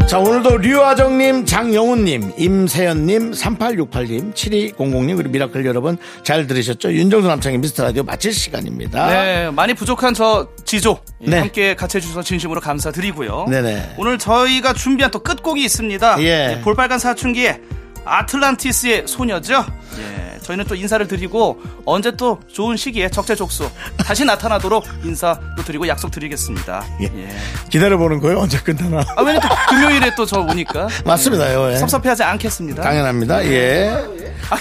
자, 0.07 0.19
오늘도 0.19 0.59
류아정님, 0.59 1.47
장영훈님, 1.47 2.35
임세연님, 2.37 3.33
3868님, 3.33 4.35
7200님, 4.35 5.17
그리고 5.17 5.31
미라클 5.31 5.65
여러분 5.67 5.97
잘 6.23 6.47
들으셨죠? 6.47 6.93
윤정수 6.93 7.27
남창의 7.27 7.59
미스터 7.59 7.85
라디오 7.85 8.03
마칠 8.05 8.33
시간입니다. 8.33 9.09
네, 9.09 9.51
많이 9.51 9.73
부족한 9.75 10.13
저 10.15 10.47
지조 10.65 11.01
예, 11.23 11.31
네. 11.31 11.39
함께 11.39 11.75
같이 11.75 11.97
해주셔서 11.97 12.23
진심으로 12.23 12.61
감사드리고요. 12.61 13.47
네네. 13.49 13.95
오늘 13.97 14.19
저희가 14.19 14.75
준비한 14.75 15.11
또 15.11 15.19
끝곡이 15.21 15.65
있습니다. 15.65 16.23
예. 16.23 16.47
네, 16.49 16.61
볼빨간 16.61 16.99
사춘기의 16.99 17.61
아틀란티스의 18.05 19.05
소녀죠. 19.07 19.65
예, 19.99 20.39
저희는 20.43 20.65
또 20.67 20.75
인사를 20.75 21.07
드리고 21.07 21.61
언제 21.87 22.11
또 22.17 22.41
좋은 22.53 22.77
시기에 22.77 23.09
적재적소 23.11 23.71
다시 23.99 24.25
나타나도록 24.25 24.85
인사 25.05 25.39
또 25.57 25.63
드리고 25.63 25.87
약속 25.89 26.11
드리겠습니다. 26.11 26.85
예. 27.01 27.05
예. 27.05 27.29
기다려보는 27.71 28.21
거예요? 28.21 28.41
언제 28.41 28.59
끝나나? 28.59 29.05
아, 29.17 29.23
왜냐면 29.23 29.41
또 29.43 29.49
금요일에 29.71 30.15
또 30.17 30.27
저 30.27 30.41
오니까 30.41 30.89
맞습니다, 31.05 31.73
예. 31.73 31.77
섭섭해하지 31.77 32.23
않겠습니다. 32.25 32.83
당연합니다, 32.83 33.45
예. 33.47 33.95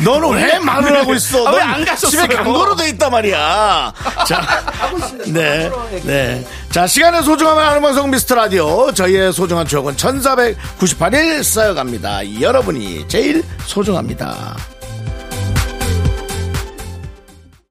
너는 0.04 0.30
왜 0.36 0.60
말을 0.60 0.96
하고 1.02 1.14
있어? 1.16 1.46
아, 1.48 1.52
넌 1.52 1.56
왜안 1.56 1.86
가셨어요? 1.86 2.22
집에 2.22 2.36
강도로 2.36 2.76
돼 2.76 2.88
있단 2.90 3.12
말이야. 3.12 3.94
자, 4.28 4.64
네, 5.28 5.70
네. 6.04 6.46
자, 6.72 6.88
시간의 6.88 7.24
소중함을 7.24 7.62
아는 7.64 7.82
방송 7.82 8.10
미스터 8.10 8.36
라디오. 8.36 8.92
저희의 8.94 9.34
소중한 9.34 9.68
추억은 9.68 9.96
1498일 9.98 11.44
쌓여갑니다. 11.44 12.40
여러분이 12.42 13.08
제일 13.34 13.44
소중합니다. 13.66 14.73